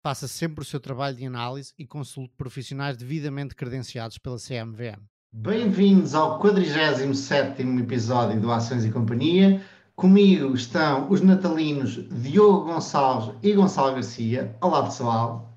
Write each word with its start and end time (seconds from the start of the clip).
Faça 0.00 0.28
sempre 0.28 0.62
o 0.62 0.64
seu 0.64 0.78
trabalho 0.78 1.16
de 1.16 1.26
análise 1.26 1.74
e 1.76 1.84
consulte 1.84 2.32
profissionais 2.36 2.96
devidamente 2.96 3.54
credenciados 3.54 4.16
pela 4.16 4.36
CMVM. 4.36 5.02
Bem-vindos 5.32 6.14
ao 6.14 6.38
47 6.38 7.62
episódio 7.80 8.40
do 8.40 8.50
Ações 8.52 8.84
e 8.84 8.92
Companhia. 8.92 9.60
Comigo 9.96 10.54
estão 10.54 11.10
os 11.10 11.20
natalinos 11.20 12.08
Diogo 12.22 12.66
Gonçalves 12.66 13.34
e 13.42 13.52
Gonçalo 13.52 13.94
Garcia. 13.94 14.56
Olá, 14.60 14.84
pessoal. 14.84 15.52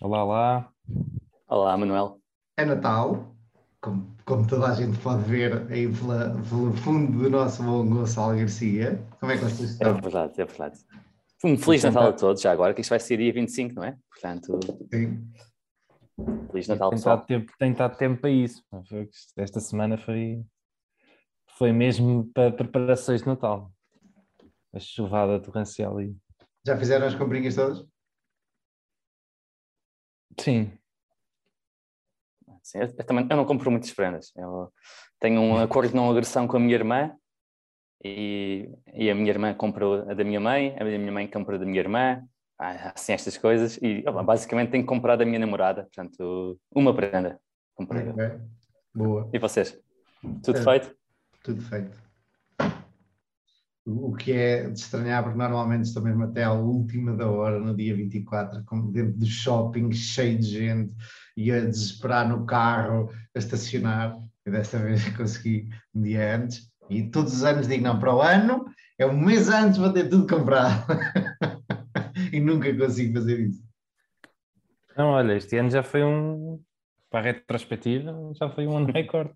Olá, 0.00 0.24
olá. 0.24 0.72
Olá, 1.46 1.76
Manuel. 1.76 2.18
É 2.56 2.64
Natal, 2.64 3.34
como, 3.82 4.16
como 4.24 4.46
toda 4.46 4.68
a 4.68 4.74
gente 4.74 4.98
pode 5.00 5.22
ver 5.24 5.70
aí 5.70 5.86
pela, 5.86 6.30
pelo 6.48 6.72
fundo 6.78 7.24
do 7.24 7.28
nosso 7.28 7.62
bom 7.62 7.86
Gonçalo 7.86 8.38
Garcia. 8.38 8.98
Como 9.20 9.30
é 9.30 9.36
que 9.36 9.44
vocês 9.44 9.72
estão? 9.72 9.90
É 9.90 10.00
verdade, 10.00 10.40
é 10.40 10.44
verdade. 10.46 10.80
Um 11.42 11.56
Feliz 11.56 11.82
Natal 11.84 12.08
a 12.08 12.12
todos, 12.12 12.42
já 12.42 12.52
agora, 12.52 12.74
que 12.74 12.82
isto 12.82 12.90
vai 12.90 13.00
ser 13.00 13.16
dia 13.16 13.32
25, 13.32 13.74
não 13.74 13.84
é? 13.84 13.96
Portanto, 14.10 14.60
Sim. 14.92 15.32
Feliz 16.50 16.68
Natal, 16.68 16.90
Tem 16.90 16.98
pessoal. 16.98 17.16
estado 17.16 17.26
tempo, 17.26 17.52
tem 17.58 17.72
estado 17.72 17.96
tempo 17.96 18.20
para 18.20 18.30
isso. 18.30 18.62
Esta 19.36 19.58
semana 19.58 19.96
foi, 19.96 20.44
foi 21.56 21.72
mesmo 21.72 22.30
para 22.34 22.52
preparações 22.52 23.22
de 23.22 23.26
Natal. 23.26 23.72
A 24.72 24.78
chuvada 24.78 25.40
torrencial 25.40 25.96
aí. 25.96 26.14
Já 26.66 26.76
fizeram 26.76 27.06
as 27.06 27.14
comprinhas 27.14 27.54
todas? 27.54 27.84
Sim, 30.38 30.72
Sim, 32.62 32.78
eu, 32.78 32.86
eu 32.86 33.04
também 33.04 33.26
eu 33.28 33.36
não 33.36 33.44
compro 33.44 33.70
muitas 33.70 33.92
prendas. 33.92 34.32
Eu 34.36 34.72
tenho 35.18 35.40
um 35.40 35.58
acordo 35.58 35.90
de 35.90 35.96
não 35.96 36.10
agressão 36.10 36.46
com 36.46 36.56
a 36.56 36.60
minha 36.60 36.74
irmã 36.74 37.16
e, 38.04 38.68
e 38.94 39.10
a 39.10 39.14
minha 39.14 39.30
irmã 39.30 39.54
compra 39.54 40.10
a 40.10 40.14
da 40.14 40.24
minha 40.24 40.40
mãe, 40.40 40.74
a 40.78 40.84
minha 40.84 41.12
mãe 41.12 41.26
compra 41.26 41.56
a 41.56 41.58
da 41.58 41.66
minha 41.66 41.80
irmã, 41.80 42.22
assim 42.58 43.12
estas 43.12 43.36
coisas. 43.36 43.78
E 43.82 44.02
opa, 44.06 44.22
basicamente 44.22 44.70
tenho 44.70 44.84
que 44.84 44.88
comprar 44.88 45.16
da 45.16 45.24
minha 45.24 45.38
namorada, 45.38 45.82
portanto, 45.84 46.58
uma 46.74 46.94
prenda. 46.94 47.40
Comprei. 47.74 48.06
eu. 48.06 48.12
Ok. 48.12 48.30
Boa. 48.94 49.30
E 49.32 49.38
vocês? 49.38 49.78
Tudo 50.42 50.58
É. 50.58 50.62
feito? 50.62 50.94
Tudo 51.42 51.62
feito. 51.62 51.98
O 53.86 54.10
o 54.10 54.14
que 54.14 54.32
é 54.32 54.68
de 54.68 54.78
estranhar, 54.78 55.22
porque 55.22 55.38
normalmente 55.38 55.84
estou 55.84 56.02
mesmo 56.02 56.24
até 56.24 56.44
à 56.44 56.52
última 56.52 57.16
da 57.16 57.28
hora, 57.28 57.58
no 57.58 57.74
dia 57.74 57.94
24, 57.96 58.62
como 58.64 58.92
dentro 58.92 59.18
do 59.18 59.26
shopping, 59.26 59.90
cheio 59.92 60.38
de 60.38 60.46
gente, 60.46 60.94
e 61.36 61.50
a 61.50 61.60
desesperar 61.60 62.28
no 62.28 62.44
carro, 62.44 63.10
a 63.34 63.38
estacionar. 63.38 64.16
E 64.46 64.50
desta 64.50 64.78
vez 64.84 65.08
consegui 65.16 65.68
um 65.94 66.02
dia 66.02 66.36
antes. 66.36 66.69
E 66.90 67.08
todos 67.08 67.32
os 67.32 67.44
anos 67.44 67.68
digo, 67.68 67.84
não, 67.84 67.98
para 67.98 68.14
o 68.14 68.20
ano, 68.20 68.66
é 68.98 69.06
um 69.06 69.18
mês 69.18 69.48
antes 69.48 69.78
vou 69.78 69.92
ter 69.92 70.08
tudo 70.08 70.26
comprado. 70.26 70.84
e 72.32 72.40
nunca 72.40 72.76
consigo 72.76 73.14
fazer 73.14 73.38
isso. 73.40 73.62
Não, 74.96 75.06
olha, 75.06 75.34
este 75.34 75.56
ano 75.56 75.70
já 75.70 75.82
foi 75.82 76.02
um. 76.04 76.60
Para 77.08 77.20
a 77.20 77.32
retrospectiva, 77.32 78.12
já 78.34 78.50
foi 78.50 78.66
um 78.66 78.76
ano 78.76 78.90
recorde. 78.92 79.32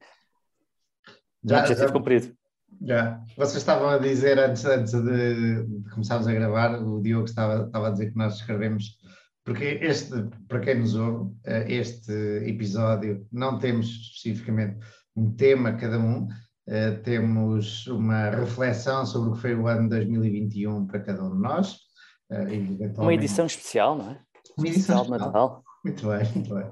Já, 1.44 1.60
objetivo 1.60 1.92
cumprido. 1.92 2.36
Já. 2.82 3.20
Vocês 3.36 3.56
estavam 3.58 3.88
a 3.88 3.98
dizer 3.98 4.38
antes, 4.38 4.64
antes 4.64 4.92
de, 4.92 5.64
de 5.64 5.90
começarmos 5.90 6.26
a 6.26 6.32
gravar, 6.32 6.82
o 6.82 7.00
Diogo 7.00 7.24
estava, 7.24 7.66
estava 7.66 7.88
a 7.88 7.90
dizer 7.90 8.10
que 8.10 8.18
nós 8.18 8.36
escrevemos, 8.36 8.98
porque 9.44 9.78
este, 9.82 10.24
para 10.48 10.60
quem 10.60 10.80
nos 10.80 10.94
ouve, 10.94 11.34
eh, 11.44 11.72
este 11.72 12.12
episódio 12.46 13.26
não 13.30 13.58
temos 13.58 13.86
especificamente 13.86 14.78
um 15.16 15.30
tema 15.34 15.74
cada 15.74 15.98
um, 15.98 16.28
eh, 16.66 16.92
temos 17.02 17.86
uma 17.86 18.30
reflexão 18.30 19.04
sobre 19.06 19.30
o 19.30 19.32
que 19.34 19.40
foi 19.40 19.54
o 19.54 19.66
ano 19.66 19.88
2021 19.88 20.86
para 20.86 21.00
cada 21.00 21.24
um 21.24 21.34
de 21.36 21.42
nós. 21.42 21.76
e 22.30 22.90
Uma 22.98 23.14
edição 23.14 23.46
especial, 23.46 23.96
não 23.98 24.10
é? 24.10 24.20
Uma 24.58 24.68
edição 24.68 25.02
especial. 25.02 25.26
Natal. 25.26 25.64
Muito 25.84 26.08
bem, 26.08 26.32
muito 26.34 26.54
bem. 26.54 26.70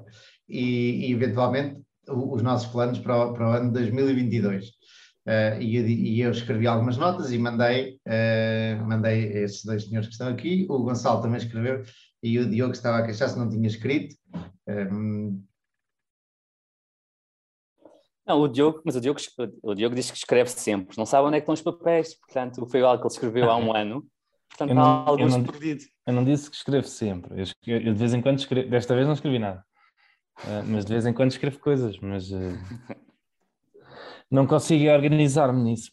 E, 0.49 1.07
e, 1.07 1.11
eventualmente 1.13 1.81
o- 2.09 2.35
os 2.35 2.41
nossos 2.41 2.67
planos 2.71 2.99
para 2.99 3.15
o, 3.27 3.33
para 3.33 3.49
o 3.49 3.51
ano 3.53 3.71
2022. 3.71 4.71
Eh, 5.25 5.57
e, 5.61 5.75
eu, 5.77 5.87
e 5.87 6.21
eu 6.21 6.31
escrevi 6.31 6.67
algumas 6.67 6.97
notas 6.97 7.31
e 7.31 7.37
mandei, 7.37 7.97
mandei 8.85 9.43
estes 9.43 9.63
dois 9.63 9.83
senhores 9.85 10.07
que 10.07 10.13
estão 10.13 10.27
aqui. 10.27 10.65
O 10.69 10.79
Gonçalo 10.83 11.21
também 11.21 11.37
escreveu 11.37 11.83
e 12.21 12.39
o 12.39 12.49
Diogo 12.49 12.73
estava 12.73 12.97
a 12.97 13.05
queixar 13.05 13.29
se 13.29 13.37
não 13.37 13.49
tinha 13.49 13.67
escrito. 13.67 14.15
Eh, 14.67 14.87
Não, 18.25 18.39
o 18.41 18.47
Diogo, 18.47 18.81
mas 18.85 18.95
o 18.95 19.01
Diogo, 19.01 19.19
o 19.61 19.73
Diogo 19.75 19.95
diz 19.95 20.09
que 20.09 20.17
escreve 20.17 20.49
sempre. 20.49 20.97
Não 20.97 21.05
sabe 21.05 21.27
onde 21.27 21.37
é 21.37 21.39
que 21.41 21.43
estão 21.43 21.53
os 21.53 21.61
papéis, 21.61 22.13
portanto, 22.19 22.65
foi 22.67 22.81
algo 22.81 22.97
que 23.01 23.07
ele 23.07 23.13
escreveu 23.13 23.49
há 23.51 23.57
um 23.57 23.73
ano. 23.75 24.05
Portanto, 24.49 24.69
Eu 24.69 24.75
não- 24.75 24.81
há 24.83 25.09
alguns 25.09 25.33
eu 25.33 25.39
não- 25.39 25.45
perdidos. 25.45 25.85
Eu 26.07 26.13
não 26.13 26.23
disse 26.23 26.49
que 26.49 26.55
escrevo 26.55 26.87
sempre. 26.87 27.41
Eu, 27.65 27.77
eu 27.79 27.93
de 27.93 27.99
vez 27.99 28.13
em 28.13 28.21
quando 28.21 28.39
escrevo. 28.39 28.69
Desta 28.69 28.93
vez 28.95 29.07
não 29.07 29.13
escrevi 29.13 29.39
nada. 29.39 29.63
Ah, 30.39 30.63
mas 30.65 30.85
de 30.85 30.93
vez 30.93 31.05
em 31.05 31.13
quando 31.13 31.31
escrevo 31.31 31.59
coisas. 31.59 31.97
Mas 31.99 32.31
ah, 32.31 32.37
não 34.29 34.45
consigo 34.47 34.89
organizar-me 34.91 35.61
nisso. 35.63 35.91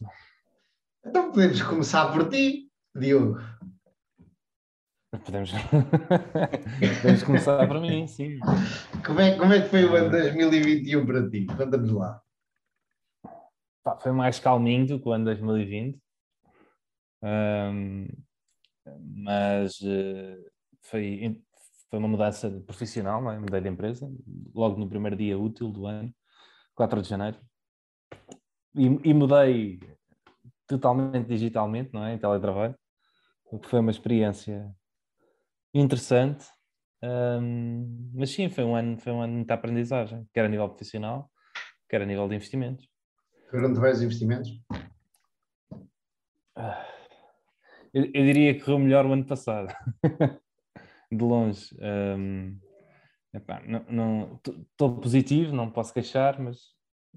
então 1.05 1.31
podemos 1.31 1.61
começar 1.61 2.11
por 2.11 2.29
ti, 2.29 2.69
Diogo. 2.95 3.39
Podemos, 5.11 5.51
Podemos 7.01 7.23
começar 7.23 7.67
para 7.67 7.81
mim, 7.81 8.07
sim. 8.07 8.39
Como 9.05 9.19
é, 9.19 9.37
como 9.37 9.51
é 9.51 9.61
que 9.61 9.67
foi 9.67 9.83
o 9.83 9.93
ano 9.93 10.09
2021 10.09 11.05
para 11.05 11.29
ti? 11.29 11.45
Conta-nos 11.47 11.91
lá. 11.91 12.21
Pá, 13.83 13.99
foi 13.99 14.13
mais 14.13 14.39
calminho 14.39 14.87
do 14.87 15.01
que 15.01 15.09
o 15.09 15.11
ano 15.11 15.25
2020. 15.25 15.99
Ahm, 17.21 18.07
mas 19.13 19.81
eh, 19.83 20.37
foi, 20.83 21.41
foi 21.89 21.99
uma 21.99 22.07
mudança 22.07 22.49
profissional, 22.65 23.21
não 23.21 23.31
é? 23.31 23.37
mudei 23.37 23.59
de 23.59 23.67
empresa, 23.67 24.09
logo 24.55 24.79
no 24.79 24.87
primeiro 24.87 25.17
dia 25.17 25.37
útil 25.37 25.71
do 25.71 25.87
ano, 25.87 26.13
4 26.73 27.01
de 27.01 27.09
janeiro. 27.09 27.37
E, 28.73 28.85
e 28.85 29.13
mudei 29.13 29.77
totalmente 30.65 31.27
digitalmente, 31.27 31.93
não 31.93 32.05
é? 32.05 32.13
Em 32.13 32.17
teletrabalho, 32.17 32.75
o 33.51 33.59
que 33.59 33.67
foi 33.67 33.81
uma 33.81 33.91
experiência 33.91 34.73
interessante. 35.73 36.45
Ahm, 37.03 38.11
mas 38.13 38.29
sim, 38.29 38.49
foi 38.49 38.63
um 38.63 38.75
ano, 38.75 38.97
foi 38.99 39.11
um 39.11 39.21
ano 39.21 39.31
de 39.33 39.37
muita 39.37 39.53
aprendizagem, 39.55 40.27
quer 40.33 40.45
a 40.45 40.49
nível 40.49 40.69
profissional, 40.69 41.31
quer 41.89 42.01
a 42.01 42.05
nível 42.05 42.27
de 42.27 42.35
investimentos. 42.35 42.87
Foram-te 43.49 43.79
bem 43.79 43.91
os 43.91 44.01
investimentos? 44.01 44.49
Ah, 46.55 46.85
Eu, 47.93 48.05
eu 48.05 48.23
diria 48.25 48.53
que 48.53 48.61
correu 48.61 48.79
melhor 48.79 49.05
o 49.05 49.11
ano 49.13 49.25
passado, 49.25 49.73
de 51.11 51.23
longe. 51.23 51.75
Hum, 51.81 52.57
epá, 53.33 53.61
não 53.89 54.39
estou 54.45 55.01
positivo, 55.01 55.53
não 55.53 55.69
posso 55.69 55.93
queixar, 55.93 56.39
mas, 56.39 56.59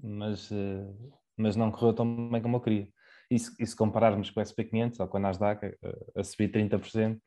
mas, 0.01 0.51
eh, 0.51 0.93
mas 1.37 1.55
não 1.55 1.71
correu 1.71 1.93
tão 1.93 2.29
bem 2.29 2.41
como 2.41 2.57
eu 2.57 2.61
queria. 2.61 2.87
E 3.31 3.39
se, 3.39 3.55
e 3.59 3.65
se 3.65 3.75
compararmos 3.75 4.29
com 4.29 4.39
o 4.39 4.43
SP500 4.43 4.99
ou 4.99 5.07
com 5.07 5.17
a 5.17 5.19
Nasdaq 5.21 5.65
a, 5.65 6.19
a 6.19 6.23
subir 6.23 6.51
30%, 6.51 7.21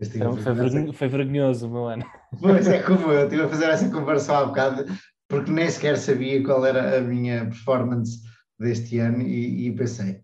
Este 0.00 0.18
foi, 0.18 0.42
foi, 0.42 0.54
vergonho- 0.54 0.92
foi 0.92 1.08
vergonhoso 1.08 1.68
o 1.68 1.70
meu 1.70 1.86
ano. 1.86 2.04
Pois 2.40 2.66
é, 2.66 2.82
como 2.82 3.12
eu 3.12 3.24
estive 3.24 3.42
a 3.42 3.48
fazer 3.48 3.66
essa 3.66 3.88
comparação 3.90 4.34
há 4.36 4.44
bocado, 4.46 4.84
porque 5.28 5.50
nem 5.50 5.68
sequer 5.70 5.96
sabia 5.96 6.42
qual 6.42 6.64
era 6.66 6.98
a 6.98 7.00
minha 7.00 7.44
performance 7.46 8.20
deste 8.58 8.98
ano 8.98 9.22
e, 9.22 9.66
e 9.68 9.72
pensei, 9.74 10.20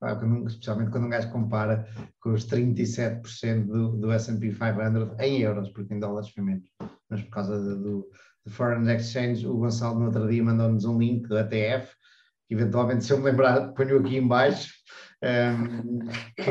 quando- 0.00 0.46
especialmente 0.46 0.90
quando 0.90 1.04
um 1.06 1.10
gajo 1.10 1.30
compara 1.30 1.86
com 2.20 2.32
os 2.32 2.46
37% 2.46 3.66
do, 3.66 3.96
do 3.96 4.12
S&P 4.12 4.50
500 4.54 5.18
em 5.20 5.40
euros, 5.40 5.68
porque 5.70 5.92
em 5.94 6.00
dólares 6.00 6.30
foi 6.30 6.42
menos, 6.42 6.64
mas 7.08 7.20
por 7.22 7.30
causa 7.30 7.58
do, 7.60 7.76
do, 7.82 8.08
do 8.44 8.50
Foreign 8.50 8.90
Exchange, 8.94 9.46
o 9.46 9.58
Gonçalo 9.58 9.98
no 9.98 10.06
outro 10.06 10.28
dia 10.28 10.42
mandou-nos 10.42 10.84
um 10.84 10.98
link 10.98 11.26
do 11.28 11.38
ETF, 11.38 11.92
que 12.48 12.54
eventualmente 12.54 13.04
se 13.04 13.12
eu 13.12 13.18
me 13.18 13.24
lembrar 13.24 13.72
ponho 13.74 13.98
aqui 13.98 14.16
em 14.16 14.26
baixo. 14.26 14.72
Ehm, 15.22 15.98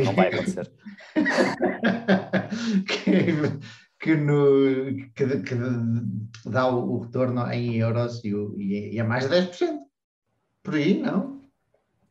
Não, 0.05 0.13
vai 0.13 0.27
acontecer. 0.33 0.71
que, 2.87 3.59
que, 3.99 4.15
no, 4.15 5.11
que, 5.15 5.41
que 5.41 5.55
dá 6.49 6.67
o, 6.67 6.91
o 6.95 6.99
retorno 7.01 7.51
em 7.51 7.75
euros 7.77 8.23
e, 8.23 8.33
o- 8.33 8.55
e 8.59 8.75
é- 8.75 8.93
e 8.93 8.99
é 8.99 9.03
mais 9.03 9.23
de 9.29 9.29
10%. 9.35 9.79
Por 10.63 10.75
aí, 10.75 10.99
não? 11.01 11.41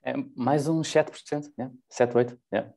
É 0.03 0.15
mais 0.37 0.67
uns 0.69 0.89
7%, 0.89 1.51
yeah. 1.59 1.75
7, 1.89 2.15
8%. 2.15 2.39
Yeah. 2.53 2.73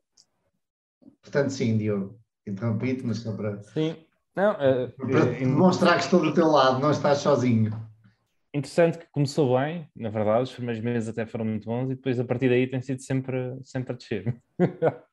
Portanto, 1.22 1.50
sim, 1.52 1.78
Diogo. 1.78 2.20
Interrompi-te, 2.46 3.06
mas 3.06 3.18
só 3.20 3.32
para, 3.36 3.62
Sim. 3.64 3.96
Não, 4.36 4.52
eh, 4.54 4.88
para 4.88 5.20
eh, 5.36 5.40
demonstrar 5.40 5.98
que 5.98 6.06
estou 6.06 6.22
do 6.22 6.34
teu 6.34 6.48
lado, 6.48 6.80
não 6.80 6.90
estás 6.92 7.20
sozinho. 7.20 7.72
Interessante 8.54 8.98
que 8.98 9.08
começou 9.12 9.58
bem, 9.58 9.88
na 9.96 10.10
verdade, 10.10 10.44
os 10.44 10.54
primeiros 10.54 10.84
meses 10.84 11.10
até 11.10 11.26
foram 11.26 11.46
muito 11.46 11.66
bons 11.66 11.86
e 11.86 11.96
depois 11.96 12.20
a 12.20 12.26
partir 12.26 12.50
daí 12.50 12.68
tem 12.68 12.82
sido 12.82 13.02
sempre, 13.02 13.58
sempre 13.64 13.94
a 13.94 13.96
descer. 13.96 14.42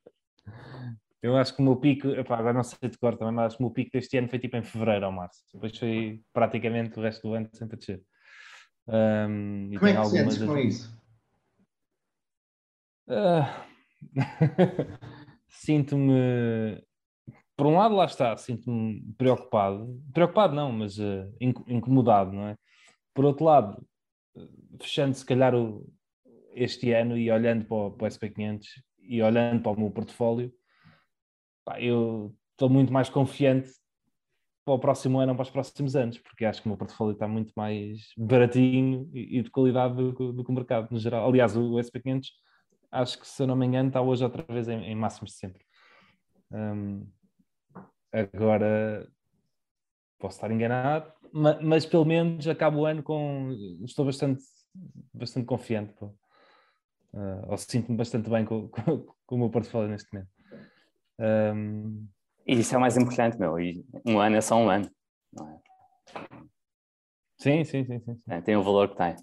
Eu 1.21 1.37
acho 1.37 1.55
que 1.55 1.61
o 1.61 1.65
meu 1.65 1.77
pico, 1.77 2.09
epá, 2.09 2.39
agora 2.39 2.55
não 2.55 2.63
sei 2.63 2.89
de 2.89 2.97
cor 2.97 3.17
também, 3.17 3.35
mas 3.35 3.47
acho 3.47 3.57
que 3.57 3.63
o 3.63 3.67
meu 3.67 3.75
pico 3.75 3.91
deste 3.93 4.17
ano 4.17 4.29
foi 4.29 4.39
tipo 4.39 4.57
em 4.57 4.63
fevereiro 4.63 5.07
ou 5.07 5.13
março. 5.13 5.43
Depois 5.53 5.77
foi 5.77 6.23
praticamente 6.33 6.97
o 6.97 7.03
resto 7.03 7.29
do 7.29 7.35
ano 7.35 7.49
sempre 7.53 7.75
a 7.75 7.79
descer. 7.79 8.03
Um, 8.87 9.71
Como 9.77 9.87
é 9.87 9.95
que 9.95 10.01
te 10.03 10.09
sentes 10.09 10.39
com 10.39 10.59
isso? 10.59 10.99
Uh... 13.09 13.69
sinto-me 15.49 16.81
por 17.59 17.67
um 17.67 17.77
lado 17.77 17.97
lá 17.97 18.05
está, 18.05 18.37
sinto-me 18.37 19.03
preocupado, 19.19 20.01
preocupado 20.15 20.55
não, 20.55 20.71
mas 20.71 20.97
uh, 20.99 21.29
incomodado, 21.41 22.33
não 22.33 22.47
é? 22.47 22.57
Por 23.19 23.25
outro 23.25 23.47
lado, 23.47 23.85
fechando 24.81 25.13
se 25.13 25.27
calhar 25.27 25.53
o, 25.53 25.85
este 26.55 26.93
ano 26.93 27.19
e 27.19 27.29
olhando 27.33 27.65
para 27.65 27.77
o, 27.77 27.91
para 27.91 28.05
o 28.05 28.09
SP500 28.09 28.65
e 29.01 29.21
olhando 29.21 29.61
para 29.61 29.73
o 29.73 29.77
meu 29.77 29.91
portfólio, 29.91 30.55
pá, 31.65 31.81
eu 31.81 32.33
estou 32.53 32.71
muito 32.71 32.93
mais 32.93 33.09
confiante 33.09 33.73
para 34.65 34.75
o 34.75 34.79
próximo 34.79 35.19
ano 35.19 35.33
ou 35.33 35.37
para 35.37 35.43
os 35.43 35.51
próximos 35.51 35.97
anos, 35.97 36.17
porque 36.19 36.45
acho 36.45 36.63
que 36.63 36.69
o 36.69 36.71
meu 36.71 36.79
portfólio 36.79 37.15
está 37.15 37.27
muito 37.27 37.53
mais 37.57 38.13
baratinho 38.17 39.11
e, 39.13 39.39
e 39.39 39.43
de 39.43 39.51
qualidade 39.51 39.97
do, 39.97 40.13
do, 40.33 40.45
que 40.45 40.51
o 40.53 40.55
mercado 40.55 40.87
no 40.93 40.99
geral. 41.01 41.29
Aliás, 41.29 41.57
o, 41.57 41.73
o 41.73 41.81
SP500, 41.81 42.25
acho 42.93 43.19
que 43.19 43.27
se 43.27 43.43
eu 43.43 43.49
não 43.49 43.57
me 43.57 43.67
engano, 43.67 43.89
está 43.89 44.01
hoje 44.01 44.23
outra 44.23 44.45
vez 44.49 44.69
em, 44.69 44.81
em 44.85 44.95
máximos 44.95 45.33
de 45.33 45.39
sempre. 45.39 45.65
Um, 46.53 47.05
agora 48.13 49.11
posso 50.19 50.37
estar 50.37 50.51
enganado, 50.51 51.13
mas, 51.33 51.63
mas, 51.63 51.87
pelo 51.87 52.05
menos 52.05 52.47
acabo 52.49 52.81
o 52.81 52.87
ano 52.87 53.03
com. 53.03 53.51
Estou 53.85 54.05
bastante, 54.05 54.43
bastante 55.13 55.47
confiante. 55.47 55.95
Uh, 57.13 57.43
ou 57.49 57.57
sinto-me 57.57 57.97
bastante 57.97 58.29
bem 58.29 58.45
com, 58.45 58.69
com, 58.69 59.07
com, 59.27 59.35
o 59.35 59.39
meu 59.39 59.51
portfólio 59.51 59.91
neste 59.91 60.13
momento. 60.13 60.31
Um... 61.19 62.07
E 62.47 62.61
isso 62.61 62.75
é 62.75 62.79
o 62.79 62.81
mais 62.81 62.97
importante, 62.97 63.39
meu. 63.39 63.59
E 63.59 63.85
um 64.07 64.19
ano 64.19 64.37
é 64.37 64.41
só 64.41 64.57
um 64.57 64.71
ano. 64.71 64.91
É? 65.39 65.59
Sim, 67.39 67.65
sim, 67.65 67.85
sim. 67.85 68.01
sim, 68.01 68.15
sim. 68.15 68.23
É, 68.29 68.41
tem 68.41 68.57
o 68.57 68.63
valor 68.63 68.89
que 68.89 68.97
tem. 68.97 69.15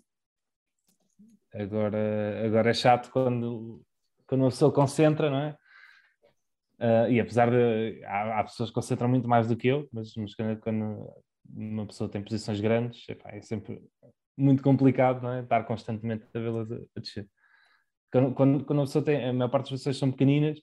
Agora, 1.53 2.45
agora 2.45 2.69
é 2.69 2.74
chato 2.74 3.09
quando, 3.12 3.81
quando 4.27 4.42
uma 4.42 4.50
pessoa 4.50 4.74
concentra, 4.74 5.30
não 5.30 5.39
é? 5.39 5.57
Uh, 6.80 7.10
e 7.10 7.19
apesar 7.19 7.50
de. 7.50 8.04
Há, 8.06 8.39
há, 8.39 8.44
pessoas 8.44 8.69
que 8.69 8.75
concentram 8.75 9.07
muito 9.07 9.27
mais 9.27 9.48
do 9.48 9.56
que 9.56 9.68
eu, 9.68 9.88
mas, 9.92 10.13
mas 10.16 10.36
quando, 10.36 10.60
quando, 10.60 11.13
uma 11.50 11.86
pessoa 11.86 12.10
tem 12.10 12.22
posições 12.22 12.60
grandes, 12.60 13.07
epá, 13.07 13.31
é 13.31 13.42
sempre 13.42 13.81
muito 14.38 14.62
complicado 14.62 15.22
não 15.22 15.31
é? 15.31 15.42
estar 15.42 15.63
constantemente 15.63 16.25
a 16.33 16.39
vê-las 16.39 16.72
a, 16.72 16.75
a, 16.75 17.00
descer. 17.00 17.30
Quando, 18.12 18.33
quando, 18.33 18.66
quando 18.66 18.81
a 18.81 18.86
pessoa 18.86 19.06
tem. 19.06 19.25
A 19.25 19.33
maior 19.33 19.50
parte 19.50 19.72
das 19.72 19.80
pessoas 19.80 19.98
são 19.98 20.12
pequeninas, 20.12 20.60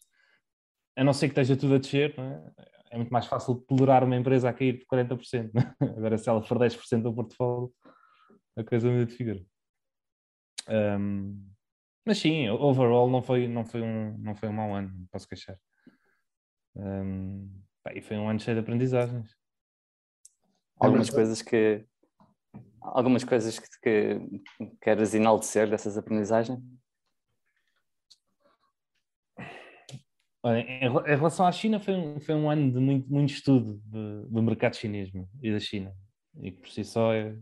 a 0.97 1.05
não 1.05 1.12
ser 1.12 1.29
que 1.29 1.32
esteja 1.32 1.59
tudo 1.59 1.75
a 1.75 1.79
descer, 1.79 2.15
é? 2.19 2.53
é? 2.91 2.97
muito 2.97 3.11
mais 3.11 3.26
fácil 3.26 3.55
tolerar 3.67 4.05
uma 4.05 4.17
empresa 4.17 4.50
a 4.50 4.53
cair 4.53 4.79
de 4.79 4.87
40%. 4.87 5.50
É? 5.55 5.85
Agora, 5.97 6.19
se 6.19 6.29
ela 6.29 6.43
for 6.43 6.58
10% 6.58 7.03
do 7.03 7.15
portfólio, 7.15 7.73
a 8.56 8.62
coisa 8.62 8.91
muda 8.91 9.06
de 9.06 9.15
figura. 9.15 9.43
Um, 10.69 11.50
mas 12.06 12.19
sim, 12.19 12.49
overall 12.50 13.08
não 13.08 13.23
foi, 13.23 13.49
não 13.49 13.65
foi, 13.65 13.81
um, 13.81 14.19
não 14.19 14.35
foi 14.35 14.49
um 14.49 14.53
mau 14.53 14.75
ano, 14.75 14.93
posso 15.11 15.26
queixar. 15.26 15.56
Um, 16.75 17.51
e 17.95 18.01
foi 18.01 18.17
um 18.17 18.29
ano 18.29 18.41
cheio 18.41 18.57
de 18.57 18.61
aprendizagens. 18.61 19.37
Algumas 20.79 21.11
coisas 21.11 21.43
que 21.43 21.87
algumas 22.81 23.23
coisas 23.25 23.59
que, 23.59 23.69
que 23.81 24.21
queres 24.81 25.15
enaltecer 25.15 25.69
dessas 25.71 25.97
aprendizagens? 25.97 26.59
Olha, 30.45 30.59
em, 30.59 30.81
relação 30.81 31.47
à 31.47 31.53
China, 31.53 31.79
foi 31.79 31.95
um, 31.95 32.21
foi 32.21 32.35
um 32.35 32.51
ano 32.51 32.73
de 32.73 32.81
muito, 32.81 33.09
muito 33.09 33.33
estudo 33.33 33.81
de, 33.85 34.29
do 34.29 34.43
mercado 34.43 34.75
chinês 34.75 35.09
e 35.41 35.53
da 35.53 35.61
China. 35.61 35.95
E 36.41 36.51
que 36.51 36.61
por 36.61 36.69
si 36.69 36.85
só 36.85 37.15
é, 37.15 37.37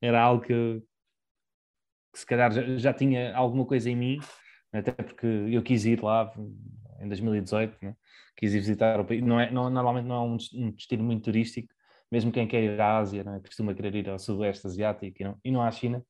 era 0.00 0.22
algo 0.22 0.42
que, 0.42 0.82
que 2.12 2.18
se 2.18 2.24
calhar 2.24 2.50
já, 2.50 2.78
já, 2.78 2.94
tinha 2.94 3.36
alguma 3.36 3.66
coisa 3.66 3.90
em 3.90 3.96
mim, 3.96 4.18
até 4.72 4.90
porque 4.92 5.26
eu 5.26 5.62
quis 5.62 5.84
ir 5.84 6.02
lá 6.02 6.32
em 7.04 7.08
2018, 7.08 7.78
né? 7.82 7.94
quis 8.36 8.54
ir 8.54 8.58
visitar 8.58 9.00
o 9.00 9.04
país. 9.04 9.22
Não 9.22 9.40
é, 9.40 9.50
não, 9.50 9.70
normalmente 9.70 10.06
não 10.06 10.16
é 10.16 10.20
um, 10.20 10.70
destino 10.70 11.04
muito 11.04 11.24
turístico, 11.24 11.68
mesmo 12.10 12.32
quem 12.32 12.46
quer 12.46 12.62
ir 12.62 12.80
à 12.80 12.98
Ásia, 12.98 13.24
né? 13.24 13.40
costuma 13.44 13.74
querer 13.74 13.94
ir 13.94 14.08
ao 14.08 14.18
Sudoeste 14.18 14.66
Asiático 14.66 15.16
e 15.20 15.24
não, 15.24 15.38
e 15.44 15.50
não 15.50 15.62
à 15.62 15.70
China. 15.70 16.04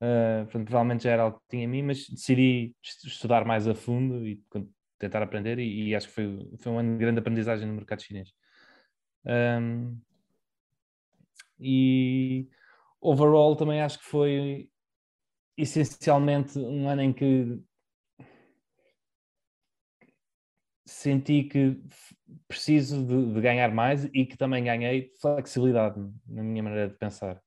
Uh, 0.00 0.44
portanto, 0.44 0.64
provavelmente 0.66 1.04
já 1.04 1.10
era 1.10 1.22
algo 1.22 1.40
que 1.40 1.48
tinha 1.48 1.64
em 1.64 1.66
mim, 1.66 1.82
mas 1.82 2.08
decidi 2.08 2.74
estudar 2.82 3.44
mais 3.44 3.66
a 3.66 3.74
fundo 3.74 4.26
e 4.26 4.40
tentar 4.98 5.22
aprender 5.22 5.58
e, 5.58 5.88
e 5.88 5.94
acho 5.94 6.08
que 6.08 6.14
foi, 6.14 6.48
foi 6.58 6.72
um 6.72 6.78
ano 6.78 6.92
de 6.92 6.98
grande 6.98 7.18
aprendizagem 7.18 7.66
no 7.66 7.74
mercado 7.74 8.02
chinês. 8.02 8.32
Um, 9.24 9.98
e 11.60 12.48
overall 13.00 13.56
também 13.56 13.82
acho 13.82 13.98
que 13.98 14.04
foi 14.04 14.70
essencialmente 15.56 16.58
um 16.58 16.88
ano 16.88 17.02
em 17.02 17.12
que 17.12 17.60
senti 20.98 21.44
que 21.44 21.80
preciso 22.48 23.04
de, 23.06 23.34
de, 23.34 23.40
ganhar 23.40 23.72
mais 23.72 24.04
e 24.06 24.26
que 24.26 24.36
também 24.36 24.64
ganhei 24.64 25.12
flexibilidade 25.20 25.98
na 26.26 26.42
minha 26.42 26.62
maneira 26.62 26.88
de 26.88 26.96
pensar. 26.96 27.40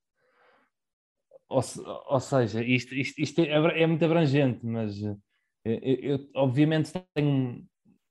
Ou, 1.49 1.61
ou 2.07 2.19
seja, 2.19 2.63
isto, 2.63 2.95
isto, 2.95 3.19
isto 3.19 3.41
é, 3.41 3.81
é, 3.81 3.85
muito 3.85 4.03
abrangente, 4.05 4.65
mas 4.65 5.01
eu, 5.01 5.19
eu, 5.65 6.29
obviamente 6.33 6.93
tenho, 7.13 7.65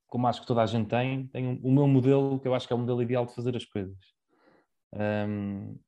como 0.06 0.26
acho 0.26 0.42
que 0.42 0.46
toda 0.46 0.62
a 0.62 0.66
gente 0.66 0.88
tem, 0.88 1.26
tenho 1.28 1.58
o 1.62 1.72
meu 1.72 1.88
modelo, 1.88 2.38
que 2.38 2.46
eu 2.46 2.54
acho 2.54 2.66
que 2.66 2.72
é 2.74 2.76
o 2.76 2.78
modelo 2.78 3.02
ideal 3.02 3.24
de 3.24 3.34
fazer 3.34 3.56
as 3.56 3.64
coisas. 3.64 3.96
Um, 4.92 5.78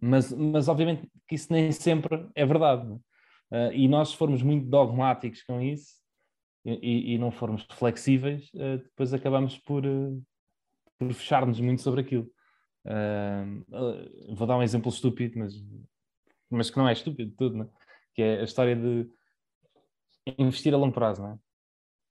mas, 0.00 0.32
mas 0.32 0.66
obviamente 0.66 1.06
que 1.28 1.34
isso 1.34 1.52
nem 1.52 1.70
sempre 1.72 2.26
é 2.34 2.46
verdade. 2.46 2.90
Uh, 3.50 3.72
e 3.72 3.86
nós, 3.86 4.10
se 4.10 4.16
formos 4.16 4.42
muito 4.42 4.66
dogmáticos 4.66 5.42
com 5.42 5.60
isso, 5.60 5.97
e, 6.82 7.14
e 7.14 7.18
não 7.18 7.30
formos 7.30 7.66
flexíveis, 7.72 8.50
uh, 8.54 8.78
depois 8.78 9.12
acabamos 9.14 9.58
por, 9.58 9.84
uh, 9.84 10.22
por 10.98 11.12
fechar-nos 11.12 11.60
muito 11.60 11.82
sobre 11.82 12.00
aquilo. 12.00 12.30
Uh, 12.84 14.34
vou 14.34 14.46
dar 14.46 14.56
um 14.56 14.62
exemplo 14.62 14.90
estúpido, 14.90 15.38
mas, 15.38 15.54
mas 16.50 16.70
que 16.70 16.76
não 16.76 16.88
é 16.88 16.92
estúpido 16.92 17.34
tudo, 17.36 17.58
né? 17.58 17.68
que 18.14 18.22
é 18.22 18.40
a 18.40 18.44
história 18.44 18.74
de 18.74 19.08
investir 20.38 20.74
a 20.74 20.76
longo 20.76 20.94
prazo. 20.94 21.22
Não 21.22 21.32
é? 21.32 21.38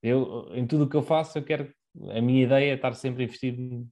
eu, 0.01 0.47
em 0.53 0.65
tudo 0.65 0.85
o 0.85 0.89
que 0.89 0.95
eu 0.95 1.03
faço, 1.03 1.37
eu 1.37 1.43
quero. 1.43 1.73
A 2.11 2.21
minha 2.21 2.43
ideia 2.43 2.71
é 2.71 2.75
estar 2.75 2.93
sempre 2.93 3.23
investido 3.23 3.87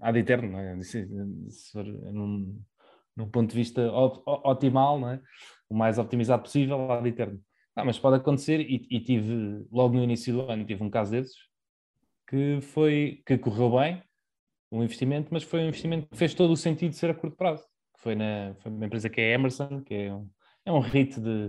ad 0.00 0.18
eterno, 0.18 0.52
não 0.52 0.58
é? 0.58 0.82
se, 0.82 1.08
se 1.48 1.72
for 1.72 1.84
num, 1.84 2.62
num 3.16 3.30
ponto 3.30 3.50
de 3.50 3.56
vista 3.56 3.90
optimal, 3.92 4.98
não 4.98 5.10
é? 5.10 5.22
o 5.68 5.74
mais 5.74 5.98
optimizado 5.98 6.42
possível, 6.42 6.90
ad 6.92 7.08
eterno. 7.08 7.40
Ah, 7.74 7.84
mas 7.84 7.98
pode 7.98 8.16
acontecer, 8.16 8.60
e, 8.60 8.86
e, 8.90 9.00
tive, 9.00 9.66
logo 9.70 9.94
no 9.94 10.02
início 10.02 10.32
do 10.34 10.42
ano, 10.42 10.64
tive 10.64 10.82
um 10.82 10.90
caso 10.90 11.10
desses, 11.10 11.36
que 12.28 12.60
foi, 12.60 13.22
que 13.26 13.38
correu 13.38 13.70
bem, 13.78 14.02
um 14.70 14.82
investimento, 14.82 15.28
mas 15.32 15.42
foi 15.42 15.60
um 15.60 15.68
investimento 15.68 16.08
que 16.08 16.16
fez 16.16 16.34
todo 16.34 16.52
o 16.52 16.56
sentido 16.56 16.90
de 16.90 16.96
ser 16.96 17.10
a 17.10 17.14
curto 17.14 17.36
prazo. 17.36 17.64
Foi, 17.98 18.14
na, 18.14 18.54
foi 18.60 18.72
uma 18.72 18.86
empresa 18.86 19.08
que 19.08 19.20
é 19.20 19.32
Emerson, 19.32 19.82
que 19.82 19.94
é 19.94 20.14
um, 20.14 20.30
é 20.66 20.72
um 20.72 20.80
REIT 20.80 21.20
de, 21.20 21.48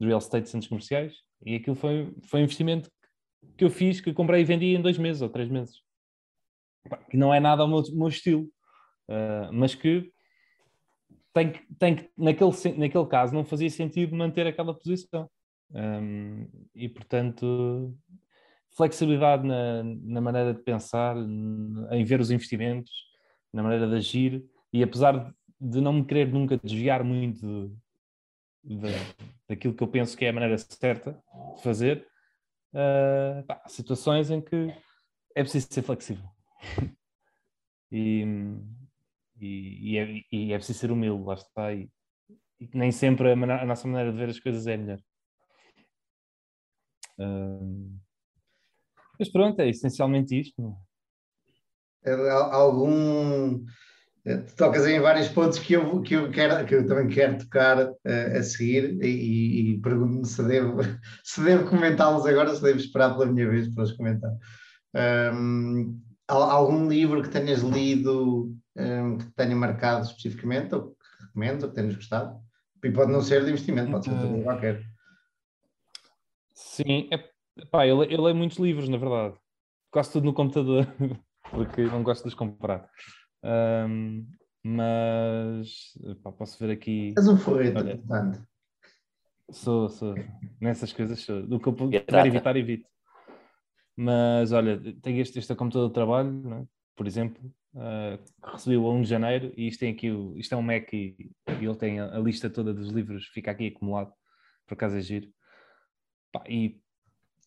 de 0.00 0.06
real 0.06 0.18
estate 0.18 0.44
de 0.44 0.50
centros 0.50 0.68
comerciais, 0.68 1.14
e 1.44 1.56
aquilo 1.56 1.76
foi, 1.76 2.12
foi 2.24 2.40
um 2.40 2.44
investimento 2.44 2.90
que 3.56 3.64
eu 3.64 3.70
fiz, 3.70 4.00
que 4.00 4.12
comprei 4.12 4.42
e 4.42 4.44
vendi 4.44 4.74
em 4.74 4.82
dois 4.82 4.98
meses 4.98 5.22
ou 5.22 5.28
três 5.28 5.48
meses. 5.48 5.80
Que 7.10 7.16
não 7.16 7.32
é 7.32 7.38
nada 7.38 7.62
ao 7.62 7.68
meu, 7.68 7.82
meu 7.92 8.08
estilo, 8.08 8.42
uh, 9.08 9.52
mas 9.52 9.74
que 9.74 10.11
tem 11.32 11.52
que, 11.52 11.60
tem 11.78 11.96
que 11.96 12.10
naquele, 12.16 12.50
naquele 12.76 13.06
caso, 13.06 13.34
não 13.34 13.44
fazia 13.44 13.70
sentido 13.70 14.14
manter 14.14 14.46
aquela 14.46 14.74
posição. 14.74 15.30
Um, 15.70 16.46
e, 16.74 16.88
portanto, 16.88 17.96
flexibilidade 18.76 19.46
na, 19.46 19.82
na 19.82 20.20
maneira 20.20 20.52
de 20.54 20.62
pensar, 20.62 21.16
em 21.16 22.04
ver 22.04 22.20
os 22.20 22.30
investimentos, 22.30 22.90
na 23.52 23.62
maneira 23.62 23.88
de 23.88 23.94
agir, 23.96 24.44
e 24.72 24.82
apesar 24.82 25.34
de 25.60 25.80
não 25.80 25.92
me 25.92 26.04
querer 26.04 26.32
nunca 26.32 26.58
desviar 26.58 27.04
muito 27.04 27.74
de, 28.64 28.76
de, 28.76 28.88
daquilo 29.48 29.74
que 29.74 29.82
eu 29.82 29.88
penso 29.88 30.16
que 30.16 30.24
é 30.24 30.30
a 30.30 30.32
maneira 30.32 30.58
certa 30.58 31.12
de 31.56 31.62
fazer, 31.62 32.06
uh, 32.74 33.44
pá, 33.46 33.62
situações 33.66 34.30
em 34.30 34.40
que 34.40 34.74
é 35.34 35.42
preciso 35.42 35.68
ser 35.70 35.82
flexível. 35.82 36.28
e, 37.92 38.24
e, 39.42 39.92
e, 39.92 39.98
é, 39.98 40.22
e 40.30 40.52
é 40.52 40.56
preciso 40.56 40.78
ser 40.78 40.90
humilde, 40.90 41.24
lá 41.24 41.34
está. 41.34 41.72
E, 41.72 41.90
e 42.60 42.70
nem 42.74 42.92
sempre 42.92 43.30
a, 43.30 43.32
a, 43.32 43.66
nossa 43.66 43.86
maneira 43.88 44.12
de 44.12 44.18
ver 44.18 44.30
as 44.30 44.40
coisas 44.40 44.66
é 44.66 44.76
melhor. 44.76 45.00
Mas 49.18 49.30
pronto, 49.30 49.60
é 49.60 49.68
essencialmente 49.68 50.38
isto. 50.38 50.76
É? 52.04 52.12
Algum, 52.30 53.64
Eh, 54.24 54.36
tocas 54.56 54.86
em 54.86 55.00
vários 55.00 55.28
pontos 55.28 55.58
que 55.58 55.72
eu, 55.72 56.00
que 56.00 56.14
eu, 56.14 56.30
quero, 56.30 56.64
que 56.64 56.74
eu 56.76 56.86
também 56.86 57.08
quero 57.08 57.38
tocar 57.38 57.88
uh, 57.88 58.38
a 58.38 58.42
seguir 58.42 58.96
e, 59.02 59.72
e 59.72 59.78
pergunto-me 59.80 60.24
se 60.24 60.42
devo, 60.44 60.78
se 61.24 61.42
devo 61.42 61.68
comentá-los 61.68 62.24
agora, 62.24 62.54
se 62.54 62.62
devo 62.62 62.78
esperar 62.78 63.14
pela 63.14 63.26
minha 63.26 63.48
vez 63.48 63.68
para 63.74 63.82
os 63.82 63.92
comentar. 63.92 64.30
Um, 65.34 66.00
algum 66.28 66.88
livro 66.88 67.20
que 67.22 67.30
tenhas 67.30 67.62
lido 67.62 68.54
um, 68.76 69.18
que 69.18 69.26
tenha 69.32 69.54
marcado 69.56 70.06
especificamente, 70.06 70.74
ou 70.74 70.90
que 70.90 71.24
recomendas, 71.26 71.62
ou 71.64 71.68
que 71.70 71.74
tenhas 71.74 71.94
gostado? 71.94 72.40
E 72.84 72.90
pode 72.90 73.12
não 73.12 73.22
ser 73.22 73.44
de 73.44 73.50
investimento, 73.50 73.90
pode 73.90 74.06
ser 74.06 74.14
de 74.14 74.42
qualquer. 74.42 74.82
Sim, 76.52 77.08
é, 77.12 77.30
pá, 77.70 77.86
eu, 77.86 78.02
eu 78.04 78.22
leio 78.22 78.36
muitos 78.36 78.58
livros, 78.58 78.88
na 78.88 78.96
verdade. 78.96 79.36
Quase 79.90 80.12
tudo 80.12 80.24
no 80.24 80.34
computador, 80.34 80.86
porque 81.50 81.82
não 81.82 82.02
gosto 82.02 82.22
de 82.22 82.28
os 82.28 82.34
comprar. 82.34 82.88
Um, 83.44 84.26
mas 84.64 85.92
pá, 86.22 86.32
posso 86.32 86.58
ver 86.58 86.72
aqui. 86.72 87.14
És 87.16 87.28
um 87.28 87.36
forreta, 87.36 87.84
portanto. 87.84 88.46
Sou, 89.50 89.88
sou. 89.88 90.14
Nessas 90.60 90.92
coisas 90.92 91.20
sou. 91.20 91.46
Do 91.46 91.60
que 91.60 91.68
eu 91.68 91.72
puder 91.72 92.26
evitar, 92.26 92.56
evito. 92.56 92.88
Mas 93.96 94.52
olha, 94.52 94.80
tenho 95.02 95.20
este, 95.20 95.38
este 95.38 95.54
computador 95.54 95.88
de 95.88 95.94
trabalho, 95.94 96.54
é? 96.54 96.66
por 96.96 97.06
exemplo, 97.06 97.52
uh, 97.74 98.22
recebi 98.44 98.76
o 98.76 98.90
1 98.90 99.02
de 99.02 99.08
janeiro 99.08 99.52
e 99.56 99.68
isto 99.68 99.80
tem 99.80 99.92
aqui 99.92 100.10
o, 100.10 100.36
isto 100.38 100.54
é 100.54 100.56
um 100.56 100.62
Mac 100.62 100.92
e, 100.92 101.30
e 101.60 101.64
ele 101.64 101.76
tem 101.76 102.00
a, 102.00 102.16
a, 102.16 102.18
lista 102.18 102.50
toda 102.50 102.72
dos 102.72 102.90
livros, 102.90 103.26
fica 103.26 103.50
aqui 103.50 103.68
acumulado, 103.68 104.12
por 104.66 104.74
acaso 104.74 104.96
é 104.96 105.00
giro. 105.00 105.32
Pá, 106.32 106.42
e 106.48 106.80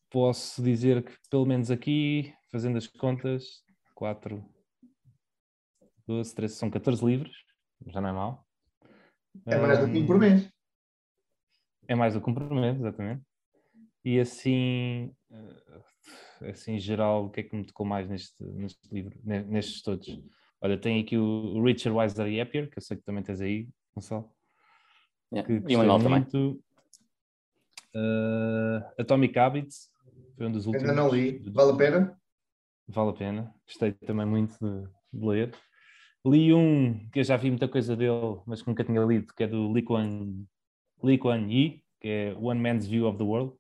posso 0.10 0.64
dizer 0.64 1.04
que 1.04 1.14
pelo 1.30 1.46
menos 1.46 1.72
aqui, 1.72 2.34
fazendo 2.52 2.78
as 2.78 2.88
contas, 2.88 3.64
4, 3.96 4.44
12, 6.08 6.36
13, 6.36 6.56
são 6.56 6.70
14 6.70 7.06
livros, 7.06 7.36
já 7.88 8.00
não 8.00 8.10
é 8.10 8.14
mal 8.14 8.48
É 9.46 9.58
mais 9.58 9.80
do 9.80 9.92
que 9.92 9.98
um 9.98 10.06
por 10.06 10.20
mês. 10.20 10.50
É 11.88 11.96
mais 11.96 12.14
do 12.14 12.22
que 12.22 12.30
um 12.30 12.34
por 12.34 12.50
mês, 12.50 12.78
exatamente. 12.78 13.24
E 14.04 14.20
assim, 14.20 15.12
eh, 15.32 15.82
assim 16.42 16.74
em 16.74 16.80
geral, 16.80 17.26
o 17.26 17.30
que 17.30 17.42
é 17.42 17.44
que 17.44 17.56
me 17.56 17.66
tocou 17.66 17.86
mais 17.86 18.10
neste, 18.10 18.44
neste 18.44 18.80
livro, 18.94 19.18
nestes 19.24 19.82
todos? 19.82 20.08
Olha, 20.62 20.78
tem 20.78 21.02
aqui 21.02 21.18
o 21.18 21.62
Richard 21.64 21.98
Wiser 21.98 22.28
e 22.28 22.42
Happier, 22.42 22.70
que 22.70 22.78
eu 22.78 22.82
sei 22.82 22.98
que 22.98 23.04
também 23.04 23.24
tens 23.24 23.42
aí, 23.42 23.70
Gonçalo. 23.94 24.30
Yeah. 25.34 25.54
e 25.68 25.76
o 25.76 25.80
Manuel 25.80 26.10
muito. 26.10 26.32
também. 26.32 26.66
Uh, 27.96 28.84
Atomic 28.98 29.38
Habits, 29.38 29.90
foi 30.36 30.48
um 30.48 30.52
dos 30.52 30.66
últimos. 30.66 30.90
Ainda 30.90 31.02
não 31.02 31.10
li, 31.10 31.40
vale 31.50 31.72
a 31.72 31.76
pena? 31.76 32.20
Vale 32.88 33.10
a 33.10 33.14
pena, 33.14 33.56
gostei 33.66 33.94
também 33.94 34.26
muito 34.26 34.58
de, 34.60 34.88
de 35.14 35.26
ler. 35.26 35.56
Li 36.26 36.54
um 36.54 37.08
que 37.10 37.20
eu 37.20 37.24
já 37.24 37.38
vi 37.38 37.50
muita 37.50 37.68
coisa 37.68 37.96
dele, 37.96 38.42
mas 38.46 38.62
que 38.62 38.68
nunca 38.68 38.84
tinha 38.84 39.02
lido, 39.02 39.34
que 39.34 39.44
é 39.44 39.48
do 39.48 39.72
Lee 39.72 39.84
Kuan, 39.84 40.46
Lee 41.04 41.18
Kuan 41.18 41.48
Yew, 41.48 41.80
que 42.02 42.08
é 42.08 42.36
One 42.40 42.60
Man's 42.60 42.88
View 42.88 43.08
of 43.08 43.18
the 43.18 43.24
World. 43.24 43.56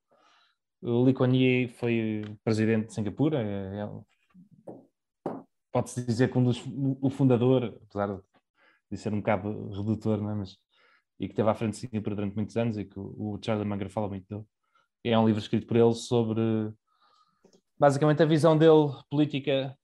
O 0.88 1.04
Lee 1.04 1.15
Kuan 1.15 1.36
Yew 1.36 1.68
foi 1.70 2.24
presidente 2.44 2.88
de 2.88 2.94
Singapura, 2.94 3.42
é, 3.42 3.82
é, 3.82 3.89
pode-se 5.72 6.06
dizer 6.06 6.32
que 6.32 6.38
um 6.38 6.44
dos, 6.44 6.63
o 7.01 7.10
fundador, 7.10 7.75
apesar 7.84 8.22
de 8.92 8.98
ser 8.98 9.12
um 9.12 9.18
bocado 9.18 9.72
redutor, 9.72 10.22
não 10.22 10.30
é? 10.30 10.36
mas 10.36 10.58
e 11.20 11.27
que 11.27 11.32
esteve 11.32 11.50
à 11.50 11.56
frente 11.56 11.72
de 11.72 11.77
Singapura 11.77 12.15
durante 12.15 12.36
muitos 12.36 12.56
anos 12.56 12.77
e 12.77 12.86
que 12.86 13.00
o, 13.00 13.39
Charlie 13.44 13.68
Munger 13.68 13.89
fala 13.89 14.10
muito 14.10 14.27
dele. 14.30 14.46
É 15.04 15.18
um 15.18 15.25
livro 15.25 15.42
escrito 15.42 15.65
por 15.65 15.75
ele 15.75 15.94
sobre 15.96 16.42
basicamente 17.80 18.22
a 18.22 18.25
visão 18.27 18.56
dele 18.56 18.94
política 19.10 19.75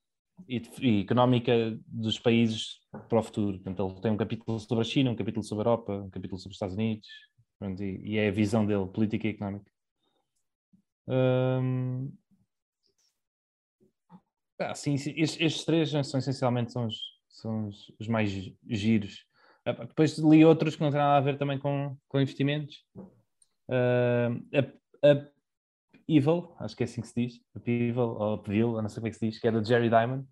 e, 0.48 0.62
e, 0.82 1.02
económica 1.02 1.52
dos 1.88 2.20
países 2.20 2.80
para 3.10 3.20
o 3.20 3.24
futuro. 3.24 3.60
Portanto, 3.60 3.92
ele 3.92 4.02
tem 4.02 4.12
um 4.12 4.18
capítulo 4.18 4.60
sobre 4.60 4.82
a 4.82 4.86
China, 4.86 5.10
um 5.10 5.16
capítulo 5.16 5.44
sobre 5.44 5.68
a 5.68 5.72
Europa, 5.72 5.94
um 5.94 6.10
capítulo 6.12 6.40
sobre 6.40 6.52
os 6.52 6.58
Estados 6.58 6.76
Unidos, 6.76 7.08
e, 7.80 8.14
e, 8.14 8.18
é 8.18 8.28
a 8.28 8.32
visão 8.32 8.66
dele, 8.68 8.86
política 8.88 9.28
e 9.28 9.32
económica. 9.32 9.71
Hum... 11.08 12.12
Ah, 14.60 14.76
sim, 14.76 14.94
estes, 14.94 15.40
estes, 15.40 15.66
três 15.66 15.90
são 15.90 16.20
essencialmente 16.20 16.72
são 16.72 16.86
os, 16.86 16.98
são 17.30 17.68
os, 17.68 17.92
os, 18.00 18.08
mais 18.08 18.30
giros. 18.68 19.26
Ah, 19.66 19.72
depois 19.72 20.18
li 20.20 20.46
outros 20.46 20.76
que 20.76 20.82
não 20.82 20.92
têm 20.92 21.00
nada 21.00 21.18
a 21.18 21.22
ver 21.22 21.38
também 21.38 21.58
com, 21.58 21.98
com 22.08 22.22
investimentos. 22.22 22.86
Uh, 23.68 24.38
a, 25.04 25.32
Evil, 26.08 26.54
acho 26.60 26.76
que 26.76 26.84
é 26.84 26.86
assim 26.86 27.02
que 27.02 27.08
se 27.08 27.16
diz, 27.16 27.42
Evil 27.66 28.02
ou 28.02 28.36
Upville, 28.36 28.82
não 28.82 28.90
sei 28.90 28.98
como 28.98 29.08
é 29.08 29.10
que 29.12 29.18
se 29.18 29.30
diz, 29.30 29.40
que 29.40 29.48
é 29.48 29.52
do 29.52 29.64
Jerry 29.64 29.90
Diamond, 29.90 30.28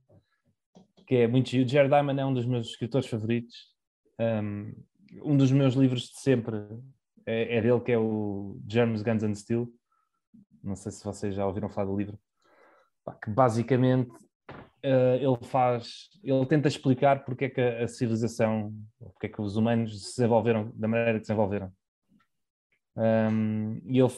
que 1.08 1.16
é 1.16 1.28
muito 1.28 1.50
giro. 1.50 1.68
Jerry 1.68 1.88
Diamond 1.88 2.20
é 2.20 2.26
um 2.26 2.34
dos 2.34 2.46
meus 2.46 2.68
escritores 2.68 3.08
favoritos. 3.08 3.56
Um, 4.20 4.74
um 5.24 5.38
dos 5.38 5.52
meus 5.52 5.74
livros 5.74 6.04
de 6.04 6.20
sempre 6.20 6.58
é, 7.26 7.58
é, 7.58 7.62
dele, 7.62 7.80
que 7.80 7.92
é 7.92 7.98
o 7.98 8.60
Germs, 8.68 9.02
Guns 9.02 9.24
and 9.24 9.34
Steel. 9.36 9.68
Não 10.64 10.76
sei 10.76 10.92
se 10.92 11.04
vocês 11.04 11.36
já 11.36 11.46
ouviram 11.46 11.70
falar 11.70 11.88
do 11.88 11.98
livro. 11.98 12.20
Que 13.24 13.32
basicamente 13.32 14.12
uh, 14.84 15.16
ele 15.20 15.38
faz, 15.44 16.10
ele 16.24 16.46
tenta 16.46 16.68
explicar 16.68 17.24
porque 17.24 17.46
é 17.46 17.50
que 17.50 17.62
a, 17.62 17.88
civilização, 17.88 18.74
porque 19.14 19.28
é 19.28 19.30
que 19.30 19.42
os 19.42 19.56
humanos 19.56 20.12
se 20.12 20.18
desenvolveram 20.18 20.72
da 20.76 20.88
maneira 20.88 21.20
que 21.20 21.26
se 21.26 21.32
desenvolveram. 21.32 21.72
Um, 22.96 23.80
e 23.86 24.00
ele 24.00 24.12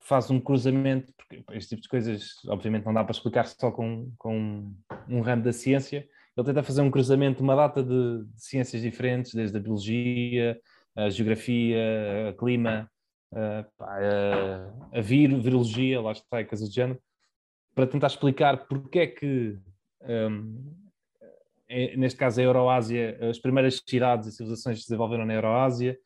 faz 0.00 0.30
um 0.30 0.38
cruzamento, 0.38 1.12
porque 1.16 1.42
este 1.52 1.70
tipo 1.70 1.82
de 1.82 1.88
coisas, 1.88 2.34
obviamente, 2.48 2.84
não 2.84 2.94
dá 2.94 3.02
para 3.02 3.12
explicar 3.12 3.46
só 3.46 3.70
com, 3.70 4.12
com 4.18 4.72
um 5.08 5.20
ramo 5.20 5.42
da 5.42 5.52
ciência. 5.52 6.06
Ele 6.36 6.46
tenta 6.46 6.62
fazer 6.62 6.82
um 6.82 6.90
cruzamento 6.90 7.38
de 7.38 7.42
uma 7.42 7.56
data 7.56 7.82
de, 7.82 8.24
de 8.24 8.44
ciências 8.44 8.82
diferentes, 8.82 9.34
desde 9.34 9.56
a 9.56 9.60
biologia, 9.60 10.60
a 10.94 11.10
geografia, 11.10 12.28
a 12.30 12.32
clima, 12.34 12.90
a, 13.34 13.66
a, 13.80 14.98
a 14.98 15.00
vir, 15.00 15.34
virologia, 15.40 16.00
lá 16.00 16.12
está, 16.12 16.44
coisas 16.44 16.68
do 16.68 16.74
género, 16.74 17.00
para 17.74 17.86
tentar 17.86 18.06
explicar 18.06 18.66
porque 18.66 18.98
é 19.00 19.06
que, 19.06 19.58
um, 20.02 20.74
é, 21.68 21.96
neste 21.96 22.18
caso, 22.18 22.40
a 22.40 22.44
Euroásia, 22.44 23.18
as 23.28 23.38
primeiras 23.38 23.82
cidades 23.86 24.28
e 24.28 24.32
civilizações 24.32 24.80
se 24.80 24.88
desenvolveram 24.88 25.26
na 25.26 25.34
Euroásia, 25.34 25.98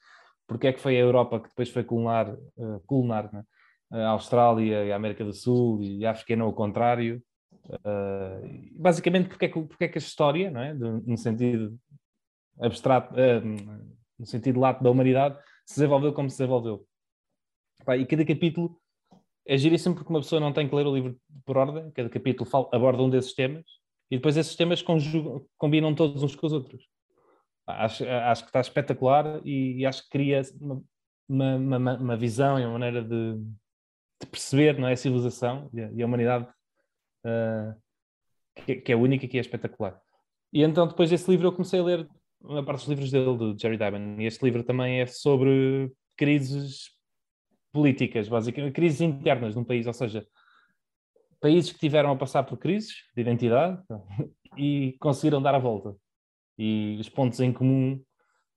porque 0.46 0.66
é 0.66 0.72
que 0.72 0.80
foi 0.80 0.96
a 0.96 1.00
Europa 1.00 1.38
que 1.38 1.48
depois 1.48 1.70
foi 1.70 1.84
colonar, 1.84 2.34
uh, 2.34 2.80
colonar 2.86 3.32
né? 3.32 3.44
a 3.92 4.08
Austrália 4.08 4.84
e 4.84 4.92
a 4.92 4.96
América 4.96 5.24
do 5.24 5.32
Sul 5.32 5.80
e 5.82 6.04
a 6.04 6.10
África 6.10 6.34
não 6.34 6.48
o 6.48 6.52
contrário. 6.52 7.22
Uh, 7.66 8.68
basicamente, 8.72 9.28
porque 9.28 9.44
é, 9.44 9.48
que, 9.48 9.62
porque 9.62 9.84
é 9.84 9.88
que 9.88 9.98
a 9.98 10.00
história, 10.00 10.50
não 10.50 10.60
é? 10.60 10.74
no 10.74 11.16
sentido 11.16 11.78
abstrato, 12.60 13.14
uh, 13.14 13.86
no 14.18 14.26
sentido 14.26 14.58
lato 14.58 14.82
da 14.82 14.90
humanidade, 14.90 15.38
se 15.64 15.76
desenvolveu 15.76 16.12
como 16.12 16.28
se 16.28 16.38
desenvolveu. 16.38 16.84
E 17.96 18.06
cada 18.06 18.24
capítulo 18.24 18.80
é 19.46 19.56
giríssimo 19.56 19.94
porque 19.94 20.10
uma 20.10 20.20
pessoa 20.20 20.40
não 20.40 20.52
tem 20.52 20.68
que 20.68 20.74
ler 20.74 20.86
o 20.86 20.94
livro 20.94 21.16
por 21.44 21.56
ordem, 21.56 21.90
cada 21.90 22.08
capítulo 22.08 22.48
fala, 22.48 22.68
aborda 22.72 23.02
um 23.02 23.10
desses 23.10 23.34
temas 23.34 23.64
e 24.10 24.16
depois 24.16 24.36
esses 24.36 24.54
temas 24.56 24.82
combinam 25.56 25.94
todos 25.94 26.22
uns 26.22 26.34
com 26.34 26.46
os 26.46 26.52
outros. 26.52 26.84
Acho, 27.66 28.04
acho 28.04 28.42
que 28.42 28.48
está 28.48 28.60
espetacular 28.60 29.40
e, 29.44 29.78
e 29.78 29.86
acho 29.86 30.02
que 30.04 30.10
cria 30.10 30.42
uma, 31.28 31.56
uma, 31.56 31.96
uma, 31.96 32.16
visão 32.16 32.58
e 32.58 32.64
uma 32.64 32.72
maneira 32.72 33.02
de, 33.02 33.36
de 34.20 34.26
perceber 34.28 34.78
não 34.78 34.88
é, 34.88 34.92
a 34.92 34.96
civilização 34.96 35.70
e 35.72 35.80
a, 35.80 35.92
e 35.92 36.02
a 36.02 36.06
humanidade 36.06 36.48
uh, 37.24 37.80
que, 38.56 38.76
que, 38.76 38.92
é 38.92 38.96
única 38.96 39.24
e 39.24 39.28
que 39.28 39.38
é 39.38 39.40
espetacular. 39.40 40.00
E 40.52 40.64
então, 40.64 40.88
depois 40.88 41.10
desse 41.10 41.30
livro, 41.30 41.46
eu 41.46 41.52
comecei 41.52 41.78
a 41.78 41.84
ler 41.84 42.08
uma 42.40 42.64
parte 42.64 42.80
dos 42.80 42.88
livros 42.88 43.10
dele, 43.12 43.36
do 43.36 43.56
Jerry 43.56 43.76
Diamond, 43.76 44.20
e 44.20 44.26
este 44.26 44.44
livro 44.44 44.64
também 44.64 45.00
é 45.00 45.06
sobre 45.06 45.92
crises 46.16 46.88
políticas, 47.72 48.28
basicamente, 48.28 48.72
crises 48.72 49.00
internas 49.00 49.54
num 49.54 49.64
país, 49.64 49.86
ou 49.86 49.92
seja, 49.92 50.26
países 51.40 51.72
que 51.72 51.78
tiveram 51.78 52.12
a 52.12 52.16
passar 52.16 52.42
por 52.44 52.58
crises 52.58 52.94
de 53.14 53.22
identidade 53.22 53.82
e 54.56 54.96
conseguiram 55.00 55.40
dar 55.40 55.54
a 55.54 55.58
volta. 55.58 55.96
E 56.58 56.98
os 57.00 57.08
pontos 57.08 57.40
em 57.40 57.52
comum 57.52 58.02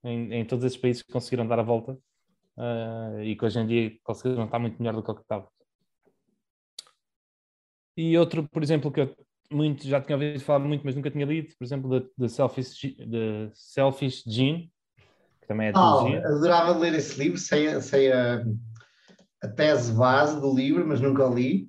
em, 0.03 0.33
em 0.33 0.45
todos 0.45 0.65
esses 0.65 0.77
países 0.77 1.01
conseguiram 1.01 1.47
dar 1.47 1.59
a 1.59 1.63
volta 1.63 1.93
uh, 2.57 3.21
e 3.21 3.35
que 3.35 3.45
hoje 3.45 3.59
em 3.59 3.65
dia 3.65 3.97
conseguiram 4.03 4.45
estar 4.45 4.59
muito 4.59 4.77
melhor 4.77 4.93
do 4.93 5.03
que 5.03 5.11
o 5.11 5.15
que 5.15 5.21
estava. 5.21 5.47
E 7.95 8.17
outro, 8.17 8.47
por 8.49 8.63
exemplo, 8.63 8.91
que 8.91 9.01
eu 9.01 9.15
muito, 9.51 9.87
já 9.87 10.01
tinha 10.01 10.15
ouvido 10.15 10.39
falar 10.39 10.59
muito, 10.59 10.83
mas 10.83 10.95
nunca 10.95 11.11
tinha 11.11 11.25
lido, 11.25 11.53
por 11.57 11.63
exemplo, 11.63 12.11
da 12.17 12.27
Selfish, 12.27 12.95
the 12.97 13.51
Selfish 13.53 14.23
Gene, 14.25 14.71
que 15.39 15.47
também 15.47 15.67
é 15.67 15.71
de 15.71 15.77
oh, 15.77 16.07
Adorava 16.07 16.77
ler 16.77 16.95
esse 16.95 17.19
livro, 17.19 17.37
sei, 17.37 17.79
sei 17.81 18.11
a, 18.11 18.43
a 19.43 19.47
tese 19.47 19.91
base 19.93 20.39
do 20.39 20.55
livro, 20.55 20.87
mas 20.87 21.01
nunca 21.01 21.25
li. 21.25 21.67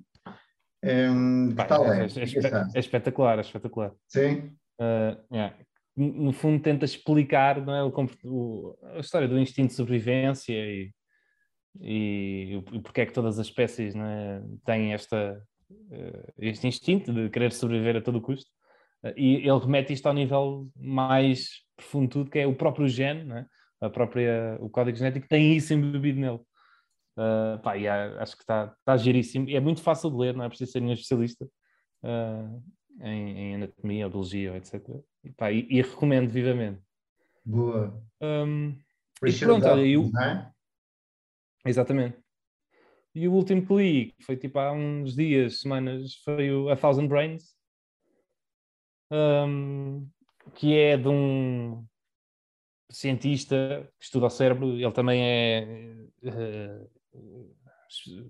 Um, 0.83 1.53
Pá, 1.55 1.65
tal 1.65 1.85
é, 1.91 1.99
é, 1.99 2.05
é, 2.05 2.75
é, 2.75 2.79
espetacular, 2.79 3.37
é 3.37 3.41
espetacular. 3.41 3.91
Sim. 4.07 4.55
Uh, 4.79 5.17
yeah. 5.31 5.55
No 5.97 6.31
fundo, 6.31 6.61
tenta 6.61 6.85
explicar 6.85 7.61
não 7.65 7.73
é, 7.73 7.83
o, 7.83 7.93
o, 8.25 8.77
a 8.95 8.99
história 8.99 9.27
do 9.27 9.39
instinto 9.39 9.69
de 9.69 9.75
sobrevivência 9.75 10.53
e, 10.53 10.91
e, 11.79 12.61
e 12.73 12.79
porque 12.81 13.01
é 13.01 13.05
que 13.05 13.13
todas 13.13 13.39
as 13.39 13.47
espécies 13.47 13.95
é, 13.95 14.41
têm 14.65 14.93
esta, 14.93 15.41
uh, 15.69 16.33
este 16.37 16.67
instinto 16.67 17.13
de 17.13 17.29
querer 17.29 17.51
sobreviver 17.51 17.97
a 17.97 18.01
todo 18.01 18.21
custo. 18.21 18.49
E 19.15 19.35
ele 19.47 19.59
remete 19.59 19.93
isto 19.93 20.07
ao 20.07 20.13
nível 20.13 20.67
mais 20.75 21.49
profundo 21.75 22.07
de 22.07 22.09
tudo, 22.09 22.31
que 22.31 22.39
é 22.39 22.47
o 22.47 22.55
próprio 22.55 22.87
gene, 22.87 23.31
é? 23.31 23.45
a 23.79 23.89
própria, 23.89 24.57
o 24.59 24.69
código 24.69 24.97
genético 24.97 25.27
tem 25.27 25.55
isso 25.55 25.73
embebido 25.73 26.19
nele. 26.19 26.39
Uh, 27.17 27.57
pá, 27.61 27.73
acho 28.19 28.35
que 28.35 28.43
está, 28.43 28.75
está 28.79 28.97
giríssimo. 28.97 29.49
É 29.49 29.59
muito 29.59 29.81
fácil 29.81 30.09
de 30.09 30.17
ler, 30.17 30.35
não 30.35 30.43
é 30.43 30.49
preciso 30.49 30.71
ser 30.71 30.81
nenhum 30.81 30.93
especialista 30.93 31.45
uh, 32.03 32.63
em, 33.01 33.37
em, 33.37 33.55
anatomia, 33.55 34.09
biologia, 34.09 34.55
etc. 34.57 34.81
E, 35.23 35.31
pá, 35.31 35.51
e, 35.51 35.67
e, 35.69 35.81
recomendo 35.81 36.29
vivamente. 36.29 36.81
Boa. 37.45 38.01
Um, 38.21 38.77
e 39.23 39.33
pronto, 39.39 39.65
olha, 39.65 39.85
eu... 39.85 40.09
é? 40.19 40.51
Exatamente. 41.65 42.17
E 43.13 43.27
o 43.29 43.33
último 43.33 43.65
que 43.65 43.73
li, 43.73 44.11
que 44.11 44.23
foi 44.25 44.35
tipo 44.35 44.59
há 44.59 44.73
uns 44.73 45.15
dias, 45.15 45.61
semanas, 45.61 46.15
foi 46.25 46.51
o 46.51 46.69
A 46.69 46.75
Thousand 46.75 47.07
Brains, 47.07 47.55
um, 49.09 50.05
que 50.53 50.77
é 50.77 50.97
de 50.97 51.07
um 51.07 51.85
cientista 52.91 53.89
que 53.97 54.05
estuda 54.05 54.25
o 54.25 54.29
cérebro. 54.29 54.73
Ele 54.73 54.91
também 54.91 55.21
é. 55.23 56.07
Uh, 56.23 56.94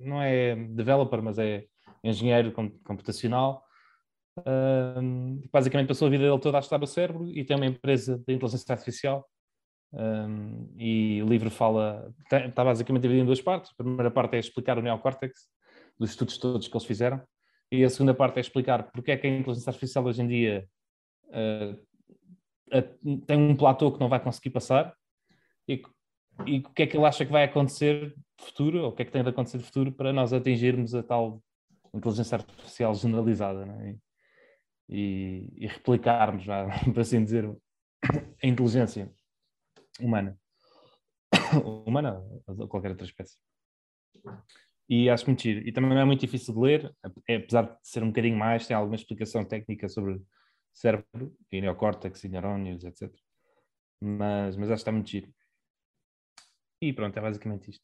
não 0.02 0.22
é 0.22 0.56
developer, 0.56 1.22
mas 1.22 1.38
é 1.38 1.66
engenheiro 2.04 2.52
computacional. 2.52 3.64
Um, 4.46 5.42
basicamente 5.52 5.88
passou 5.88 6.08
a 6.08 6.12
vida 6.12 6.26
dele 6.26 6.40
toda 6.40 6.58
a 6.58 6.60
estudar 6.60 6.84
o 6.84 6.88
cérebro 6.88 7.30
e 7.30 7.46
tem 7.46 7.56
uma 7.56 7.66
empresa 7.66 8.18
de 8.18 8.34
inteligência 8.34 8.74
artificial 8.74 9.26
um, 9.94 10.74
e 10.78 11.24
o 11.24 11.26
livro 11.26 11.50
fala, 11.50 12.14
está 12.30 12.64
basicamente 12.64 13.04
dividido 13.04 13.24
em 13.24 13.26
duas 13.26 13.42
partes. 13.42 13.72
A 13.72 13.84
primeira 13.84 14.12
parte 14.12 14.36
é 14.36 14.40
explicar 14.40 14.78
o 14.78 14.82
neocórtex, 14.82 15.48
dos 15.98 16.10
estudos 16.10 16.38
todos 16.38 16.68
que 16.68 16.76
eles 16.76 16.86
fizeram, 16.86 17.22
e 17.72 17.84
a 17.84 17.90
segunda 17.90 18.14
parte 18.14 18.38
é 18.38 18.42
explicar 18.42 18.92
porque 18.92 19.12
é 19.12 19.18
que 19.18 19.26
a 19.26 19.30
inteligência 19.30 19.70
artificial 19.70 20.04
hoje 20.06 20.22
em 20.22 20.28
dia 20.28 20.68
uh, 21.30 21.86
tem 23.26 23.38
um 23.38 23.56
platô 23.56 23.92
que 23.92 24.00
não 24.00 24.10
vai 24.10 24.20
conseguir 24.20 24.50
passar 24.50 24.94
e, 25.68 25.82
e, 26.46 26.60
o 26.60 26.70
que 26.72 26.84
é 26.84 26.88
que 26.88 26.98
ele 26.98 27.06
acha 27.06 27.26
que 27.26 27.32
vai 27.32 27.44
acontecer 27.44 28.14
no 28.40 28.46
futuro, 28.46 28.84
ou 28.84 28.90
o 28.90 28.92
que 28.92 29.02
é 29.02 29.06
que 29.06 29.12
tem 29.12 29.24
de 29.24 29.30
acontecer 29.30 29.58
no 29.58 29.64
futuro 29.64 29.92
para 29.92 30.12
nós 30.12 30.34
atingirmos 30.34 30.94
a 30.94 31.04
tal 31.04 31.42
inteligência 31.94 32.36
artificial 32.36 32.94
generalizada 32.94 33.66
é? 33.82 33.96
e, 34.90 35.48
e, 35.56 35.68
replicarmos, 35.68 36.46
para 36.94 37.02
assim 37.02 37.24
dizer, 37.24 37.50
a 38.44 38.48
inteligência 38.48 39.12
humana. 40.00 40.38
humana 41.86 42.22
ou 42.48 42.68
qualquer 42.68 42.92
outra 42.92 43.06
espécie. 43.06 43.38
E 44.88 45.10
acho 45.10 45.26
muito 45.26 45.42
giro. 45.42 45.68
E 45.68 45.72
também 45.72 45.90
não 45.90 45.98
é 45.98 46.06
muito 46.06 46.22
difícil 46.22 46.54
de 46.54 46.60
ler, 46.60 46.96
apesar 47.04 47.64
de 47.64 47.78
ser 47.82 48.04
um 48.04 48.08
bocadinho 48.08 48.38
mais, 48.38 48.68
tem 48.68 48.76
alguma 48.76 48.96
explicação 48.96 49.44
técnica 49.44 49.90
sobre 49.90 50.22
cérebro, 50.74 51.34
e 51.52 51.62
neocórtex 51.62 52.24
e 52.24 52.30
neurónios, 52.30 52.84
etc. 52.84 53.12
Mas, 54.00 54.56
mas 54.56 54.70
acho 54.70 54.76
que 54.76 54.82
está 54.82 54.92
muito 54.92 55.10
giro. 55.10 55.34
E 56.86 56.94
pronto, 56.94 57.18
é 57.18 57.22
basicamente 57.22 57.72
isto. 57.72 57.84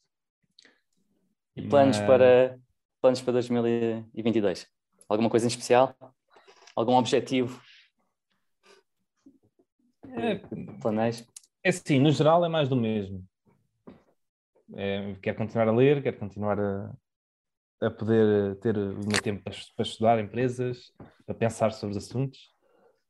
E 1.56 1.68
planos, 1.68 1.98
mas... 1.98 2.06
para, 2.06 2.60
planos 3.00 3.20
para 3.20 3.32
2022? 3.32 4.68
Alguma 5.08 5.28
coisa 5.28 5.44
em 5.44 5.48
especial? 5.48 5.96
Algum 6.76 6.94
objetivo? 6.94 7.60
É, 10.14 10.36
Planejo? 10.80 11.26
É 11.64 11.72
sim, 11.72 11.98
no 11.98 12.12
geral 12.12 12.44
é 12.44 12.48
mais 12.48 12.68
do 12.68 12.76
mesmo. 12.76 13.26
É, 14.76 15.16
quero 15.20 15.36
continuar 15.36 15.66
a 15.66 15.72
ler, 15.72 16.00
quero 16.00 16.18
continuar 16.18 16.60
a, 16.60 16.94
a 17.80 17.90
poder 17.90 18.54
ter 18.60 18.78
o 18.78 19.00
meu 19.04 19.20
tempo 19.20 19.42
para, 19.42 19.52
para 19.74 19.84
estudar 19.84 20.20
empresas, 20.20 20.92
para 21.26 21.34
pensar 21.34 21.72
sobre 21.72 21.96
os 21.96 22.04
assuntos. 22.04 22.52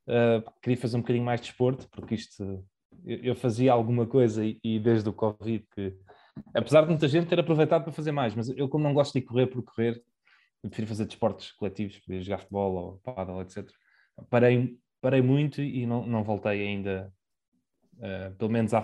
Uh, 0.07 0.41
queria 0.59 0.77
fazer 0.77 0.97
um 0.97 1.01
bocadinho 1.01 1.23
mais 1.23 1.39
de 1.39 1.47
desporto, 1.49 1.87
porque 1.89 2.15
isto 2.15 2.65
eu, 3.05 3.35
fazia 3.35 3.71
alguma 3.71 4.05
coisa 4.05 4.45
e, 4.45 4.59
e, 4.63 4.79
desde 4.79 5.07
o 5.09 5.13
Covid 5.13 5.65
que, 5.73 5.95
apesar 6.53 6.81
de 6.81 6.89
muita 6.89 7.07
gente 7.07 7.27
ter 7.27 7.39
aproveitado 7.39 7.83
para 7.83 7.91
fazer 7.91 8.11
mais, 8.11 8.33
mas 8.35 8.49
eu 8.49 8.67
como 8.67 8.83
não 8.83 8.93
gosto 8.93 9.13
de 9.13 9.21
correr 9.21 9.47
por 9.47 9.63
correr, 9.63 10.01
eu 10.63 10.69
prefiro 10.69 10.87
fazer 10.87 11.05
desportos 11.05 11.51
coletivos, 11.51 12.01
jogar 12.21 12.39
futebol 12.39 12.73
ou 12.73 12.97
paddle, 12.99 13.41
etc. 13.41 13.69
Parei, 14.29 14.77
parei 15.01 15.21
muito 15.21 15.61
e 15.61 15.85
não, 15.85 16.05
não 16.05 16.23
voltei 16.23 16.65
ainda 16.65 17.11
uh, 17.95 18.35
pelo 18.37 18.51
menos 18.51 18.73
à, 18.73 18.79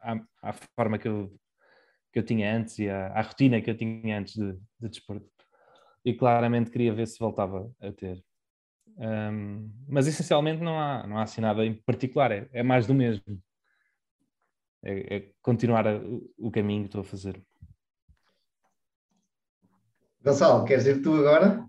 à, 0.00 0.20
à, 0.42 0.52
forma 0.52 0.98
que 0.98 1.06
eu, 1.06 1.32
que 2.12 2.18
eu 2.18 2.24
tinha 2.24 2.56
antes 2.56 2.78
e 2.78 2.88
à, 2.88 3.08
à 3.08 3.22
rotina 3.22 3.60
que 3.60 3.70
eu 3.70 3.76
tinha 3.76 4.18
antes 4.18 4.34
de, 4.34 4.52
de 4.80 4.88
desporto. 4.88 5.30
E 6.04 6.14
claramente 6.14 6.70
queria 6.70 6.92
ver 6.92 7.06
se 7.06 7.18
voltava 7.18 7.70
a 7.80 7.92
ter. 7.92 8.22
Um, 8.98 9.70
mas 9.88 10.06
essencialmente 10.06 10.62
não 10.62 10.78
há, 10.78 11.06
não 11.06 11.18
há 11.18 11.22
assim 11.22 11.40
nada 11.40 11.64
em 11.64 11.74
particular, 11.74 12.32
é, 12.32 12.48
é 12.52 12.62
mais 12.62 12.86
do 12.86 12.94
mesmo. 12.94 13.40
É, 14.82 15.16
é 15.16 15.30
continuar 15.42 15.86
a, 15.86 16.00
o 16.38 16.50
caminho 16.50 16.82
que 16.82 16.88
estou 16.88 17.00
a 17.02 17.04
fazer. 17.04 17.42
Gonçalo, 20.22 20.64
queres 20.64 20.86
ir 20.86 21.02
tu 21.02 21.14
agora? 21.14 21.64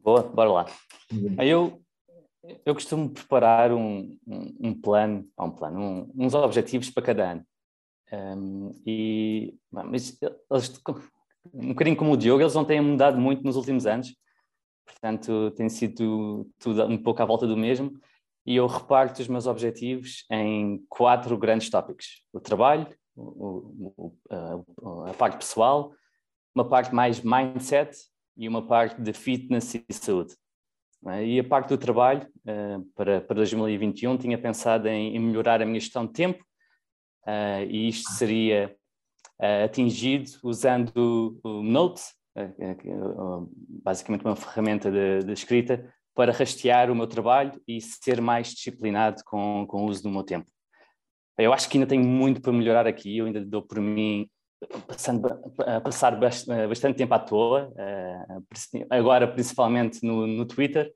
Boa, 0.00 0.22
bora 0.22 0.50
lá. 0.50 0.66
Eu 1.38 1.82
eu 2.64 2.74
costumo 2.74 3.10
preparar 3.10 3.72
um, 3.72 4.16
um, 4.26 4.56
um 4.60 4.80
plano, 4.80 5.28
um 5.38 5.50
plano 5.50 5.80
um, 5.80 6.12
uns 6.16 6.34
objetivos 6.34 6.90
para 6.90 7.02
cada 7.02 7.32
ano. 7.32 7.44
Um, 8.10 8.74
e, 8.86 9.54
mas 9.70 10.18
eles, 10.50 10.82
um 11.52 11.68
bocadinho 11.68 11.96
como 11.96 12.12
o 12.12 12.16
Diogo, 12.16 12.42
eles 12.42 12.54
não 12.54 12.64
têm 12.64 12.80
mudado 12.80 13.18
muito 13.20 13.42
nos 13.42 13.56
últimos 13.56 13.86
anos, 13.86 14.14
portanto 14.88 15.50
tem 15.52 15.68
sido 15.68 16.48
tudo 16.58 16.84
um 16.86 16.98
pouco 16.98 17.22
à 17.22 17.24
volta 17.24 17.46
do 17.46 17.56
mesmo. 17.56 17.92
E 18.46 18.56
eu 18.56 18.66
reparto 18.66 19.20
os 19.20 19.28
meus 19.28 19.46
objetivos 19.46 20.24
em 20.30 20.82
quatro 20.88 21.36
grandes 21.36 21.68
tópicos: 21.68 22.24
o 22.32 22.40
trabalho, 22.40 22.86
o, 23.14 23.92
o, 23.96 24.16
a, 24.30 25.10
a 25.10 25.14
parte 25.14 25.36
pessoal, 25.36 25.92
uma 26.54 26.66
parte 26.66 26.94
mais 26.94 27.20
mindset 27.20 27.96
e 28.36 28.48
uma 28.48 28.66
parte 28.66 29.00
de 29.00 29.12
fitness 29.12 29.74
e 29.74 29.84
saúde. 29.92 30.34
É? 31.06 31.24
E 31.24 31.38
a 31.38 31.44
parte 31.44 31.68
do 31.68 31.78
trabalho, 31.78 32.26
uh, 32.40 32.82
para, 32.94 33.20
para 33.20 33.36
2021, 33.36 34.16
tinha 34.16 34.38
pensado 34.38 34.88
em, 34.88 35.14
em, 35.14 35.18
melhorar 35.18 35.62
a 35.62 35.66
minha 35.66 35.78
gestão 35.78 36.06
de 36.06 36.12
tempo, 36.12 36.42
uh, 37.26 37.62
e 37.68 37.88
isto 37.88 38.10
seria 38.12 38.74
uh, 39.40 39.64
atingido 39.64 40.30
usando 40.42 41.38
o 41.44 41.62
Note, 41.62 42.02
basicamente 43.82 44.24
uma 44.24 44.36
ferramenta 44.36 44.90
de, 44.90 45.24
de, 45.24 45.32
escrita, 45.32 45.92
para 46.14 46.32
rastear 46.32 46.90
o 46.90 46.94
meu 46.94 47.06
trabalho 47.06 47.60
e 47.66 47.80
ser 47.80 48.20
mais 48.20 48.48
disciplinado 48.48 49.22
com, 49.24 49.66
com 49.66 49.84
o 49.84 49.86
uso 49.86 50.02
do 50.02 50.10
meu 50.10 50.22
tempo. 50.22 50.46
Eu 51.38 51.52
acho 51.52 51.68
que 51.68 51.78
ainda 51.78 51.88
tenho 51.88 52.04
muito 52.04 52.40
para 52.40 52.52
melhorar 52.52 52.86
aqui, 52.86 53.18
eu 53.18 53.26
ainda 53.26 53.44
dou 53.44 53.62
por 53.62 53.80
mim 53.80 54.28
passando, 54.86 55.22
passar 55.84 56.18
bastante 56.68 56.96
tempo 56.96 57.14
à 57.14 57.18
toa, 57.18 57.72
eh, 57.76 58.26
agora 58.90 59.28
principalmente 59.28 60.04
no, 60.04 60.26
no 60.26 60.44
Twitter. 60.44 60.92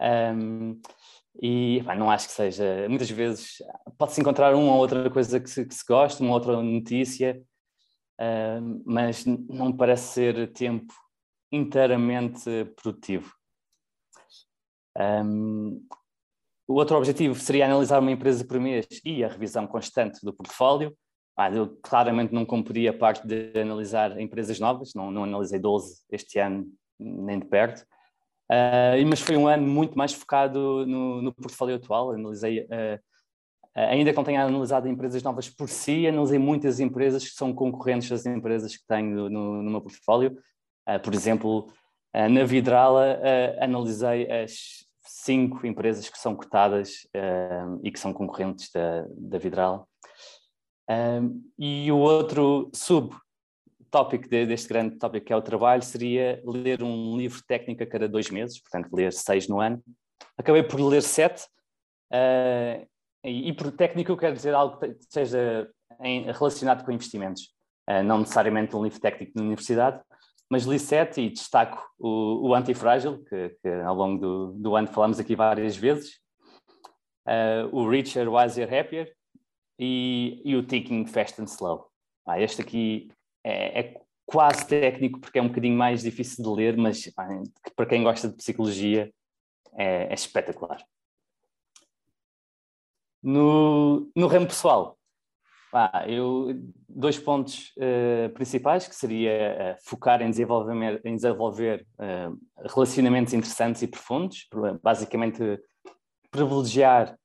Um, 0.00 0.80
e 1.40 1.82
pá, 1.84 1.94
não 1.94 2.10
acho 2.10 2.26
que 2.28 2.34
seja. 2.34 2.86
Muitas 2.88 3.08
vezes 3.08 3.58
pode-se 3.96 4.20
encontrar 4.20 4.54
uma 4.54 4.74
ou 4.74 4.78
outra 4.78 5.08
coisa 5.08 5.40
que 5.40 5.48
se, 5.48 5.64
que 5.64 5.74
se 5.74 5.84
gosta, 5.86 6.22
uma 6.22 6.34
outra 6.34 6.60
notícia, 6.60 7.40
mas 8.84 9.24
não 9.24 9.72
parece 9.76 10.14
ser 10.14 10.52
tempo 10.52 10.92
inteiramente 11.50 12.48
produtivo. 12.76 13.32
Um, 14.98 15.84
o 16.66 16.74
outro 16.74 16.96
objetivo 16.96 17.38
seria 17.38 17.66
analisar 17.66 17.98
uma 17.98 18.10
empresa 18.10 18.44
por 18.44 18.58
mês 18.60 18.86
e 19.04 19.24
a 19.24 19.28
revisão 19.28 19.66
constante 19.66 20.24
do 20.24 20.32
portfólio. 20.32 20.96
Ah, 21.36 21.50
eu 21.50 21.76
claramente 21.82 22.32
não 22.32 22.44
cumpri 22.44 22.86
a 22.86 22.96
parte 22.96 23.26
de 23.26 23.58
analisar 23.58 24.18
empresas 24.20 24.60
novas, 24.60 24.92
não, 24.94 25.10
não 25.10 25.24
analisei 25.24 25.58
12 25.58 26.02
este 26.10 26.38
ano, 26.38 26.66
nem 26.98 27.38
de 27.38 27.46
perto. 27.46 27.84
Uh, 28.50 29.00
mas 29.08 29.20
foi 29.20 29.36
um 29.36 29.48
ano 29.48 29.66
muito 29.66 29.96
mais 29.96 30.12
focado 30.12 30.86
no, 30.86 31.22
no 31.22 31.32
portfólio 31.32 31.76
atual. 31.76 32.12
Analisei, 32.12 32.60
uh, 32.60 33.00
ainda 33.74 34.10
que 34.10 34.16
não 34.16 34.24
tenha 34.24 34.44
analisado 34.44 34.88
empresas 34.88 35.22
novas 35.22 35.48
por 35.48 35.68
si, 35.68 36.06
analisei 36.06 36.38
muitas 36.38 36.80
empresas 36.80 37.24
que 37.24 37.34
são 37.34 37.52
concorrentes 37.52 38.08
das 38.08 38.26
empresas 38.26 38.76
que 38.76 38.86
tenho 38.86 39.30
no, 39.30 39.62
no 39.62 39.70
meu 39.70 39.80
portfólio. 39.80 40.36
Uh, 40.88 41.00
por 41.02 41.14
exemplo, 41.14 41.72
na 42.12 42.44
Vidrala, 42.44 43.18
analisei 43.58 44.30
as 44.30 44.84
cinco 45.02 45.66
empresas 45.66 46.10
que 46.10 46.18
são 46.18 46.36
cotadas 46.36 47.06
e 47.82 47.90
que 47.90 47.98
são 47.98 48.12
concorrentes 48.12 48.70
da, 48.70 49.06
da 49.16 49.38
Vidrala. 49.38 49.86
Um, 50.90 51.42
e 51.58 51.90
o 51.90 51.96
outro 51.96 52.70
subtópico 52.74 54.28
de, 54.28 54.46
deste 54.46 54.68
grande 54.68 54.98
tópico 54.98 55.26
que 55.26 55.32
é 55.32 55.36
o 55.36 55.42
trabalho 55.42 55.82
seria 55.82 56.42
ler 56.44 56.82
um 56.82 57.16
livro 57.16 57.40
técnico 57.46 57.82
a 57.82 57.86
cada 57.86 58.08
dois 58.08 58.30
meses, 58.30 58.60
portanto 58.60 58.92
ler 58.92 59.12
seis 59.12 59.48
no 59.48 59.60
ano. 59.60 59.82
Acabei 60.36 60.62
por 60.62 60.80
ler 60.80 61.02
sete, 61.02 61.46
e, 63.24 63.52
por 63.52 63.70
técnico 63.72 64.12
eu 64.12 64.16
quero 64.16 64.34
dizer 64.34 64.54
algo 64.54 64.78
que 64.78 64.96
seja 65.08 65.68
em, 66.00 66.30
relacionado 66.32 66.84
com 66.84 66.92
investimentos, 66.92 67.54
uh, 67.88 68.02
não 68.02 68.18
necessariamente 68.18 68.74
um 68.74 68.82
livro 68.82 69.00
técnico 69.00 69.32
na 69.36 69.42
universidade, 69.42 70.02
mas 70.50 70.64
li 70.64 70.78
sete 70.78 71.20
e 71.20 71.30
destaco 71.30 71.82
o, 71.98 72.48
o 72.48 72.54
Antifrágil, 72.54 73.24
que, 73.24 73.56
que 73.62 73.68
ao 73.68 73.94
longo 73.94 74.20
do, 74.20 74.52
do, 74.52 74.76
ano 74.76 74.88
falamos 74.88 75.18
aqui 75.18 75.34
várias 75.34 75.76
vezes, 75.76 76.18
uh, 77.26 77.68
o 77.74 77.88
Richer, 77.88 78.28
Wiser, 78.28 78.68
Happier 78.72 79.14
e, 79.78 80.42
e, 80.44 80.54
o 80.56 80.62
Ticking 80.62 81.06
Fast 81.06 81.40
and 81.40 81.46
Slow. 81.46 81.86
Ah, 82.26 82.40
este 82.40 82.60
aqui 82.60 83.08
é, 83.44 83.80
é, 83.80 84.00
quase 84.26 84.66
técnico 84.66 85.20
porque 85.20 85.38
é 85.38 85.42
um 85.42 85.48
bocadinho 85.48 85.76
mais 85.76 86.02
difícil 86.02 86.44
de 86.44 86.50
ler, 86.50 86.76
mas 86.76 87.10
para 87.74 87.86
quem 87.86 88.02
gosta 88.02 88.28
de 88.28 88.36
psicologia 88.36 89.12
é, 89.74 90.04
é 90.10 90.14
espetacular. 90.14 90.84
No, 93.22 94.10
no 94.16 94.26
ramo 94.26 94.46
pessoal, 94.46 94.98
ah, 95.74 96.04
eu, 96.06 96.54
dois 96.86 97.18
pontos 97.18 97.72
uh, 97.78 98.28
principais, 98.34 98.86
que 98.86 98.94
seria 98.94 99.76
uh, 99.78 99.88
focar 99.88 100.20
em 100.20 100.28
desenvolver, 100.28 101.00
em 101.02 101.16
desenvolver 101.16 101.86
uh, 101.98 102.38
relacionamentos 102.68 103.32
interessantes 103.32 103.80
e 103.80 103.86
profundos, 103.86 104.46
basicamente 104.82 105.58
privilegiar 106.30 107.16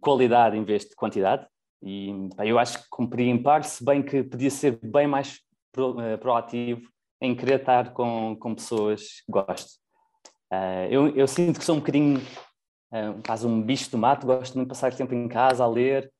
qualidade 0.00 0.56
em 0.56 0.62
vez 0.62 0.84
de 0.84 0.94
quantidade. 0.94 1.44
E 1.82 2.28
pá, 2.36 2.46
eu 2.46 2.60
acho 2.60 2.80
que 2.80 2.88
cumpri 2.88 3.28
em 3.28 3.42
par, 3.42 3.64
se 3.64 3.84
bem 3.84 4.02
que 4.02 4.22
podia 4.22 4.50
ser 4.50 4.78
bem 4.80 5.08
mais 5.08 5.40
pro, 5.72 5.96
proativo 6.18 6.82
em 7.20 7.34
querer 7.34 7.58
estar 7.58 7.92
com, 7.92 8.36
com 8.38 8.54
pessoas 8.54 9.20
que 9.26 9.32
gosto. 9.32 9.80
eu, 10.88 11.08
eu 11.16 11.26
sinto 11.26 11.58
que 11.58 11.64
sou 11.64 11.74
um 11.74 11.80
bocadinho, 11.80 12.20
uh, 12.92 13.22
quase 13.24 13.46
um 13.46 13.62
bicho 13.62 13.90
do 13.90 13.98
mato, 13.98 14.26
gosto 14.26 14.54
muito 14.54 14.68
de 14.68 14.74
passar 14.74 14.94
tempo 14.94 15.14
em 15.14 15.28
casa 15.28 15.64
a 15.64 15.66
ler, 15.66 16.12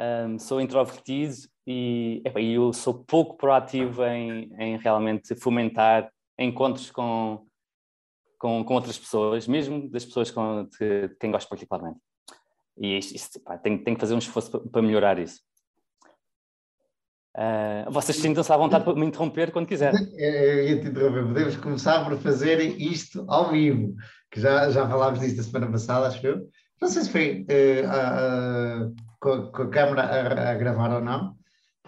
um, 0.00 0.38
sou 0.38 0.60
introvertido 0.60 1.34
e 1.66 2.22
epa, 2.24 2.40
eu 2.40 2.72
sou 2.72 3.04
pouco 3.04 3.36
proativo 3.36 4.04
em, 4.04 4.50
em 4.58 4.78
realmente 4.78 5.34
fomentar 5.36 6.10
encontros 6.38 6.90
com, 6.90 7.46
com, 8.38 8.64
com, 8.64 8.74
outras 8.74 8.98
pessoas, 8.98 9.46
mesmo 9.46 9.88
das 9.90 10.04
pessoas 10.04 10.30
com, 10.30 10.66
de, 10.78 11.08
de 11.08 11.16
quem 11.16 11.30
gosto 11.30 11.48
particularmente. 11.48 12.00
E 12.78 12.96
isto, 12.96 13.14
isto, 13.14 13.40
pá, 13.40 13.58
tenho, 13.58 13.84
tenho, 13.84 13.96
que 13.96 14.00
fazer 14.00 14.14
um 14.14 14.18
esforço 14.18 14.50
para, 14.50 14.60
para 14.60 14.82
melhorar 14.82 15.18
isso. 15.18 15.40
Uh, 17.36 17.90
vocês 17.90 18.16
sintam-se 18.16 18.52
à 18.52 18.56
vontade 18.56 18.84
para 18.84 18.94
me 18.94 19.06
interromper 19.06 19.52
quando 19.52 19.66
quiserem. 19.66 20.00
Eu 20.16 20.66
ia 20.66 20.80
te 20.80 20.88
interromper. 20.88 21.26
Podemos 21.26 21.56
começar 21.58 22.04
por 22.04 22.18
fazer 22.18 22.60
isto 22.80 23.24
ao 23.28 23.50
vivo, 23.50 23.94
que 24.30 24.40
já, 24.40 24.70
já 24.70 24.88
falámos 24.88 25.20
disso 25.20 25.36
da 25.36 25.42
semana 25.42 25.72
passada, 25.72 26.06
acho 26.06 26.26
eu. 26.26 26.48
Não 26.80 26.88
sei 26.88 27.02
se 27.02 27.10
foi 27.10 27.46
uh, 27.50 28.94
com, 29.20 29.50
com 29.50 29.62
a 29.62 29.68
câmera 29.68 30.02
a, 30.02 30.50
a, 30.52 30.54
gravar 30.54 30.94
ou 30.94 31.00
não, 31.00 31.36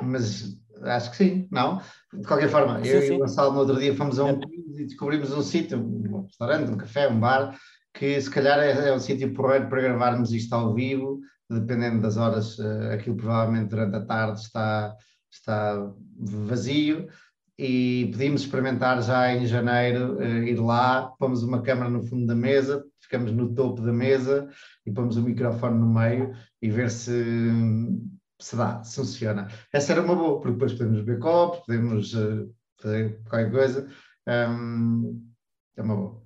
mas 0.02 0.58
acho 0.82 1.10
que 1.12 1.16
sim, 1.16 1.48
não? 1.50 1.80
De 2.12 2.26
qualquer 2.26 2.48
forma, 2.48 2.82
sim, 2.82 2.90
eu 2.90 3.02
sim. 3.02 3.12
e 3.12 3.16
o 3.16 3.18
Gonçalo 3.20 3.52
no 3.52 3.60
outro 3.60 3.78
dia 3.78 3.94
fomos 3.94 4.18
a 4.18 4.24
um 4.24 4.30
é. 4.30 4.40
e 4.76 4.84
descobrimos 4.84 5.32
um 5.32 5.42
sítio, 5.42 5.78
um 5.78 6.22
restaurante, 6.22 6.70
um 6.70 6.76
café, 6.76 7.08
um 7.08 7.18
bar, 7.18 7.56
que 7.94 8.20
se 8.20 8.28
calhar 8.28 8.58
é, 8.58 8.88
é 8.88 8.92
um 8.92 8.98
sítio 8.98 9.32
porreiro 9.32 9.68
para 9.68 9.80
gravarmos 9.80 10.32
isto 10.32 10.52
ao 10.52 10.74
vivo, 10.74 11.20
dependendo 11.48 12.02
das 12.02 12.16
horas, 12.16 12.58
uh, 12.58 12.92
aquilo 12.92 13.16
provavelmente 13.16 13.70
durante 13.70 13.96
a 13.96 14.04
tarde 14.04 14.40
está, 14.40 14.94
está 15.30 15.90
vazio 16.18 17.08
e 17.58 18.08
pedimos 18.12 18.42
experimentar 18.42 19.02
já 19.02 19.32
em 19.32 19.46
janeiro 19.46 20.16
uh, 20.16 20.42
ir 20.42 20.58
lá, 20.58 21.12
pomos 21.18 21.42
uma 21.42 21.62
câmera 21.62 21.90
no 21.90 22.02
fundo 22.02 22.26
da 22.26 22.34
mesa, 22.34 22.84
ficamos 23.00 23.32
no 23.32 23.54
topo 23.54 23.82
da 23.82 23.92
mesa 23.92 24.48
e 24.86 24.92
pomos 24.92 25.16
o 25.16 25.22
microfone 25.22 25.78
no 25.78 25.86
meio 25.86 26.34
e 26.60 26.70
ver 26.70 26.90
se, 26.90 27.14
se 28.40 28.56
dá, 28.56 28.82
se 28.82 28.96
funciona. 28.96 29.48
Essa 29.72 29.92
era 29.92 30.02
uma 30.02 30.14
boa, 30.14 30.40
porque 30.40 30.52
depois 30.52 30.72
podemos 30.72 31.00
beber 31.02 31.20
copos, 31.20 31.60
podemos 31.66 32.14
uh, 32.14 32.52
fazer 32.80 33.20
qualquer 33.28 33.50
coisa. 33.50 33.88
Um, 34.26 35.30
é 35.76 35.82
uma 35.82 35.96
boa. 35.96 36.22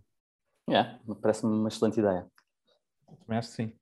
Yeah, 0.69 0.99
parece-me 1.21 1.53
uma 1.53 1.69
excelente 1.69 2.01
ideia. 2.01 2.27
Também 3.21 3.39
acho 3.39 3.51
que 3.51 3.55
sim. 3.55 3.73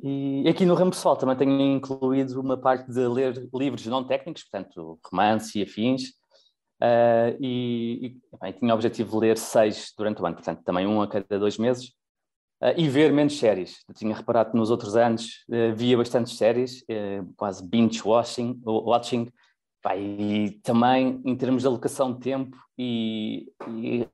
E 0.00 0.48
aqui 0.48 0.64
no 0.64 0.74
ramo 0.74 0.90
pessoal 0.90 1.16
também 1.16 1.36
tenho 1.36 1.60
incluído 1.60 2.40
uma 2.40 2.56
parte 2.56 2.90
de 2.90 3.06
ler 3.06 3.48
livros 3.52 3.86
não 3.86 4.04
técnicos, 4.04 4.42
portanto, 4.44 4.98
romance 5.04 5.58
e 5.58 5.62
afins, 5.62 6.08
uh, 6.82 7.36
e, 7.40 8.06
e 8.06 8.38
bem, 8.40 8.52
tinha 8.52 8.72
o 8.72 8.74
objetivo 8.74 9.10
de 9.10 9.26
ler 9.26 9.38
seis 9.38 9.92
durante 9.96 10.22
o 10.22 10.26
ano, 10.26 10.36
portanto, 10.36 10.62
também 10.64 10.86
um 10.86 11.02
a 11.02 11.06
cada 11.06 11.38
dois 11.38 11.58
meses, 11.58 11.88
uh, 12.62 12.74
e 12.76 12.88
ver 12.88 13.12
menos 13.12 13.38
séries. 13.38 13.84
Eu 13.88 13.94
tinha 13.94 14.14
reparado 14.14 14.52
que 14.52 14.56
nos 14.56 14.70
outros 14.70 14.96
anos 14.96 15.44
uh, 15.48 15.74
via 15.74 15.96
bastantes 15.96 16.36
séries, 16.36 16.84
quase 17.36 17.66
binge-watching, 17.68 18.60
watching, 18.64 19.30
e 19.96 20.60
também 20.62 21.20
em 21.24 21.36
termos 21.36 21.62
de 21.62 21.68
alocação 21.68 22.12
de 22.12 22.20
tempo 22.20 22.56
e, 22.78 23.52
e, 23.68 24.08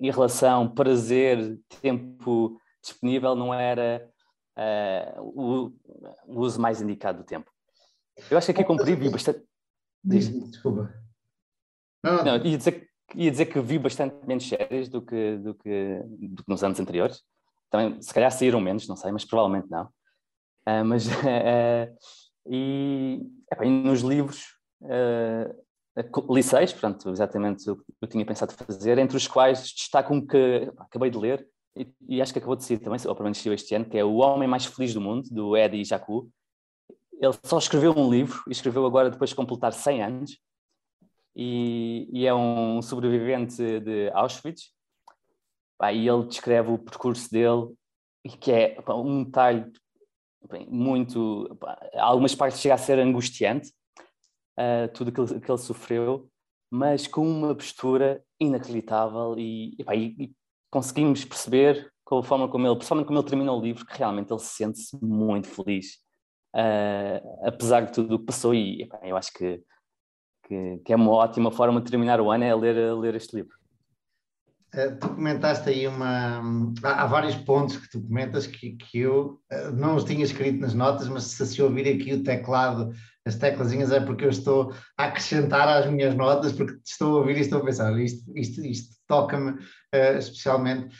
e 0.00 0.10
relação 0.10 0.68
prazer, 0.68 1.58
tempo 1.80 2.58
disponível, 2.82 3.34
não 3.34 3.52
era 3.52 4.06
o, 5.20 5.72
o, 6.26 6.40
uso 6.40 6.60
mais 6.60 6.80
indicado 6.80 7.18
do 7.18 7.24
tempo. 7.24 7.50
Eu 8.30 8.38
acho 8.38 8.46
que 8.46 8.52
aqui 8.52 8.64
cumpri, 8.64 8.94
vi 8.94 9.10
bastante. 9.10 9.42
Diz, 10.02 10.28
desculpa. 10.50 10.94
Não, 12.02 12.24
não. 12.24 12.36
ia, 12.36 12.58
dizer, 12.58 12.88
ia 13.14 13.30
dizer 13.30 13.46
que 13.46 13.60
vi 13.60 13.78
bastante 13.78 14.14
menos 14.26 14.46
séries 14.46 14.88
do 14.88 15.00
que, 15.00 15.36
do, 15.38 15.54
que, 15.54 16.02
do 16.04 16.44
que 16.44 16.50
nos 16.50 16.62
anos 16.62 16.78
anteriores. 16.78 17.22
Também, 17.70 18.00
se 18.00 18.12
calhar 18.12 18.30
saíram 18.30 18.60
menos, 18.60 18.86
não 18.86 18.94
sei, 18.94 19.10
mas 19.10 19.24
provavelmente 19.24 19.68
não. 19.70 19.86
Uh, 20.66 20.84
mas, 20.84 21.06
uh, 21.06 21.96
e, 22.46 23.20
epa, 23.50 23.64
e, 23.64 23.70
nos 23.70 24.02
livros, 24.02 24.44
uh, 24.82 26.32
li 26.32 26.42
seis, 26.42 26.72
portanto, 26.72 27.10
exatamente 27.10 27.68
o 27.70 27.76
que 27.76 27.84
eu 28.00 28.08
tinha 28.08 28.24
pensado 28.24 28.52
fazer, 28.52 28.98
entre 28.98 29.16
os 29.16 29.26
quais 29.26 29.62
destaco 29.72 30.14
um 30.14 30.24
que 30.24 30.70
acabei 30.78 31.10
de 31.10 31.18
ler, 31.18 31.46
e, 32.08 32.22
acho 32.22 32.32
que 32.32 32.38
acabou 32.38 32.56
de 32.56 32.64
sair 32.64 32.78
também, 32.78 33.00
ou 33.06 33.14
pelo 33.14 33.24
menos 33.24 33.38
saiu 33.38 33.52
este 33.52 33.74
ano, 33.74 33.84
que 33.84 33.98
é 33.98 34.04
O 34.04 34.16
Homem 34.16 34.48
Mais 34.48 34.64
Feliz 34.64 34.94
do 34.94 35.00
Mundo, 35.00 35.28
do 35.30 35.56
Eddie 35.56 35.84
Jacu. 35.84 36.30
Ele 37.20 37.34
só 37.44 37.58
escreveu 37.58 37.92
um 37.96 38.10
livro, 38.10 38.42
e 38.46 38.52
escreveu 38.52 38.86
agora 38.86 39.10
depois 39.10 39.30
de 39.30 39.36
completar 39.36 39.72
100 39.72 40.02
anos, 40.02 40.38
e, 41.36 42.08
e, 42.12 42.26
é 42.26 42.34
um 42.34 42.80
sobrevivente 42.80 43.56
de 43.80 44.08
Auschwitz. 44.10 44.72
e 45.92 46.08
ele 46.08 46.26
descreve 46.26 46.70
o 46.70 46.78
percurso 46.78 47.28
dele, 47.30 47.74
que 48.40 48.52
é 48.52 48.76
um 48.90 49.24
detalhe 49.24 49.72
muito. 50.68 51.58
Algumas 51.94 52.34
partes 52.34 52.60
chega 52.60 52.74
a 52.74 52.78
ser 52.78 53.00
angustiante, 53.00 53.72
uh, 54.58 54.92
tudo 54.94 55.08
aquilo 55.08 55.40
que 55.40 55.50
ele 55.50 55.58
sofreu, 55.58 56.30
mas 56.70 57.08
com 57.08 57.26
uma 57.26 57.54
postura 57.54 58.22
inacreditável 58.38 59.36
e, 59.36 59.74
e, 59.78 60.24
e, 60.24 60.34
conseguimos 60.74 61.24
perceber 61.24 61.88
com 62.04 62.18
a 62.18 62.22
forma 62.24 62.48
como 62.48 62.66
ele, 62.66 62.74
principalmente 62.74 63.06
como 63.06 63.20
ele 63.20 63.28
termina 63.28 63.52
o 63.52 63.60
livro, 63.60 63.86
que 63.86 63.96
realmente 63.96 64.32
ele 64.32 64.40
se 64.40 64.56
sente-se 64.56 64.98
muito 65.00 65.46
feliz, 65.46 66.00
uh, 66.52 67.46
apesar 67.46 67.82
de 67.82 67.92
tudo 67.92 68.16
o 68.16 68.18
que 68.18 68.26
passou. 68.26 68.52
E 68.52 68.88
eu 69.04 69.16
acho 69.16 69.32
que 69.32 69.62
que, 70.46 70.78
que, 70.84 70.92
é 70.92 70.96
uma 70.96 71.10
ótima 71.10 71.50
forma 71.50 71.80
de 71.80 71.90
terminar 71.90 72.20
o 72.20 72.30
ano, 72.30 72.44
é 72.44 72.54
ler, 72.54 72.94
ler 72.96 73.14
este 73.14 73.36
livro. 73.36 73.56
Uh, 74.74 74.98
tu 74.98 75.08
comentaste 75.08 75.70
aí 75.70 75.86
uma. 75.86 76.42
Há, 76.82 77.02
há, 77.02 77.06
vários 77.06 77.36
pontos 77.36 77.78
que 77.78 77.88
tu 77.88 78.02
comentas 78.02 78.46
que, 78.46 78.72
que 78.72 78.98
eu 78.98 79.40
uh, 79.50 79.72
não 79.72 79.96
os 79.96 80.04
tinha 80.04 80.22
escrito 80.22 80.60
nas 80.60 80.74
notas, 80.74 81.08
mas 81.08 81.24
se 81.24 81.46
se 81.46 81.62
ouvir 81.62 81.88
aqui 81.88 82.12
o 82.12 82.22
teclado, 82.22 82.90
as 83.24 83.36
teclazinhas, 83.36 83.90
é 83.90 84.00
porque 84.00 84.26
eu 84.26 84.30
estou 84.30 84.74
a 84.98 85.04
acrescentar 85.04 85.66
às 85.66 85.90
minhas 85.90 86.14
notas, 86.14 86.52
porque 86.52 86.78
estou 86.84 87.14
a 87.14 87.18
ouvir 87.20 87.38
e 87.38 87.40
estou 87.40 87.60
a 87.60 87.64
pensar, 87.64 87.98
isto, 87.98 88.36
isto, 88.36 88.60
isto 88.66 88.93
toca-me 89.06 89.52
uh, 89.52 90.18
especialmente 90.18 90.94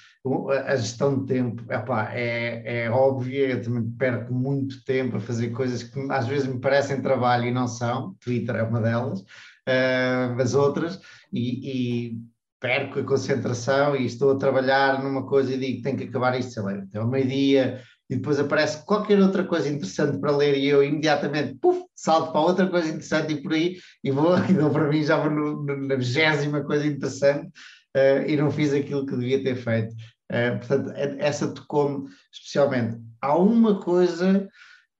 a 0.67 0.77
gestão 0.77 1.21
de 1.21 1.27
tempo. 1.27 1.63
Epá, 1.71 2.11
é, 2.13 2.85
é 2.85 2.91
óbvia, 2.91 3.51
eu 3.51 3.87
perco 3.99 4.33
muito 4.33 4.83
tempo 4.85 5.17
a 5.17 5.21
fazer 5.21 5.51
coisas 5.51 5.83
que 5.83 6.01
às 6.11 6.27
vezes 6.27 6.47
me 6.47 6.61
parecem 6.61 7.03
trabalho 7.03 7.47
e 7.47 7.53
não 7.53 7.69
são, 7.69 8.15
Twitter 8.21 8.57
é 8.57 8.63
uma 8.63 8.81
delas, 8.81 9.21
uh, 9.21 10.41
as 10.41 10.55
outras, 10.55 10.99
e, 11.33 12.11
e, 12.11 12.19
perco 12.61 12.99
a 12.99 13.05
concentração 13.05 13.95
e 13.95 14.07
estou 14.07 14.33
a 14.33 14.39
trabalhar 14.39 15.03
numa 15.03 15.27
coisa 15.27 15.53
e 15.53 15.59
digo 15.59 15.83
tenho 15.83 15.99
que 15.99 16.05
acabar 16.05 16.39
isto, 16.39 16.53
sei 16.53 16.63
lá, 16.63 16.73
até 16.73 16.99
ao 16.99 17.07
meio-dia, 17.07 17.83
e 18.09 18.17
depois 18.17 18.39
aparece 18.39 18.85
qualquer 18.87 19.21
outra 19.21 19.45
coisa 19.45 19.69
interessante 19.69 20.19
para 20.19 20.35
ler 20.35 20.57
e 20.57 20.69
eu 20.69 20.83
imediatamente 20.83 21.59
puf, 21.61 21.85
salto 21.95 22.33
para 22.33 22.41
outra 22.41 22.67
coisa 22.67 22.89
interessante 22.89 23.35
e 23.35 23.43
por 23.43 23.53
aí, 23.53 23.77
e 24.03 24.11
vou, 24.11 24.37
e 24.49 24.55
dou 24.55 24.71
para 24.71 24.89
mim 24.89 25.03
já 25.03 25.19
vou 25.19 25.31
no, 25.31 25.63
no, 25.63 25.87
na 25.87 25.95
vigésima 25.97 26.65
coisa 26.65 26.87
interessante, 26.87 27.51
Uh, 27.97 28.29
e 28.29 28.37
não 28.37 28.51
fiz 28.51 28.73
aquilo 28.73 29.07
que 29.07 29.17
devia 29.17 29.43
ter 29.43 29.57
feito. 29.57 29.95
Uh, 30.31 30.59
portanto, 30.59 30.91
é, 30.97 31.17
essa 31.19 31.53
tocou-me 31.53 32.09
especialmente. 32.33 33.01
Há 33.21 33.37
uma 33.37 33.81
coisa 33.81 34.49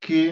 que 0.01 0.31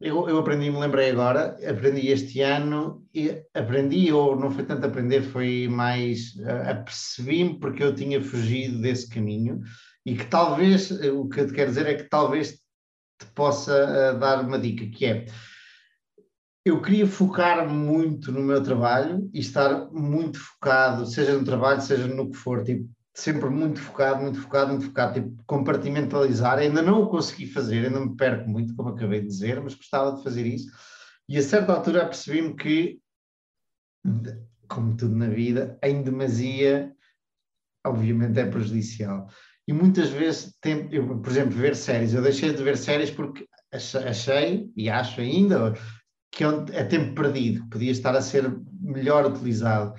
eu, 0.00 0.28
eu 0.28 0.38
aprendi, 0.38 0.68
me 0.68 0.80
lembrei 0.80 1.10
agora, 1.10 1.56
aprendi 1.68 2.08
este 2.08 2.40
ano, 2.40 3.06
e 3.14 3.40
aprendi, 3.54 4.12
ou 4.12 4.34
não 4.34 4.50
foi 4.50 4.64
tanto 4.64 4.84
aprender, 4.84 5.22
foi 5.22 5.68
mais 5.68 6.34
uh, 6.40 6.70
apercebi-me 6.70 7.60
porque 7.60 7.84
eu 7.84 7.94
tinha 7.94 8.20
fugido 8.20 8.80
desse 8.80 9.08
caminho 9.08 9.60
e 10.04 10.16
que 10.16 10.24
talvez, 10.24 10.90
o 10.90 11.28
que 11.28 11.40
eu 11.40 11.46
te 11.46 11.52
quero 11.52 11.70
dizer 11.70 11.86
é 11.86 11.94
que 11.94 12.08
talvez 12.08 12.54
te 13.18 13.26
possa 13.34 13.72
uh, 14.14 14.18
dar 14.18 14.44
uma 14.44 14.58
dica, 14.58 14.84
que 14.86 15.06
é 15.06 15.26
eu 16.64 16.80
queria 16.80 17.06
focar 17.06 17.68
muito 17.68 18.30
no 18.30 18.40
meu 18.40 18.62
trabalho 18.62 19.28
e 19.32 19.40
estar 19.40 19.90
muito 19.90 20.38
focado, 20.38 21.06
seja 21.06 21.36
no 21.36 21.44
trabalho, 21.44 21.80
seja 21.80 22.06
no 22.06 22.30
que 22.30 22.36
for, 22.36 22.62
tipo, 22.62 22.88
sempre 23.14 23.50
muito 23.50 23.80
focado, 23.80 24.22
muito 24.22 24.40
focado, 24.40 24.70
muito 24.70 24.86
focado, 24.86 25.14
tipo, 25.14 25.42
compartimentalizar. 25.44 26.58
Ainda 26.58 26.80
não 26.80 27.02
o 27.02 27.08
consegui 27.08 27.46
fazer, 27.46 27.86
ainda 27.86 28.00
me 28.00 28.16
perco 28.16 28.48
muito, 28.48 28.74
como 28.76 28.90
acabei 28.90 29.20
de 29.20 29.26
dizer, 29.26 29.60
mas 29.60 29.74
gostava 29.74 30.16
de 30.16 30.22
fazer 30.22 30.46
isso. 30.46 30.70
E 31.28 31.36
a 31.36 31.42
certa 31.42 31.72
altura 31.72 32.02
apercebi-me 32.02 32.54
que, 32.54 33.00
como 34.68 34.96
tudo 34.96 35.16
na 35.16 35.28
vida, 35.28 35.78
em 35.82 36.02
demasia, 36.02 36.92
obviamente 37.84 38.38
é 38.38 38.46
prejudicial. 38.46 39.28
E 39.66 39.72
muitas 39.72 40.10
vezes, 40.10 40.56
eu, 40.90 41.20
por 41.20 41.30
exemplo, 41.30 41.56
ver 41.56 41.76
séries, 41.76 42.14
eu 42.14 42.22
deixei 42.22 42.52
de 42.52 42.62
ver 42.62 42.76
séries 42.76 43.10
porque 43.10 43.46
achei, 43.72 44.70
e 44.76 44.90
acho 44.90 45.20
ainda, 45.20 45.74
que 46.32 46.42
é, 46.42 46.48
é 46.72 46.84
tempo 46.84 47.14
perdido, 47.14 47.62
que 47.62 47.68
podia 47.68 47.92
estar 47.92 48.16
a 48.16 48.22
ser 48.22 48.50
melhor 48.80 49.26
utilizado. 49.26 49.94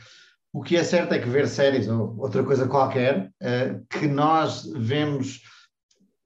O 0.52 0.62
que 0.62 0.76
é 0.76 0.84
certo 0.84 1.13
é 1.13 1.19
que 1.19 1.30
ver 1.30 1.48
séries 1.48 1.88
ou 1.88 2.17
outra 2.19 2.43
coisa 2.43 2.67
qualquer, 2.67 3.32
uh, 3.41 3.86
que 3.88 4.08
nós 4.08 4.65
vemos, 4.76 5.41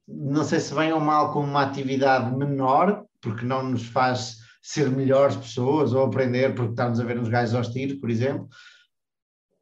não 0.08 0.44
sei 0.44 0.60
se 0.60 0.74
bem 0.74 0.94
ou 0.94 1.00
mal, 1.00 1.32
como 1.32 1.48
uma 1.48 1.64
atividade 1.64 2.36
menor, 2.36 3.06
porque 3.22 3.46
não 3.46 3.64
nos 3.64 3.86
faz 3.86 4.38
ser 4.62 4.90
melhores 4.90 5.36
pessoas 5.36 5.94
ou 5.94 6.06
aprender 6.06 6.56
porque 6.56 6.72
estamos 6.72 7.00
a 7.00 7.04
ver 7.04 7.20
uns 7.20 7.30
gajos 7.30 7.56
aos 7.56 7.68
tiros, 7.70 8.00
por 8.00 8.10
exemplo, 8.10 8.48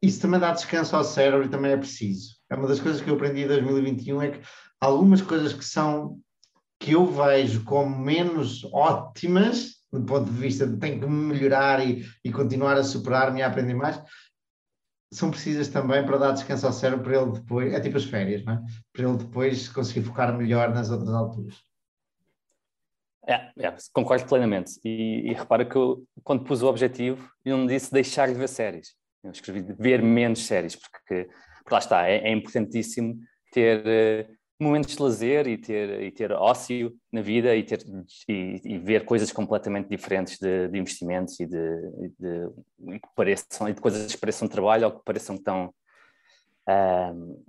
isso 0.00 0.20
também 0.20 0.38
dá 0.38 0.52
descanso 0.52 0.94
ao 0.94 1.04
cérebro 1.04 1.46
e 1.46 1.48
também 1.48 1.72
é 1.72 1.76
preciso. 1.76 2.36
É 2.50 2.54
uma 2.54 2.68
das 2.68 2.80
coisas 2.80 3.00
que 3.00 3.10
eu 3.10 3.14
aprendi 3.14 3.42
em 3.42 3.48
2021 3.48 4.22
é 4.22 4.30
que 4.30 4.40
algumas 4.80 5.22
coisas 5.22 5.52
que 5.52 5.64
são 5.64 6.20
que 6.78 6.92
eu 6.92 7.06
vejo 7.06 7.64
como 7.64 7.98
menos 7.98 8.64
ótimas 8.72 9.75
do 9.92 10.04
ponto 10.04 10.30
de 10.30 10.38
vista 10.38 10.66
de 10.66 10.76
tenho 10.78 11.00
que 11.00 11.06
melhorar 11.06 11.86
e, 11.86 12.04
e 12.24 12.32
continuar 12.32 12.76
a 12.76 12.84
superar-me 12.84 13.40
e 13.40 13.42
a 13.42 13.46
aprender 13.46 13.74
mais, 13.74 14.00
são 15.12 15.30
precisas 15.30 15.68
também 15.68 16.04
para 16.04 16.18
dar 16.18 16.32
descanso 16.32 16.66
ao 16.66 16.72
cérebro 16.72 17.04
para 17.04 17.22
ele 17.22 17.32
depois, 17.32 17.72
é 17.72 17.80
tipo 17.80 17.96
as 17.96 18.04
férias, 18.04 18.44
não 18.44 18.54
é? 18.54 18.62
Para 18.92 19.08
ele 19.08 19.16
depois 19.18 19.68
conseguir 19.68 20.02
focar 20.02 20.36
melhor 20.36 20.74
nas 20.74 20.90
outras 20.90 21.10
alturas. 21.10 21.54
É, 23.26 23.50
é 23.58 23.76
concordo 23.92 24.26
plenamente. 24.26 24.78
E, 24.84 25.30
e, 25.30 25.32
repara 25.32 25.64
que 25.64 25.76
eu, 25.76 26.06
quando 26.22 26.44
pus 26.44 26.62
o 26.62 26.68
objetivo, 26.68 27.28
eu 27.44 27.56
não 27.56 27.66
disse 27.66 27.92
deixar 27.92 28.28
de 28.28 28.34
ver 28.34 28.48
séries. 28.48 28.94
Eu 29.22 29.30
escrevi 29.32 29.62
ver 29.78 30.02
menos 30.02 30.46
séries, 30.46 30.76
porque, 30.76 31.28
porque 31.58 31.72
lá 31.72 31.78
está, 31.78 32.06
é, 32.06 32.18
é 32.18 32.32
importantíssimo 32.32 33.18
ter 33.52 33.80
uh, 33.80 34.36
momentos 34.58 34.96
de 34.96 35.02
lazer 35.02 35.46
e 35.46 35.58
ter, 35.58 36.02
e 36.02 36.10
ter 36.10 36.32
ócio 36.32 36.94
na 37.12 37.20
vida 37.20 37.54
e, 37.54 37.62
ter, 37.62 37.84
e, 38.28 38.60
e 38.64 38.78
ver 38.78 39.04
coisas 39.04 39.30
completamente 39.30 39.88
diferentes 39.88 40.38
de, 40.38 40.68
de 40.68 40.78
investimentos 40.78 41.38
e 41.38 41.46
de, 41.46 41.80
de, 42.18 42.98
que 42.98 43.08
pareçam, 43.14 43.68
e 43.68 43.74
de 43.74 43.80
coisas 43.80 44.12
que 44.12 44.18
pareçam 44.18 44.48
trabalho 44.48 44.86
ou 44.86 44.92
que 44.92 45.04
pareçam 45.04 45.36
tão. 45.36 45.74
Uh, 46.68 47.44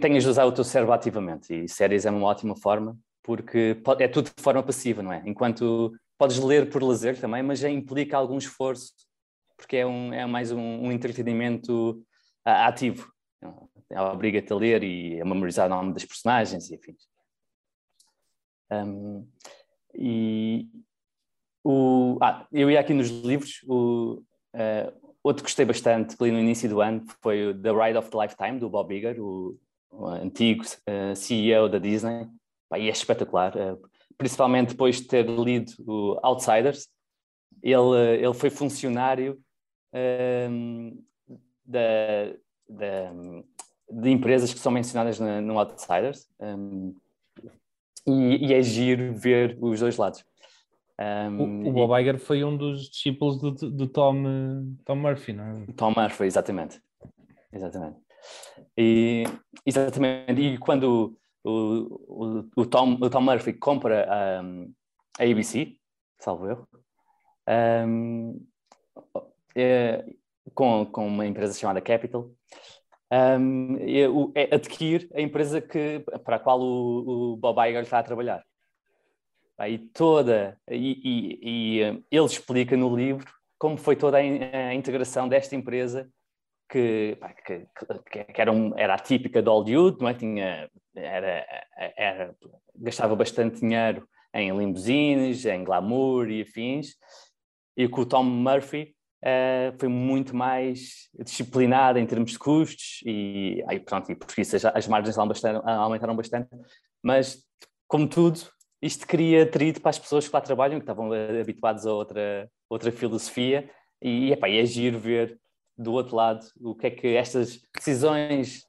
tenhas 0.00 0.22
de 0.22 0.28
usar 0.28 0.44
o 0.44 0.52
teu 0.52 0.62
cérebro 0.62 0.92
ativamente 0.92 1.64
e 1.64 1.68
séries 1.68 2.06
é 2.06 2.10
uma 2.10 2.28
ótima 2.28 2.54
forma 2.54 2.96
porque 3.22 3.80
é 3.98 4.06
tudo 4.06 4.30
de 4.36 4.42
forma 4.42 4.62
passiva, 4.62 5.02
não 5.02 5.12
é? 5.12 5.22
Enquanto 5.26 5.92
podes 6.18 6.38
ler 6.38 6.68
por 6.68 6.82
lazer 6.82 7.18
também, 7.18 7.42
mas 7.42 7.58
já 7.58 7.70
implica 7.70 8.16
algum 8.16 8.36
esforço 8.38 8.92
porque 9.56 9.76
é, 9.76 9.86
um, 9.86 10.12
é 10.12 10.26
mais 10.26 10.52
um, 10.52 10.60
um 10.60 10.92
entretenimento 10.92 11.92
uh, 12.46 12.66
ativo 12.66 13.12
obriga-te 13.96 14.52
a 14.52 14.56
ler 14.56 14.82
e 14.82 15.20
a 15.20 15.24
memorizar 15.24 15.66
o 15.66 15.70
nome 15.70 15.92
das 15.92 16.04
personagens 16.04 16.70
e 16.70 16.74
afins. 16.74 17.08
Um, 18.70 19.28
e 19.94 20.66
o, 21.64 22.18
ah, 22.20 22.46
eu 22.52 22.70
ia 22.70 22.80
aqui 22.80 22.94
nos 22.94 23.08
livros, 23.08 23.62
o, 23.68 24.22
uh, 24.54 25.12
outro 25.22 25.44
que 25.44 25.50
gostei 25.50 25.64
bastante 25.64 26.16
que 26.16 26.24
li 26.24 26.32
no 26.32 26.38
início 26.38 26.68
do 26.68 26.80
ano 26.80 27.04
foi 27.20 27.48
o 27.48 27.54
The 27.60 27.70
Ride 27.70 27.98
of 27.98 28.10
the 28.10 28.18
Lifetime, 28.18 28.58
do 28.58 28.68
Bob 28.68 28.92
Iger, 28.94 29.20
o, 29.20 29.58
o 29.90 30.06
antigo 30.06 30.64
uh, 30.64 31.12
ah, 31.12 31.14
CEO 31.14 31.68
da 31.68 31.78
Disney, 31.78 32.26
Pá, 32.68 32.78
e 32.78 32.88
é 32.88 32.92
espetacular, 32.92 33.54
uh, 33.56 33.80
principalmente 34.16 34.70
depois 34.70 34.96
de 34.96 35.06
ter 35.06 35.28
lido 35.28 35.72
o 35.86 36.18
Outsiders, 36.22 36.88
ele, 37.62 38.18
ele 38.18 38.34
foi 38.34 38.50
funcionário 38.50 39.40
da, 41.64 42.34
da, 42.68 43.12
de 44.00 44.10
empresas 44.10 44.52
que 44.52 44.58
são 44.58 44.72
mencionadas 44.72 45.20
no, 45.20 45.40
no 45.40 45.58
Outsiders 45.58 46.28
um, 46.40 46.94
e, 48.06 48.48
e, 48.48 48.54
é 48.54 48.62
giro 48.62 49.14
ver 49.14 49.56
os 49.60 49.80
dois 49.80 49.96
lados. 49.96 50.24
Um, 50.98 51.66
o, 51.66 51.68
o, 51.68 51.72
Bob 51.72 52.00
Iger 52.00 52.18
foi 52.18 52.42
um 52.44 52.56
dos 52.56 52.90
discípulos 52.90 53.40
do, 53.40 53.50
do 53.52 53.86
Tom, 53.86 54.74
Tom 54.84 54.96
Murphy, 54.96 55.32
não 55.32 55.44
é? 55.44 55.66
Tom 55.76 55.92
Murphy, 55.96 56.24
exatamente. 56.24 56.80
Exatamente. 57.52 57.98
E, 58.76 59.24
exatamente. 59.66 60.40
E 60.40 60.58
quando 60.58 61.16
o, 61.44 61.98
o, 62.08 62.44
o, 62.56 62.66
Tom, 62.66 62.98
o 63.00 63.10
Tom 63.10 63.20
Murphy 63.20 63.52
compra 63.52 64.42
um, 64.42 64.72
a 65.18 65.24
ABC, 65.24 65.76
salvo 66.18 66.48
erro, 66.48 66.68
um, 67.86 68.40
é, 69.54 70.04
com, 70.54 70.86
com 70.86 71.06
uma 71.06 71.26
empresa 71.26 71.58
chamada 71.58 71.80
Capital, 71.80 72.30
um, 73.12 73.76
é 74.34 74.54
adquirir 74.54 75.10
a 75.14 75.20
empresa 75.20 75.60
que, 75.60 76.00
para 76.24 76.36
a 76.36 76.38
qual 76.38 76.60
o, 76.60 77.32
o 77.32 77.36
Bob 77.36 77.58
Iger 77.68 77.82
está 77.82 77.98
a 77.98 78.02
trabalhar. 78.02 78.42
Aí 79.58 79.78
toda, 79.78 80.58
e, 80.70 80.98
e, 81.04 81.38
e, 81.42 81.82
eh, 81.82 81.98
ele 82.10 82.24
explica 82.24 82.76
no 82.76 82.96
livro 82.96 83.30
como 83.58 83.76
foi 83.76 83.94
toda 83.94 84.16
a, 84.16 84.74
integração 84.74 85.28
desta 85.28 85.54
empresa 85.54 86.10
que, 86.68 87.18
que, 87.46 88.24
que 88.24 88.40
era, 88.40 88.50
um, 88.50 88.76
era 88.78 88.94
de 89.42 89.48
Hollywood, 89.48 90.00
não 90.00 90.08
é? 90.08 90.14
Tinha, 90.14 90.70
era, 90.96 91.46
era, 91.96 92.36
gastava 92.74 93.14
bastante 93.14 93.60
dinheiro 93.60 94.08
em 94.34 94.56
limusines, 94.56 95.44
em 95.44 95.62
glamour 95.62 96.30
e 96.30 96.42
afins, 96.42 96.96
e 97.76 97.86
com 97.86 98.00
o 98.00 98.06
Tom 98.06 98.24
Murphy 98.24 98.94
uh, 99.24 99.78
foi 99.78 99.88
muito 99.88 100.34
mais 100.34 101.08
disciplinada 101.18 102.00
em 102.00 102.06
termos 102.06 102.32
de 102.32 102.38
custos 102.38 103.00
e, 103.04 103.62
aí, 103.66 103.80
pronto, 103.80 104.10
e 104.10 104.14
por 104.14 104.28
isso 104.38 104.56
as, 104.56 104.64
as 104.64 104.86
margens 104.86 105.16
aumentaram 105.18 106.16
bastante, 106.16 106.48
mas 107.02 107.44
como 107.86 108.08
tudo, 108.08 108.40
isto 108.80 109.06
cria 109.06 109.44
atrito 109.44 109.80
para 109.80 109.90
as 109.90 109.98
pessoas 109.98 110.26
que 110.26 110.34
lá 110.34 110.40
trabalham, 110.40 110.78
que 110.78 110.82
estavam 110.82 111.10
habituados 111.40 111.86
a 111.86 111.92
outra, 111.92 112.50
outra 112.68 112.90
filosofia. 112.90 113.70
E, 114.00 114.32
epá, 114.32 114.48
e 114.48 114.58
é 114.58 114.90
ver 114.90 115.38
do 115.78 115.92
outro 115.92 116.16
lado 116.16 116.44
o 116.60 116.74
que 116.74 116.86
é 116.88 116.90
que 116.90 117.08
estas 117.14 117.60
decisões 117.74 118.64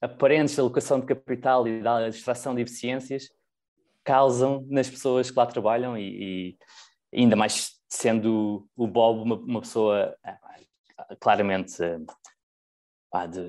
aparentes 0.00 0.54
de 0.54 0.60
alocação 0.60 1.00
de 1.00 1.06
capital 1.06 1.66
e 1.66 1.82
da 1.82 2.08
extração 2.08 2.54
de 2.54 2.62
eficiências 2.62 3.28
causam 4.04 4.64
nas 4.68 4.88
pessoas 4.88 5.30
que 5.30 5.36
lá 5.36 5.46
trabalham 5.46 5.98
e, 5.98 6.56
e 7.12 7.20
ainda 7.20 7.34
mais 7.34 7.75
sendo 7.88 8.68
o 8.76 8.86
Bob 8.86 9.22
uma, 9.22 9.36
uma 9.36 9.60
pessoa 9.60 10.16
ah, 10.24 11.16
claramente, 11.20 11.76
ah, 13.12 13.26
de, 13.26 13.40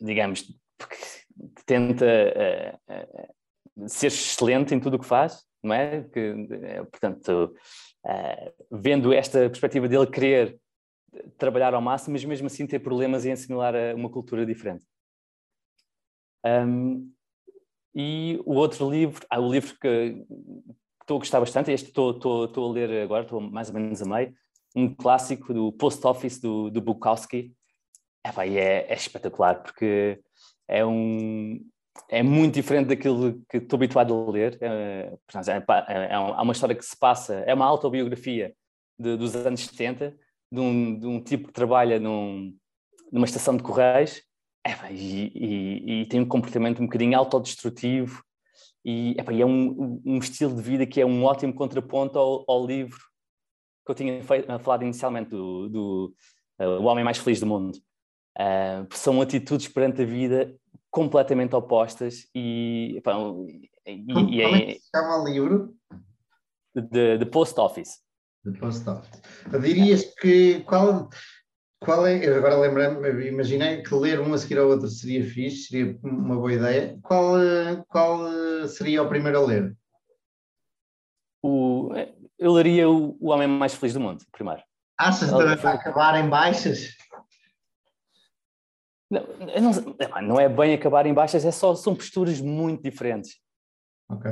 digamos, 0.00 0.42
que 0.42 1.64
tenta 1.64 2.04
uh, 2.06 3.82
uh, 3.82 3.88
ser 3.88 4.08
excelente 4.08 4.74
em 4.74 4.80
tudo 4.80 4.96
o 4.96 4.98
que 4.98 5.06
faz, 5.06 5.44
não 5.62 5.74
é? 5.74 6.02
Que, 6.02 6.34
portanto, 6.90 7.54
uh, 8.04 8.66
vendo 8.70 9.12
esta 9.12 9.48
perspectiva 9.48 9.88
dele 9.88 10.06
querer 10.06 10.58
trabalhar 11.36 11.74
ao 11.74 11.80
máximo, 11.80 12.12
mas 12.12 12.24
mesmo 12.24 12.46
assim 12.46 12.66
ter 12.66 12.78
problemas 12.80 13.26
em 13.26 13.32
assimilar 13.32 13.74
uma 13.94 14.10
cultura 14.10 14.46
diferente. 14.46 14.84
Um, 16.44 17.12
e 17.94 18.40
o 18.46 18.54
outro 18.54 18.90
livro, 18.90 19.24
ah, 19.28 19.38
o 19.38 19.50
livro 19.50 19.76
que, 19.78 20.24
estou 21.02 21.16
a 21.16 21.20
gostar 21.20 21.40
bastante, 21.40 21.70
este 21.70 21.88
estou, 21.88 22.12
estou, 22.12 22.44
estou 22.46 22.70
a 22.70 22.72
ler 22.72 23.02
agora, 23.02 23.24
estou 23.24 23.40
mais 23.40 23.68
ou 23.68 23.74
menos 23.74 24.00
a 24.02 24.06
meio, 24.06 24.34
um 24.74 24.92
clássico 24.94 25.52
do 25.52 25.72
Post 25.72 26.06
Office 26.06 26.40
do, 26.40 26.70
do 26.70 26.80
Bukowski. 26.80 27.54
É, 28.24 28.48
é, 28.48 28.86
é 28.88 28.94
espetacular 28.94 29.62
porque 29.62 30.20
é 30.68 30.86
um, 30.86 31.60
é 32.08 32.22
muito 32.22 32.54
diferente 32.54 32.88
daquilo 32.88 33.42
que 33.48 33.58
estou 33.58 33.76
habituado 33.76 34.14
a 34.14 34.30
ler. 34.30 34.58
É, 34.60 35.12
é, 35.88 36.12
é, 36.12 36.18
uma 36.18 36.52
história 36.52 36.74
que 36.74 36.84
se 36.84 36.96
passa, 36.96 37.34
é 37.46 37.52
uma 37.52 37.66
autobiografia 37.66 38.54
de, 38.98 39.16
dos 39.16 39.34
anos 39.34 39.66
70, 39.66 40.16
de 40.50 40.60
um, 40.60 40.98
de 40.98 41.06
um 41.06 41.22
tipo 41.22 41.48
que 41.48 41.52
trabalha 41.52 41.98
num, 41.98 42.56
numa 43.10 43.26
estação 43.26 43.56
de 43.56 43.62
correios 43.62 44.22
é, 44.64 44.92
e, 44.92 45.32
e, 45.34 46.02
e, 46.02 46.06
tem 46.06 46.20
um 46.20 46.28
comportamento 46.28 46.80
um 46.80 46.86
bocadinho 46.86 47.18
autodestrutivo 47.18 48.22
e, 48.84 49.14
epa, 49.18 49.32
e 49.32 49.40
é 49.40 49.46
um, 49.46 50.00
um, 50.04 50.18
estilo 50.18 50.54
de 50.54 50.62
vida 50.62 50.86
que 50.86 51.00
é 51.00 51.06
um 51.06 51.24
ótimo 51.24 51.54
contraponto 51.54 52.18
ao, 52.18 52.44
ao 52.48 52.66
livro 52.66 52.98
que 53.84 53.90
eu 53.90 53.94
tinha 53.94 54.22
feito, 54.22 54.58
falado 54.60 54.82
inicialmente, 54.82 55.30
do, 55.30 55.68
do 55.68 56.14
uh, 56.60 56.80
O 56.80 56.84
Homem 56.84 57.04
Mais 57.04 57.18
Feliz 57.18 57.40
do 57.40 57.46
Mundo. 57.46 57.76
Uh, 58.38 58.86
são 58.94 59.20
atitudes 59.20 59.68
perante 59.68 60.02
a 60.02 60.06
vida 60.06 60.54
completamente 60.90 61.54
opostas 61.54 62.28
e, 62.34 62.94
epa, 62.98 63.12
e, 63.46 63.70
e, 63.86 64.36
e 64.36 64.42
é, 64.42 64.74
se 64.74 64.88
chama 64.94 65.22
o 65.22 65.28
livro? 65.28 65.74
The, 66.74 67.18
the 67.18 67.24
Post 67.26 67.58
Office. 67.60 68.00
The 68.44 68.58
Post 68.58 68.88
Office. 68.88 69.20
Dirias 69.60 70.04
que 70.20 70.60
qual, 70.60 71.08
qual 71.84 72.06
é, 72.06 72.26
eu 72.26 72.36
agora 72.36 72.56
lembrei-me, 72.56 73.28
imaginei 73.28 73.82
que 73.82 73.94
ler 73.94 74.20
um 74.20 74.32
a 74.32 74.38
seguir 74.38 74.58
ao 74.58 74.68
outro 74.68 74.88
seria 74.88 75.24
fixe, 75.24 75.68
seria 75.68 75.98
uma 76.02 76.36
boa 76.36 76.52
ideia. 76.52 76.98
Qual, 77.02 77.40
eh, 77.40 77.84
qual 77.88 78.26
eh, 78.26 78.68
seria 78.68 79.02
o 79.02 79.08
primeiro 79.08 79.38
a 79.38 79.46
ler? 79.46 79.76
O, 81.42 81.90
eu 82.38 82.52
leria 82.52 82.88
o, 82.88 83.16
o 83.20 83.30
Homem 83.30 83.48
Mais 83.48 83.74
Feliz 83.74 83.94
do 83.94 84.00
Mundo, 84.00 84.24
primeiro. 84.30 84.62
Achas 84.98 85.30
que 85.30 85.62
vai 85.62 85.74
acabar 85.74 86.24
em 86.24 86.28
baixas? 86.28 86.96
Não, 89.10 89.26
não, 89.60 90.22
não 90.22 90.40
é 90.40 90.48
bem 90.48 90.74
acabar 90.74 91.04
em 91.04 91.12
baixas, 91.12 91.44
é 91.44 91.50
só, 91.50 91.74
são 91.74 91.94
posturas 91.94 92.40
muito 92.40 92.82
diferentes. 92.82 93.38
Ok. 94.08 94.30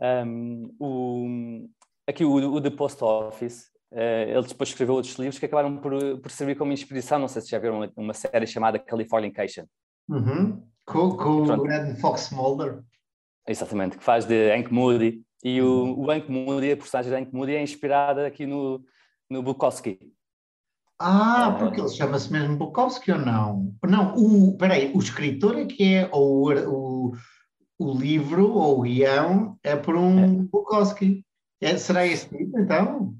Um, 0.00 0.74
o, 0.78 1.68
aqui 2.06 2.24
o, 2.24 2.34
o 2.34 2.60
The 2.60 2.70
Post 2.70 3.02
Office, 3.02 3.70
eh, 3.76 3.77
ele 3.92 4.46
depois 4.46 4.68
escreveu 4.70 4.94
outros 4.94 5.14
livros 5.16 5.38
que 5.38 5.46
acabaram 5.46 5.76
por, 5.78 5.92
por 6.18 6.30
servir 6.30 6.56
como 6.56 6.72
inspiração. 6.72 7.18
Não 7.18 7.28
sei 7.28 7.42
se 7.42 7.50
já 7.50 7.58
viram 7.58 7.78
uma, 7.78 7.92
uma 7.96 8.14
série 8.14 8.46
chamada 8.46 8.78
Californication, 8.78 9.64
Uhum. 10.08 10.62
Com, 10.86 11.16
com 11.16 11.42
o 11.42 11.62
grande 11.62 12.00
Fox 12.00 12.30
Mulder. 12.30 12.82
exatamente, 13.46 13.98
que 13.98 14.04
faz 14.04 14.24
de 14.24 14.50
Hank 14.52 14.72
Moody. 14.72 15.22
E 15.44 15.60
o, 15.60 15.98
o 16.00 16.10
Hank 16.10 16.30
Moody, 16.30 16.72
a 16.72 16.76
personagem 16.76 17.12
de 17.12 17.16
Hank 17.18 17.34
Moody, 17.34 17.54
é 17.54 17.62
inspirada 17.62 18.26
aqui 18.26 18.46
no, 18.46 18.82
no 19.30 19.42
Bukowski. 19.42 19.98
Ah, 20.98 21.54
É. 21.54 21.58
porque 21.58 21.80
ele 21.80 21.90
chama-se 21.90 22.32
mesmo 22.32 22.56
Bukowski 22.56 23.12
ou 23.12 23.18
não? 23.18 23.74
Não, 23.86 24.14
o, 24.16 24.56
peraí, 24.56 24.90
o 24.94 24.98
escritor 24.98 25.56
é 25.58 25.66
que 25.66 25.94
é, 25.94 26.08
ou 26.10 26.50
o, 26.52 27.12
o, 27.78 27.92
livro 27.92 28.50
ou 28.50 28.78
o 28.80 28.82
guião 28.82 29.56
é 29.62 29.76
por 29.76 29.94
um 29.94 30.44
Bukowski. 30.46 31.24
É, 31.60 31.76
será 31.76 32.06
esse 32.06 32.28
tipo, 32.28 32.58
então? 32.58 33.14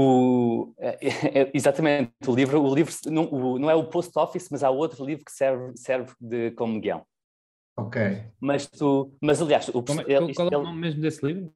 O, 0.00 0.74
é- 0.78 0.98
é- 1.42 1.50
exatamente, 1.52 2.12
o 2.28 2.34
livro, 2.34 2.62
o 2.62 2.72
livro 2.74 2.92
não, 3.06 3.24
o- 3.32 3.58
não 3.58 3.68
é 3.68 3.74
o 3.74 3.88
Post 3.88 4.16
Office, 4.16 4.48
mas 4.50 4.62
há 4.62 4.70
outro 4.70 5.04
livro 5.04 5.24
que 5.24 5.32
serve, 5.32 5.76
serve 5.76 6.12
de, 6.20 6.52
como 6.52 6.80
guião. 6.80 7.04
Ok. 7.76 8.00
Mas 8.40 8.66
tu, 8.68 9.12
mas 9.20 9.42
aliás, 9.42 9.68
o, 9.70 9.82
Como 9.82 10.00
é- 10.00 10.04
ele- 10.06 10.34
qual 10.34 10.48
é 10.48 10.56
o 10.56 10.60
ele- 10.60 10.64
nome 10.68 10.80
mesmo 10.80 11.00
desse 11.00 11.24
livro? 11.26 11.52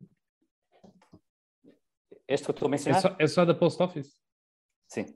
este 2.26 2.44
que 2.46 2.50
eu 2.50 2.54
estou 2.54 2.66
a 2.66 2.68
É 2.68 2.70
mencionar? 2.70 3.00
só, 3.00 3.16
é 3.18 3.26
só 3.28 3.44
da 3.44 3.54
Post 3.54 3.80
Office? 3.82 4.16
Sim, 4.88 5.06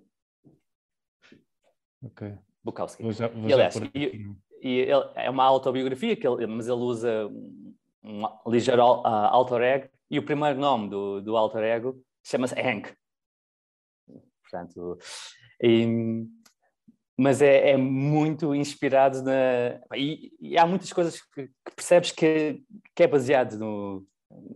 Ok. 2.05 2.33
Bukowski. 2.65 3.03
Vou 3.03 3.13
já, 3.13 3.29
vou 3.29 3.49
E, 3.49 3.53
aliás, 3.53 3.77
e-. 3.95 4.37
E 4.63 4.79
ele, 4.81 5.11
é 5.17 5.29
uma 5.31 5.45
autobiografia, 5.45 6.17
que 6.17 6.27
ele, 6.27 6.47
mas 6.47 6.67
ele 6.67 6.81
usa 6.81 7.27
um, 7.27 7.65
um 8.03 8.51
ligeiro 8.51 8.83
ah, 8.83 9.29
alter 9.29 9.61
ego, 9.63 9.89
e 10.11 10.19
o 10.19 10.25
primeiro 10.25 10.59
nome 10.59 10.89
do, 10.89 11.21
do 11.21 11.37
alter 11.37 11.63
ego 11.63 12.01
chama-se 12.25 12.55
Hank. 12.59 12.93
Portanto, 14.51 14.99
e- 15.63 16.27
mas 17.19 17.41
é, 17.41 17.71
é 17.71 17.77
muito 17.77 18.55
inspirado 18.55 19.23
na. 19.23 19.81
E, 19.95 20.33
e 20.41 20.59
há 20.59 20.67
muitas 20.67 20.93
coisas 20.93 21.21
que, 21.21 21.47
que 21.47 21.75
percebes 21.75 22.13
que, 22.13 22.63
que 22.95 23.03
é 23.03 23.07
baseado 23.07 23.59
no, 23.59 24.07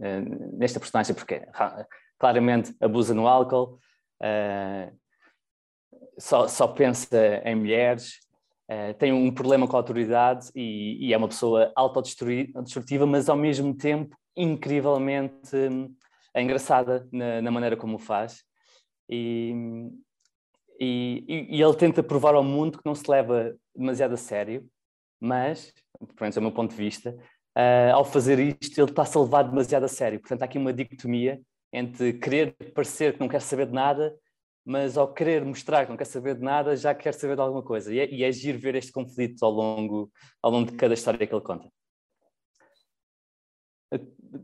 eh, 0.00 0.20
nesta 0.52 0.78
personagem, 0.78 1.14
porque 1.14 1.42
ra- 1.54 1.86
claramente 2.18 2.74
abusa 2.80 3.14
no 3.14 3.26
álcool, 3.26 3.78
eh, 4.22 4.92
só, 6.18 6.46
só 6.48 6.68
pensa 6.68 7.40
em 7.46 7.54
mulheres, 7.54 8.18
eh, 8.68 8.92
tem 8.92 9.10
um 9.12 9.32
problema 9.32 9.66
com 9.66 9.76
a 9.76 9.78
autoridade 9.80 10.50
e, 10.54 11.08
e 11.08 11.14
é 11.14 11.16
uma 11.16 11.28
pessoa 11.28 11.72
autodestrutiva, 11.74 13.06
mas 13.06 13.28
ao 13.30 13.36
mesmo 13.36 13.74
tempo 13.74 14.14
incrivelmente 14.36 15.56
hum, 15.56 15.94
engraçada 16.36 17.08
na, 17.10 17.40
na 17.42 17.50
maneira 17.50 17.76
como 17.76 17.96
o 17.96 17.98
faz. 17.98 18.44
E, 19.10 19.52
e, 20.78 21.24
e- 21.28 21.62
ele 21.62 21.74
tenta 21.76 22.02
provar 22.02 22.34
ao 22.34 22.44
mundo 22.44 22.78
que 22.78 22.86
não 22.86 22.94
se 22.94 23.10
leva 23.10 23.56
demasiado 23.74 24.14
a 24.14 24.16
sério, 24.16 24.68
mas, 25.20 25.72
pelo 25.98 26.16
menos 26.20 26.36
é 26.36 26.40
o 26.40 26.42
meu 26.42 26.52
ponto 26.52 26.70
de 26.70 26.76
vista, 26.76 27.16
eh, 27.56 27.90
ao 27.90 28.04
fazer 28.04 28.38
isto 28.38 28.80
ele 28.80 28.90
está-se 28.90 29.16
a 29.18 29.20
levar 29.20 29.42
demasiado 29.42 29.84
a 29.84 29.88
sério. 29.88 30.20
Portanto, 30.20 30.42
há 30.42 30.44
aqui 30.44 30.58
uma 30.58 30.72
dicotomia 30.72 31.40
entre 31.72 32.14
querer 32.14 32.56
parecer 32.74 33.14
que 33.14 33.20
não 33.20 33.28
quer 33.28 33.42
saber 33.42 33.66
de 33.66 33.72
nada, 33.72 34.16
mas 34.64 34.96
ao 34.96 35.12
querer 35.12 35.44
mostrar 35.44 35.84
que 35.84 35.90
não 35.90 35.96
quer 35.96 36.06
saber 36.06 36.36
de 36.36 36.42
nada, 36.42 36.76
já 36.76 36.94
quer 36.94 37.14
saber 37.14 37.34
de 37.36 37.42
alguma 37.42 37.62
coisa. 37.62 37.92
E 37.92 37.98
é, 37.98 38.10
e 38.10 38.24
é 38.24 38.32
giro 38.32 38.58
ver 38.58 38.74
este 38.76 38.92
conflito 38.92 39.44
ao 39.44 39.50
longo, 39.50 40.10
ao 40.42 40.50
longo 40.50 40.70
de 40.70 40.76
cada 40.76 40.94
história 40.94 41.26
que 41.26 41.34
ele 41.34 41.42
conta. 41.42 41.68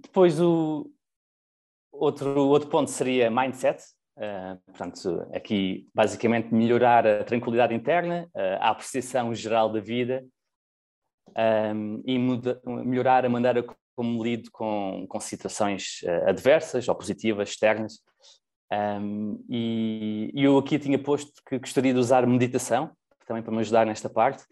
Depois, 0.03 0.41
o 0.41 0.91
outro, 1.93 2.49
outro 2.49 2.69
ponto 2.69 2.91
seria 2.91 3.31
mindset. 3.31 3.83
Uh, 4.17 4.57
portanto, 4.65 5.29
aqui 5.35 5.87
basicamente 5.95 6.53
melhorar 6.53 7.07
a 7.07 7.23
tranquilidade 7.23 7.75
interna, 7.75 8.27
uh, 8.35 8.57
a 8.61 8.71
apreciação 8.71 9.35
geral 9.35 9.71
da 9.71 9.79
vida 9.79 10.25
um, 11.75 12.03
e 12.07 12.19
muda, 12.19 12.59
melhorar 12.65 13.27
a 13.27 13.29
maneira 13.29 13.63
como 13.95 14.25
lido 14.25 14.51
com, 14.51 15.05
com 15.07 15.21
situações 15.21 16.01
uh, 16.05 16.31
adversas 16.31 16.89
ou 16.89 16.95
positivas, 16.95 17.51
externas. 17.51 18.01
Um, 18.73 19.45
e, 19.51 20.33
eu 20.35 20.57
aqui 20.57 20.79
tinha 20.79 20.99
posto 20.99 21.33
que 21.47 21.59
gostaria 21.59 21.93
de 21.93 22.01
usar 22.01 22.27
meditação, 22.27 22.91
também 23.27 23.43
para 23.43 23.53
me 23.53 23.61
ajudar 23.61 23.85
nesta 23.85 24.09
parte. 24.09 24.45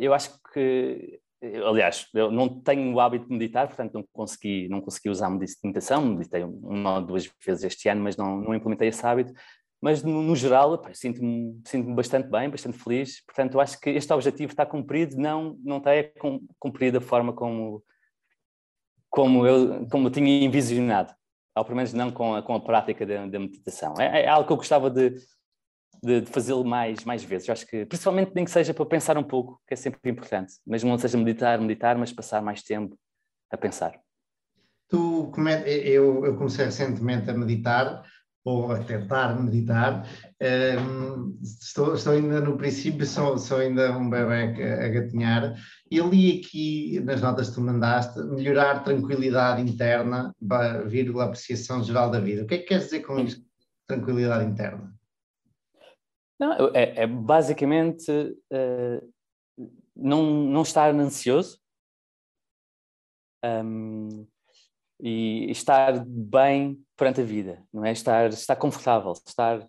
Eu 0.00 0.12
acho 0.12 0.40
que, 0.52 1.20
aliás, 1.42 2.06
eu 2.14 2.30
não 2.30 2.48
tenho 2.60 2.94
o 2.94 3.00
hábito 3.00 3.26
de 3.26 3.32
meditar, 3.32 3.66
portanto 3.66 3.94
não 3.94 4.04
consegui, 4.12 4.68
não 4.68 4.80
consegui 4.80 5.10
usar 5.10 5.30
meditação, 5.30 6.04
meditei 6.04 6.42
uma 6.42 6.96
ou 6.96 7.02
duas 7.02 7.30
vezes 7.44 7.64
este 7.64 7.88
ano, 7.88 8.02
mas 8.02 8.16
não, 8.16 8.38
não 8.38 8.54
implementei 8.54 8.88
esse 8.88 9.04
hábito. 9.06 9.32
Mas 9.80 10.02
no, 10.02 10.22
no 10.22 10.34
geral, 10.34 10.82
sinto-me 10.94 11.60
sinto 11.66 11.94
bastante 11.94 12.28
bem, 12.28 12.48
bastante 12.48 12.78
feliz. 12.78 13.22
Portanto, 13.24 13.54
eu 13.54 13.60
acho 13.60 13.78
que 13.78 13.90
este 13.90 14.12
objetivo 14.12 14.52
está 14.52 14.64
cumprido, 14.64 15.16
não, 15.16 15.56
não 15.62 15.78
está 15.78 15.90
cumprido 16.58 16.98
da 16.98 17.06
forma 17.06 17.32
como, 17.32 17.84
como, 19.10 19.46
eu, 19.46 19.86
como 19.88 20.08
eu 20.08 20.10
tinha 20.10 20.44
envisionado 20.44 21.14
ou 21.56 21.64
pelo 21.64 21.76
menos 21.76 21.92
não 21.94 22.10
com 22.10 22.34
a, 22.34 22.42
com 22.42 22.54
a 22.54 22.60
prática 22.60 23.06
da, 23.06 23.26
da 23.26 23.38
meditação. 23.38 23.94
É, 23.98 24.22
é, 24.22 24.28
algo 24.28 24.46
que 24.46 24.52
eu 24.52 24.58
gostava 24.58 24.90
de, 24.90 25.14
de, 26.06 26.20
de 26.22 26.30
fazê-lo 26.30 26.64
mais, 26.64 27.04
mais 27.04 27.24
vezes. 27.24 27.48
Eu 27.48 27.52
acho 27.52 27.66
que, 27.66 27.84
principalmente, 27.84 28.32
nem 28.34 28.44
que 28.44 28.50
seja 28.50 28.72
para 28.72 28.86
pensar 28.86 29.18
um 29.18 29.24
pouco, 29.24 29.60
que 29.66 29.74
é 29.74 29.76
sempre 29.76 29.98
importante. 30.10 30.54
Mesmo 30.66 30.88
não 30.88 30.98
seja 30.98 31.18
meditar, 31.18 31.60
meditar, 31.60 31.98
mas 31.98 32.12
passar 32.12 32.40
mais 32.40 32.62
tempo 32.62 32.96
a 33.50 33.56
pensar. 33.56 33.98
Tu, 34.88 35.32
eu, 35.66 36.24
eu 36.24 36.36
comecei 36.36 36.64
recentemente 36.64 37.28
a 37.28 37.34
meditar, 37.34 38.04
ou 38.46 38.70
a 38.70 38.78
tentar 38.78 39.36
meditar. 39.42 40.06
Um, 40.40 41.36
estou, 41.42 41.94
estou 41.94 42.12
ainda 42.12 42.40
no 42.40 42.56
princípio, 42.56 43.04
sou, 43.04 43.36
sou 43.36 43.58
ainda 43.58 43.98
um 43.98 44.08
bebê 44.08 44.62
a, 44.62 44.84
a 44.84 44.88
gatinhar. 44.88 45.56
E 45.90 46.00
li 46.00 46.40
aqui 46.40 47.00
nas 47.00 47.20
notas 47.20 47.48
que 47.48 47.56
tu 47.56 47.60
mandaste, 47.60 48.22
melhorar 48.22 48.84
tranquilidade 48.84 49.60
interna, 49.60 50.32
vírgula, 50.86 51.24
apreciação 51.24 51.82
geral 51.82 52.08
da 52.08 52.20
vida. 52.20 52.44
O 52.44 52.46
que 52.46 52.54
é 52.54 52.58
que 52.58 52.66
queres 52.66 52.84
dizer 52.84 53.00
com 53.00 53.18
isto, 53.18 53.44
tranquilidade 53.88 54.44
interna? 54.48 54.95
Não, 56.38 56.52
é, 56.74 57.02
é 57.02 57.06
basicamente 57.06 58.10
uh, 58.10 59.12
não, 59.96 60.22
não 60.44 60.62
estar 60.62 60.94
ansioso 60.94 61.58
um, 63.44 64.26
e 65.00 65.50
estar 65.50 66.04
bem 66.06 66.78
perante 66.96 67.20
a 67.20 67.24
vida, 67.24 67.62
não 67.72 67.84
é? 67.84 67.92
Estar, 67.92 68.28
estar 68.28 68.56
confortável, 68.56 69.12
estar. 69.26 69.66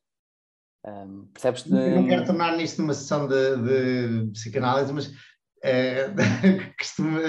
Um, 0.85 1.25
percebes? 1.33 1.63
De... 1.63 1.75
Eu 1.75 2.01
não 2.01 2.07
quero 2.07 2.25
tornar 2.25 2.55
nisto 2.55 2.81
uma 2.81 2.93
sessão 2.93 3.27
de, 3.27 4.23
de 4.23 4.31
psicanálise, 4.31 4.93
mas 4.93 5.11
é, 5.63 6.09
costuma, 6.77 7.19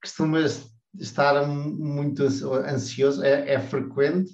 costumas 0.00 0.68
estar 0.98 1.46
muito 1.46 2.22
ansioso, 2.22 3.22
é, 3.22 3.54
é, 3.54 3.60
frequente 3.60 4.30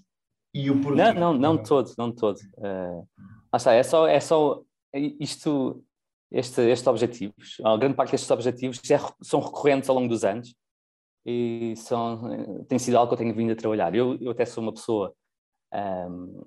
e 0.53 0.70
o 0.70 0.81
porquê? 0.81 1.03
Não, 1.03 1.14
não, 1.14 1.35
não 1.35 1.62
todo, 1.62 1.92
não 1.98 2.12
todo. 2.12 2.38
Uh, 2.59 3.09
lá 3.54 3.56
está, 3.56 3.72
é 3.72 3.82
só, 3.82 4.06
é 4.06 4.20
só 4.20 4.62
isto, 4.92 5.84
este, 6.30 6.61
estes 6.62 6.86
objetivos, 6.86 7.57
a 7.64 7.76
grande 7.76 7.94
parte 7.94 8.11
destes 8.11 8.30
objetivos 8.30 8.80
é, 8.90 8.98
são 9.22 9.40
recorrentes 9.40 9.88
ao 9.88 9.94
longo 9.94 10.09
dos 10.09 10.24
anos 10.24 10.55
e 11.24 11.74
são, 11.76 12.64
tem 12.68 12.78
sido 12.78 12.98
algo 12.98 13.09
que 13.09 13.14
eu 13.14 13.18
tenho 13.18 13.34
vindo 13.34 13.52
a 13.52 13.57
trabalhar. 13.57 13.94
Eu, 13.94 14.16
eu 14.20 14.32
até 14.32 14.44
sou 14.44 14.62
uma 14.62 14.74
pessoa 14.74 15.14
um, 15.72 16.44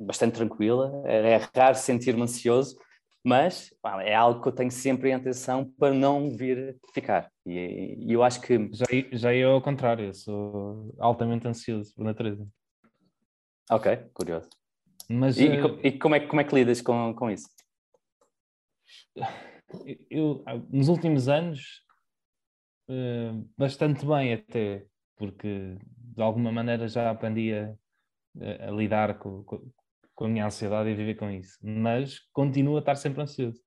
bastante 0.00 0.34
tranquila, 0.34 1.02
é 1.04 1.36
raro 1.54 1.76
sentir-me 1.76 2.22
ansioso, 2.22 2.76
mas 3.22 3.74
pá, 3.82 4.02
é 4.02 4.14
algo 4.14 4.40
que 4.40 4.48
eu 4.48 4.52
tenho 4.52 4.70
sempre 4.70 5.10
em 5.10 5.14
atenção 5.14 5.70
para 5.78 5.94
não 5.94 6.30
vir 6.30 6.78
ficar. 6.94 7.30
E, 7.44 7.96
e 7.98 8.12
eu 8.12 8.22
acho 8.22 8.40
que. 8.40 8.70
Já, 8.72 8.86
já 9.12 9.34
eu 9.34 9.52
ao 9.52 9.62
contrário, 9.62 10.06
eu 10.06 10.14
sou 10.14 10.94
altamente 10.98 11.46
ansioso 11.46 11.94
por 11.94 12.04
natureza. 12.04 12.46
Ok, 13.70 13.96
curioso. 14.14 14.48
Mas, 15.08 15.38
e, 15.38 15.48
uh, 15.48 15.80
e 15.82 15.92
como, 15.98 16.14
é, 16.14 16.20
como 16.26 16.40
é 16.40 16.44
que 16.44 16.54
lidas 16.54 16.80
com, 16.80 17.14
com 17.14 17.30
isso? 17.30 17.48
Eu, 20.10 20.44
nos 20.70 20.88
últimos 20.88 21.28
anos, 21.28 21.82
uh, 22.88 23.48
bastante 23.56 24.04
bem 24.04 24.34
até, 24.34 24.84
porque 25.16 25.76
de 26.16 26.22
alguma 26.22 26.52
maneira 26.52 26.88
já 26.88 27.10
aprendi 27.10 27.52
a, 27.52 27.74
a, 28.40 28.68
a 28.68 28.70
lidar 28.70 29.18
com, 29.18 29.42
com, 29.44 29.70
com, 30.14 30.24
a 30.24 30.28
minha 30.28 30.46
ansiedade 30.46 30.90
e 30.90 30.94
viver 30.94 31.16
com 31.16 31.30
isso, 31.30 31.58
mas 31.62 32.20
continuo 32.32 32.76
a 32.76 32.80
estar 32.80 32.96
sempre 32.96 33.22
ansioso. 33.22 33.60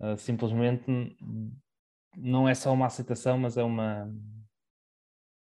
Uh, 0.00 0.16
simplesmente 0.16 0.84
não 2.16 2.48
é 2.48 2.54
só 2.54 2.72
uma 2.72 2.86
aceitação, 2.86 3.38
mas 3.38 3.56
é 3.56 3.62
uma, 3.62 4.12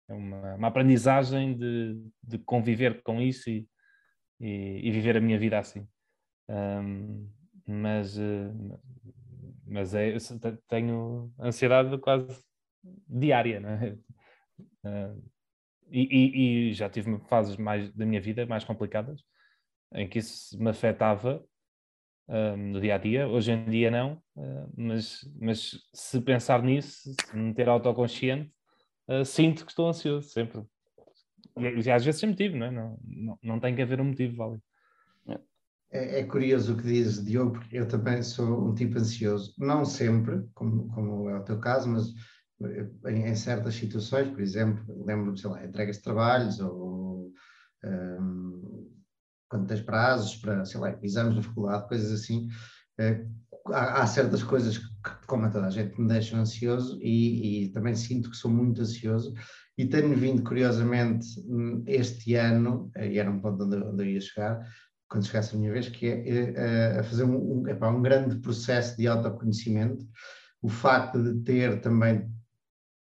é 0.08 0.14
uma, 0.14 0.54
uma 0.54 0.68
aprendizagem 0.68 1.56
de, 1.56 2.02
de, 2.22 2.38
conviver 2.38 3.02
com 3.02 3.20
isso 3.20 3.48
e, 3.48 3.66
e, 4.40 4.80
e, 4.88 4.90
viver 4.90 5.16
a 5.16 5.20
minha 5.20 5.38
vida 5.38 5.58
assim. 5.58 5.86
Um, 6.48 7.28
mas, 7.66 8.18
uh, 8.18 8.80
mas 9.66 9.94
é, 9.94 10.16
tenho 10.68 11.32
ansiedade 11.38 11.96
quase 11.98 12.42
diária, 13.08 13.60
né? 13.60 13.98
Uh, 14.84 15.22
e, 15.90 16.00
e, 16.00 16.70
e, 16.70 16.72
já 16.72 16.88
tive 16.88 17.18
fases 17.28 17.56
mais 17.56 17.92
da 17.92 18.06
minha 18.06 18.20
vida 18.20 18.46
mais 18.46 18.64
complicadas 18.64 19.22
em 19.92 20.08
que 20.08 20.18
isso 20.18 20.58
me 20.60 20.70
afetava 20.70 21.44
uh, 22.28 22.56
no 22.56 22.80
dia 22.80 22.94
a 22.94 22.98
dia. 22.98 23.28
Hoje 23.28 23.52
em 23.52 23.64
dia 23.64 23.90
não, 23.90 24.22
uh, 24.36 24.72
mas, 24.76 25.28
mas 25.38 25.78
se 25.92 26.20
pensar 26.20 26.62
nisso, 26.62 27.12
se 27.12 27.36
me 27.36 27.52
ter 27.54 27.68
autoconsciente, 27.68 28.52
uh, 29.08 29.24
sinto 29.24 29.64
que 29.64 29.72
estou 29.72 29.88
ansioso 29.88 30.28
sempre. 30.28 30.62
E, 31.60 31.80
e 31.86 31.90
às 31.90 32.04
vezes 32.04 32.20
sem 32.20 32.30
motivo, 32.30 32.56
não, 32.56 32.66
é? 32.66 32.70
não, 32.70 32.98
não, 33.04 33.38
não 33.42 33.60
tem 33.60 33.74
que 33.74 33.82
haver 33.82 34.00
um 34.00 34.04
motivo 34.04 34.36
válido. 34.36 34.62
É, 35.92 36.20
é, 36.20 36.24
curioso 36.24 36.72
o 36.72 36.76
que 36.76 36.84
dizes, 36.84 37.24
Diogo, 37.24 37.52
porque 37.52 37.76
eu 37.76 37.88
também 37.88 38.22
sou 38.22 38.68
um 38.68 38.74
tipo 38.74 38.96
ansioso, 38.96 39.52
não 39.58 39.84
sempre, 39.84 40.48
como, 40.54 40.86
como 40.88 41.28
é 41.28 41.36
o 41.36 41.42
teu 41.42 41.58
caso, 41.58 41.88
mas 41.88 42.14
em, 43.08 43.26
em 43.26 43.34
certas 43.34 43.74
situações, 43.74 44.28
por 44.28 44.40
exemplo, 44.40 45.04
lembro-me, 45.04 45.36
sei 45.36 45.50
lá, 45.50 45.64
entregas 45.64 45.96
de 45.96 46.02
trabalhos 46.02 46.60
ou 46.60 47.32
um, 47.84 48.88
quando 49.48 49.66
tens 49.66 49.80
prazos 49.80 50.36
para, 50.36 50.64
sei 50.64 50.80
lá, 50.80 50.96
exames 51.02 51.34
na 51.34 51.42
faculdade, 51.42 51.88
coisas 51.88 52.12
assim, 52.12 52.46
uh, 53.00 53.72
há, 53.72 54.02
há, 54.02 54.06
certas 54.06 54.44
coisas 54.44 54.78
que, 54.78 54.84
como 55.26 55.46
a 55.46 55.50
toda 55.50 55.66
a 55.66 55.70
gente, 55.70 56.00
me 56.00 56.08
deixam 56.08 56.40
ansioso 56.40 56.98
e, 57.02 57.64
e 57.64 57.68
também 57.70 57.94
sinto 57.94 58.30
que 58.30 58.36
sou 58.36 58.50
muito 58.50 58.80
ansioso 58.80 59.34
e 59.78 59.86
tenho 59.86 60.14
vindo, 60.14 60.42
curiosamente, 60.42 61.26
hum, 61.48 61.82
este 61.86 62.34
ano, 62.34 62.90
e 62.96 63.18
era 63.18 63.30
um 63.30 63.40
ponto 63.40 63.64
onde, 63.64 63.76
onde 63.76 64.02
eu 64.04 64.10
ia 64.10 64.20
chegar, 64.20 64.60
quando 65.08 65.26
chegasse 65.26 65.54
a 65.54 65.58
minha 65.58 65.72
vez, 65.72 65.88
que 65.88 66.06
é, 66.06 66.50
é 66.54 67.00
a 67.00 67.02
fazer 67.02 67.24
um, 67.24 67.62
um, 67.62 67.68
epá, 67.68 67.88
um 67.88 68.02
grande 68.02 68.36
processo 68.40 68.96
de 68.96 69.06
autoconhecimento. 69.08 70.06
O 70.62 70.68
facto 70.68 71.22
de 71.22 71.42
ter 71.42 71.80
também 71.80 72.30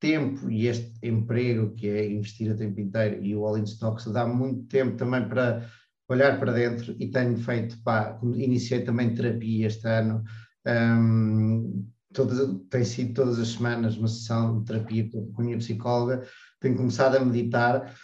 tempo 0.01 0.51
e 0.51 0.67
este 0.67 0.93
emprego 1.03 1.75
que 1.75 1.89
é 1.89 2.11
investir 2.11 2.51
a 2.51 2.57
tempo 2.57 2.81
inteiro 2.81 3.23
e 3.25 3.37
o 3.37 3.45
All 3.45 3.59
in 3.59 3.65
Stocks 3.65 4.07
dá 4.07 4.27
muito 4.27 4.65
tempo 4.69 4.97
também 4.97 5.29
para 5.29 5.69
olhar 6.09 6.39
para 6.39 6.53
dentro 6.53 6.95
e 6.99 7.11
tenho 7.11 7.37
feito, 7.39 7.81
pá, 7.83 8.19
iniciei 8.35 8.83
também 8.83 9.15
terapia 9.15 9.67
este 9.67 9.87
ano, 9.87 10.25
um, 10.67 11.87
todas, 12.13 12.49
tem 12.71 12.85
sido 12.85 13.15
todas 13.15 13.39
as 13.39 13.49
semanas 13.49 13.97
uma 13.97 14.09
sessão 14.09 14.61
de 14.61 14.67
terapia 14.67 15.09
com 15.11 15.35
a 15.39 15.45
minha 15.45 15.59
psicóloga, 15.59 16.27
tenho 16.61 16.77
começado 16.77 17.17
a 17.17 17.25
meditar 17.25 17.95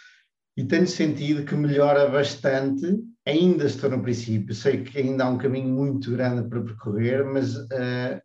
e 0.57 0.63
tenho 0.63 0.87
sentido 0.87 1.45
que 1.45 1.55
melhora 1.55 2.09
bastante, 2.09 2.99
ainda 3.25 3.65
estou 3.65 3.89
no 3.89 4.01
princípio, 4.01 4.53
sei 4.53 4.83
que 4.83 4.97
ainda 4.97 5.23
há 5.23 5.29
um 5.29 5.37
caminho 5.37 5.69
muito 5.69 6.11
grande 6.11 6.49
para 6.49 6.61
percorrer, 6.61 7.23
mas 7.23 7.55
uh, 7.55 8.21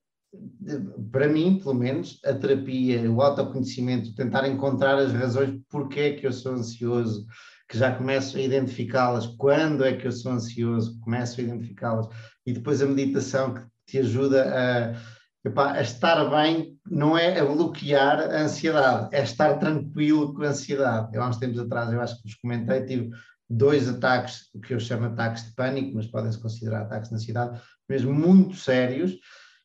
para 1.13 1.29
mim, 1.29 1.61
pelo 1.61 1.75
menos, 1.75 2.21
a 2.25 2.35
terapia, 2.35 3.11
o 3.11 3.23
autoconhecimento, 3.23 4.15
tentar 4.15 4.49
encontrar 4.49 4.99
as 4.99 5.13
razões 5.13 5.61
porque 5.69 6.01
é 6.01 6.13
que 6.15 6.27
eu 6.27 6.33
sou 6.33 6.53
ansioso, 6.53 7.25
que 7.69 7.79
já 7.79 7.95
começo 7.95 8.37
a 8.37 8.41
identificá-las, 8.41 9.27
quando 9.27 9.85
é 9.85 9.97
que 9.97 10.07
eu 10.07 10.13
sou 10.13 10.33
ansioso, 10.33 10.99
começo 11.01 11.41
a 11.41 11.45
identificá-las, 11.45 12.09
e 12.45 12.53
depois 12.53 12.83
a 12.83 12.87
meditação 12.87 13.55
que 13.55 13.63
te 13.87 13.99
ajuda 13.99 14.45
a, 14.45 15.49
epá, 15.49 15.73
a 15.73 15.83
estar 15.83 16.25
bem, 16.31 16.79
não 16.91 17.17
é 17.17 17.39
a 17.39 17.45
bloquear 17.45 18.21
a 18.21 18.43
ansiedade, 18.43 19.15
é 19.15 19.23
estar 19.23 19.59
tranquilo 19.59 20.35
com 20.35 20.43
a 20.43 20.49
ansiedade. 20.49 21.15
Eu 21.15 21.23
há 21.23 21.29
uns 21.29 21.37
tempos 21.37 21.59
atrás, 21.59 21.93
eu 21.93 22.01
acho 22.01 22.17
que 22.17 22.29
vos 22.29 22.35
comentei, 22.37 22.85
tive 22.85 23.11
dois 23.49 23.89
ataques, 23.89 24.49
o 24.55 24.61
que 24.61 24.75
eu 24.75 24.81
chamo 24.81 25.07
ataques 25.07 25.45
de 25.45 25.55
pânico, 25.55 25.95
mas 25.95 26.07
podem-se 26.07 26.41
considerar 26.41 26.83
ataques 26.83 27.11
de 27.11 27.17
ansiedade, 27.17 27.61
mesmo 27.89 28.13
muito 28.13 28.57
sérios, 28.57 29.17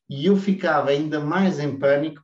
e 0.10 0.26
eu 0.26 0.36
ficava 0.36 0.90
ainda 0.90 1.20
mais 1.20 1.60
em 1.60 1.78
pânico 1.78 2.22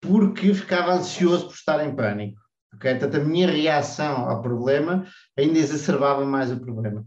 porque 0.00 0.54
ficava 0.54 0.94
ansioso 0.94 1.46
por 1.46 1.54
estar 1.54 1.86
em 1.86 1.94
pânico. 1.94 2.40
Okay? 2.74 2.92
Portanto, 2.92 3.20
a 3.20 3.24
minha 3.24 3.50
reação 3.50 4.28
ao 4.28 4.40
problema 4.40 5.04
ainda 5.36 5.58
exacerbava 5.58 6.24
mais 6.24 6.50
o 6.50 6.60
problema. 6.60 7.04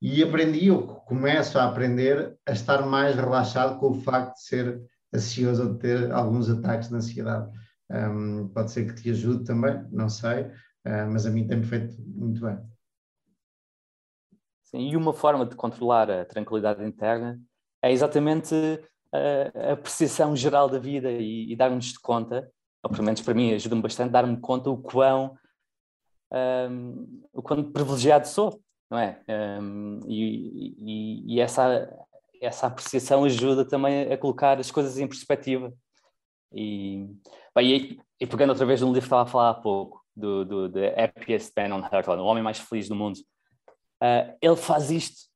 E 0.00 0.22
aprendi, 0.22 0.68
eu 0.68 0.86
começo 0.86 1.58
a 1.58 1.64
aprender 1.64 2.38
a 2.46 2.52
estar 2.52 2.86
mais 2.86 3.16
relaxado 3.16 3.80
com 3.80 3.90
o 3.90 4.00
facto 4.00 4.34
de 4.34 4.42
ser 4.42 4.82
ansioso 5.12 5.64
ou 5.64 5.72
de 5.74 5.80
ter 5.80 6.12
alguns 6.12 6.48
ataques 6.48 6.88
de 6.88 6.94
ansiedade. 6.94 7.50
Um, 7.90 8.48
pode 8.48 8.70
ser 8.70 8.86
que 8.86 9.02
te 9.02 9.10
ajude 9.10 9.44
também, 9.44 9.84
não 9.90 10.08
sei, 10.08 10.42
uh, 10.42 11.10
mas 11.10 11.26
a 11.26 11.30
mim 11.30 11.48
tem-me 11.48 11.64
feito 11.64 11.96
muito 12.00 12.40
bem. 12.40 12.58
Sim, 14.64 14.90
e 14.90 14.96
uma 14.96 15.12
forma 15.12 15.46
de 15.46 15.56
controlar 15.56 16.10
a 16.10 16.24
tranquilidade 16.24 16.84
interna 16.84 17.40
é 17.82 17.90
exatamente 17.90 18.54
a, 19.12 19.72
a 19.72 19.76
percepção 19.76 20.36
geral 20.36 20.68
da 20.68 20.78
vida 20.78 21.10
e, 21.10 21.50
e 21.50 21.56
darmos 21.56 21.86
de 21.86 21.98
conta, 21.98 22.48
ou 22.82 22.90
pelo 22.90 23.02
menos 23.02 23.20
para 23.22 23.34
mim 23.34 23.52
ajuda-me 23.54 23.82
bastante, 23.82 24.12
dar-me 24.12 24.38
conta 24.38 24.70
o 24.70 24.76
quão, 24.76 25.36
um, 26.70 27.22
o 27.32 27.42
quão 27.42 27.72
privilegiado 27.72 28.28
sou, 28.28 28.62
não 28.90 28.98
é? 28.98 29.20
Um, 29.28 30.00
e, 30.06 30.74
e, 30.78 31.34
e, 31.34 31.40
essa, 31.40 31.88
essa 32.40 32.66
apreciação 32.66 33.24
ajuda 33.24 33.64
também 33.64 34.10
a 34.12 34.16
colocar 34.18 34.58
as 34.58 34.70
coisas 34.70 34.98
em 34.98 35.06
perspectiva. 35.06 35.72
E, 36.52 37.06
bem, 37.54 38.00
e, 38.20 38.26
pegando 38.26 38.50
outra 38.50 38.66
vez 38.66 38.80
no 38.80 38.88
livro 38.88 39.00
que 39.00 39.06
estava 39.06 39.22
a 39.22 39.26
falar 39.26 39.50
há 39.50 39.54
pouco, 39.54 40.02
do, 40.16 40.44
do 40.44 40.72
The 40.72 41.04
Happiest 41.04 41.52
Man 41.56 41.76
on 41.76 41.88
Earth, 41.92 42.08
o 42.08 42.24
homem 42.24 42.42
mais 42.42 42.58
feliz 42.58 42.88
do 42.88 42.96
mundo, 42.96 43.18
uh, 44.02 44.36
ele 44.40 44.56
faz 44.56 44.90
isto 44.90 45.28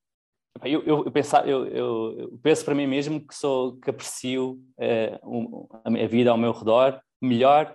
eu, 0.64 0.82
eu, 0.82 1.04
eu, 1.04 1.10
penso, 1.10 1.36
eu, 1.38 1.66
eu, 1.66 2.38
penso 2.42 2.64
para 2.64 2.74
mim 2.74 2.86
mesmo 2.86 3.26
que 3.26 3.34
sou 3.34 3.76
que 3.78 3.90
aprecio 3.90 4.62
uh, 4.78 5.28
um, 5.28 5.68
a 5.84 6.06
vida 6.06 6.30
ao 6.30 6.36
meu 6.36 6.52
redor 6.52 7.00
melhor 7.20 7.74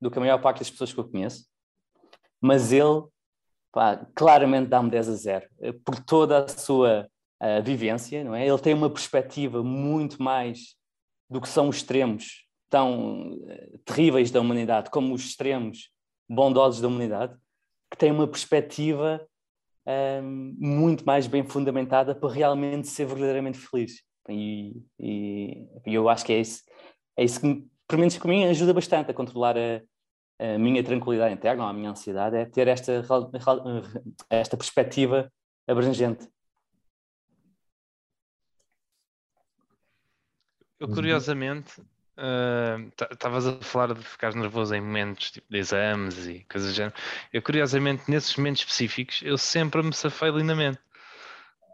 do 0.00 0.10
que 0.10 0.18
a 0.18 0.20
maior 0.20 0.40
parte 0.40 0.60
das 0.60 0.70
pessoas 0.70 0.92
que 0.92 1.00
eu 1.00 1.08
conheço, 1.08 1.46
mas 2.40 2.72
ele 2.72 3.02
pá, 3.72 4.06
claramente 4.14 4.68
dá-me 4.68 4.90
10 4.90 5.08
a 5.08 5.14
0 5.14 5.46
eh, 5.60 5.72
por 5.84 5.98
toda 5.98 6.44
a 6.44 6.48
sua 6.48 7.08
uh, 7.42 7.62
vivência, 7.62 8.22
não 8.22 8.34
é? 8.34 8.46
Ele 8.46 8.58
tem 8.58 8.74
uma 8.74 8.90
perspectiva 8.90 9.62
muito 9.62 10.22
mais 10.22 10.76
do 11.28 11.40
que 11.40 11.48
são 11.48 11.68
os 11.68 11.76
extremos 11.76 12.46
tão 12.68 13.32
uh, 13.32 13.78
terríveis 13.84 14.30
da 14.30 14.40
humanidade 14.40 14.90
como 14.90 15.14
os 15.14 15.24
extremos 15.24 15.90
bondosos 16.28 16.80
da 16.80 16.88
humanidade, 16.88 17.36
que 17.90 17.96
tem 17.96 18.10
uma 18.10 18.26
perspectiva 18.26 19.26
um, 19.86 20.54
muito 20.58 21.04
mais 21.04 21.26
bem 21.26 21.44
fundamentada 21.44 22.14
para 22.14 22.32
realmente 22.32 22.88
ser 22.88 23.06
verdadeiramente 23.06 23.58
feliz. 23.58 24.02
E, 24.28 24.80
e, 24.98 25.66
e, 25.84 25.94
eu 25.94 26.08
acho 26.08 26.24
que 26.24 26.32
é 26.32 26.40
isso, 26.40 26.62
é 27.16 27.24
isso 27.24 27.40
que, 27.40 27.66
pelo 27.88 28.00
menos 28.00 28.18
mim, 28.20 28.44
ajuda 28.44 28.72
bastante 28.72 29.10
a 29.10 29.14
controlar 29.14 29.56
a, 29.58 29.82
a 30.42 30.58
minha 30.58 30.82
tranquilidade 30.82 31.34
interna, 31.34 31.68
a 31.68 31.72
minha 31.72 31.90
ansiedade, 31.90 32.36
é 32.36 32.44
ter 32.44 32.68
esta, 32.68 33.04
esta 34.30 34.56
perspectiva 34.56 35.30
abrangente. 35.66 36.28
Eu, 40.80 40.88
curiosamente, 40.88 41.80
Estavas 43.10 43.46
uh, 43.46 43.58
a 43.58 43.64
falar 43.64 43.94
de 43.94 44.02
ficar 44.02 44.34
nervoso 44.34 44.74
em 44.74 44.80
momentos 44.80 45.30
tipo, 45.30 45.46
de 45.50 45.58
exames 45.58 46.26
e 46.26 46.44
coisas 46.50 46.70
do 46.70 46.76
género. 46.76 46.94
Eu, 47.32 47.40
curiosamente, 47.40 48.10
nesses 48.10 48.36
momentos 48.36 48.60
específicos, 48.60 49.22
eu 49.22 49.38
sempre 49.38 49.82
me 49.82 49.94
safei 49.94 50.30
lindamente. 50.30 50.78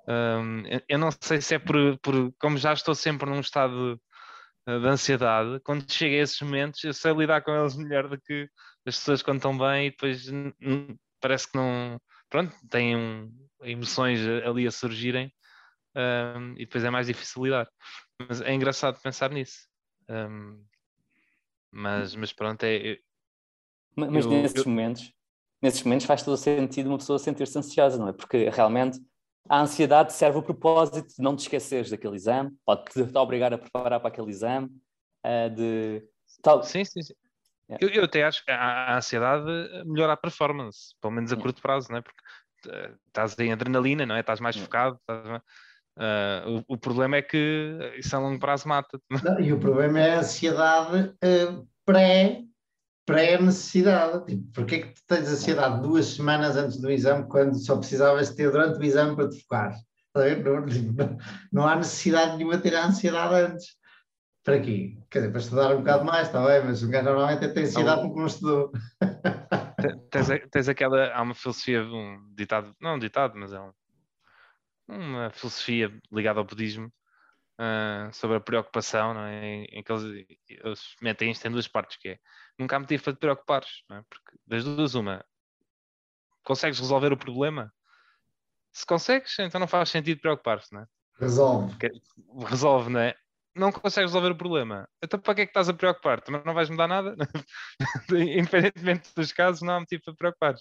Um, 0.07 0.63
eu 0.89 0.99
não 0.99 1.11
sei 1.21 1.41
se 1.41 1.57
é 1.57 1.59
por, 1.59 1.99
por, 1.99 2.33
como 2.39 2.57
já 2.57 2.73
estou 2.73 2.95
sempre 2.95 3.29
num 3.29 3.41
estado 3.41 4.01
de 4.81 4.87
ansiedade, 4.87 5.61
quando 5.61 5.91
chega 5.91 6.17
a 6.17 6.19
esses 6.19 6.41
momentos, 6.43 6.85
eu 6.85 6.93
sei 6.93 7.13
lidar 7.13 7.41
com 7.41 7.53
eles 7.53 7.75
melhor 7.75 8.07
do 8.07 8.21
que 8.21 8.49
as 8.87 8.99
pessoas 8.99 9.23
quando 9.23 9.39
estão 9.39 9.57
bem 9.57 9.87
e 9.87 9.91
depois 9.91 10.27
parece 11.21 11.51
que 11.51 11.57
não. 11.57 11.99
Pronto, 12.29 12.55
têm 12.69 12.95
um, 12.95 13.33
emoções 13.63 14.21
ali 14.45 14.67
a 14.67 14.71
surgirem 14.71 15.33
um, 15.97 16.53
e 16.53 16.67
depois 16.67 16.85
é 16.85 16.91
mais 16.91 17.07
difícil 17.07 17.45
lidar. 17.45 17.67
Mas 18.21 18.43
é 18.43 18.53
engraçado 18.53 19.01
pensar 19.01 19.31
nisso. 19.31 19.67
Um, 20.09 20.63
mas, 21.71 22.15
mas 22.15 22.33
pronto, 22.33 22.63
é. 22.65 22.99
Mas, 23.97 24.11
mas 24.11 24.25
eu, 24.27 24.31
nesses 24.31 24.57
eu... 24.59 24.69
momentos, 24.69 25.13
nesses 25.63 25.83
momentos 25.83 26.07
faz 26.07 26.23
todo 26.23 26.35
o 26.35 26.37
sentido 26.37 26.91
uma 26.91 26.99
pessoa 26.99 27.19
sentir-se 27.19 27.59
ansiosa, 27.59 27.99
não 27.99 28.09
é? 28.09 28.13
Porque 28.13 28.51
realmente 28.51 29.01
a 29.49 29.61
ansiedade 29.61 30.13
serve 30.13 30.39
o 30.39 30.43
propósito 30.43 31.09
de 31.09 31.23
não 31.23 31.35
te 31.35 31.41
esqueceres 31.41 31.91
daquele 31.91 32.17
exame, 32.17 32.51
pode-te 32.65 33.01
obrigar 33.17 33.53
a 33.53 33.59
preparar 33.59 34.01
para 34.01 34.09
aquele 34.09 34.31
exame, 34.31 34.69
uh, 35.25 35.51
de 35.55 36.03
tal. 36.43 36.63
Sim, 36.63 36.85
sim, 36.85 37.03
sim. 37.03 37.15
Yeah. 37.71 37.87
Eu, 37.87 37.91
eu, 37.91 38.05
até 38.05 38.25
acho 38.25 38.45
que 38.45 38.51
a, 38.51 38.57
a, 38.57 38.97
ansiedade 38.97 39.45
melhora 39.85 40.15
a 40.15 40.17
performance, 40.17 40.95
pelo 41.01 41.13
menos 41.13 41.33
a 41.33 41.37
curto 41.37 41.61
prazo, 41.61 41.91
não 41.91 41.99
é? 41.99 42.01
Porque 42.01 42.23
eh, 42.67 42.95
estás 43.07 43.39
em 43.39 43.53
adrenalina, 43.53 44.07
não 44.07 44.17
é? 44.17 44.21
Estás 44.21 44.41
mais 44.41 44.57
focado. 44.57 44.97
Estás... 45.01 45.43
Uh, 45.99 46.65
o, 46.69 46.75
o, 46.75 46.79
problema 46.79 47.17
é 47.17 47.23
que 47.23 47.77
isso 47.99 48.15
a 48.17 48.21
longo 48.21 48.39
prazo 48.39 48.69
mata. 48.69 49.01
E 49.41 49.53
o 49.53 49.59
problema 49.59 49.99
é 49.99 50.15
a 50.15 50.19
ansiedade 50.21 51.09
uh, 51.09 51.69
pré, 51.85 52.45
pré-necessidade. 53.09 54.27
Tipo, 54.27 54.53
Porquê 54.53 54.75
é 54.75 54.79
que 54.81 54.95
tu 54.95 55.03
tens 55.07 55.29
ansiedade 55.29 55.81
duas 55.81 56.05
semanas 56.07 56.57
antes 56.57 56.79
do 56.79 56.91
exame 56.91 57.27
quando 57.27 57.59
só 57.59 57.79
precisavas 57.79 58.35
ter 58.35 58.51
durante 58.51 58.79
o 58.79 58.85
exame 58.85 59.17
para 59.17 59.31
te 59.31 59.41
focar? 59.41 59.75
Não, 60.15 61.17
não, 61.53 61.69
há 61.69 61.77
necessidade 61.77 62.37
nenhuma 62.37 62.57
de 62.59 62.65
ter 62.65 62.75
a 62.75 62.87
ansiedade 62.87 63.35
antes. 63.35 63.77
Para 64.45 64.61
quê? 64.61 64.99
Quer 65.11 65.21
dizer, 65.21 65.31
para 65.31 65.41
estudar 65.41 65.75
um 65.75 65.79
bocado 65.79 66.05
mais, 66.05 66.27
está 66.27 66.45
bem, 66.45 66.65
mas 66.65 66.83
o 66.83 66.89
gajo 66.89 67.05
normalmente 67.05 67.49
tem 67.49 67.65
ansiedade 67.65 68.03
porque 68.03 68.19
não 68.19 68.27
estudou. 68.27 68.73
Tens, 70.11 70.29
tens 70.51 70.69
aquela, 70.69 71.13
há 71.13 71.23
uma 71.23 71.35
filosofia, 71.35 71.83
um 71.83 72.35
ditado, 72.35 72.75
não 72.81 72.97
um 72.97 72.99
ditado, 72.99 73.35
mas 73.37 73.53
é 73.53 73.61
um, 73.61 73.71
uma 74.89 75.31
filosofia 75.31 75.97
ligada 76.11 76.41
ao 76.41 76.45
budismo 76.45 76.93
uh, 77.59 78.13
sobre 78.13 78.37
a 78.37 78.41
preocupação, 78.41 79.15
não 79.15 79.23
é? 79.23 79.45
em, 79.45 79.65
em 79.65 79.83
que 79.83 79.93
eles, 79.93 80.27
eles 80.49 80.97
metem 81.01 81.31
isto 81.31 81.47
em 81.47 81.51
duas 81.51 81.69
partes, 81.69 81.97
que 81.97 82.11
é 82.11 82.19
nunca 82.59 82.77
há 82.77 82.79
motivo 82.81 83.03
para 83.03 83.13
te 83.13 83.19
preocupares, 83.19 83.83
não 83.89 83.99
é? 83.99 84.05
porque 84.09 84.39
das 84.47 84.65
duas 84.65 84.95
uma, 84.95 85.25
consegues 86.43 86.79
resolver 86.79 87.13
o 87.13 87.17
problema? 87.17 87.73
Se 88.73 88.87
consegues, 88.87 89.39
então 89.39 89.59
não 89.61 89.67
faz 89.67 89.89
sentido 89.91 90.21
preocupar-se, 90.21 90.73
não 90.73 90.83
é? 90.83 90.87
Resolve. 91.19 91.75
Resolve, 92.47 92.91
não 92.91 93.01
é? 93.01 93.15
não 93.59 93.73
consegues 93.73 94.11
resolver 94.11 94.31
o 94.31 94.37
problema. 94.37 94.89
Então 95.03 95.19
para 95.19 95.35
que 95.35 95.41
é 95.43 95.47
que 95.47 95.51
estás 95.51 95.69
a 95.69 95.75
preocupar? 95.75 96.21
Também 96.21 96.41
não 96.45 96.55
vais 96.55 96.71
mudar 96.71 96.87
nada? 96.87 97.17
Independentemente 98.11 99.11
dos 99.15 99.33
casos, 99.33 99.63
não 99.63 99.75
há 99.75 99.81
motivo 99.81 100.03
para 100.05 100.15
preocupar. 100.15 100.55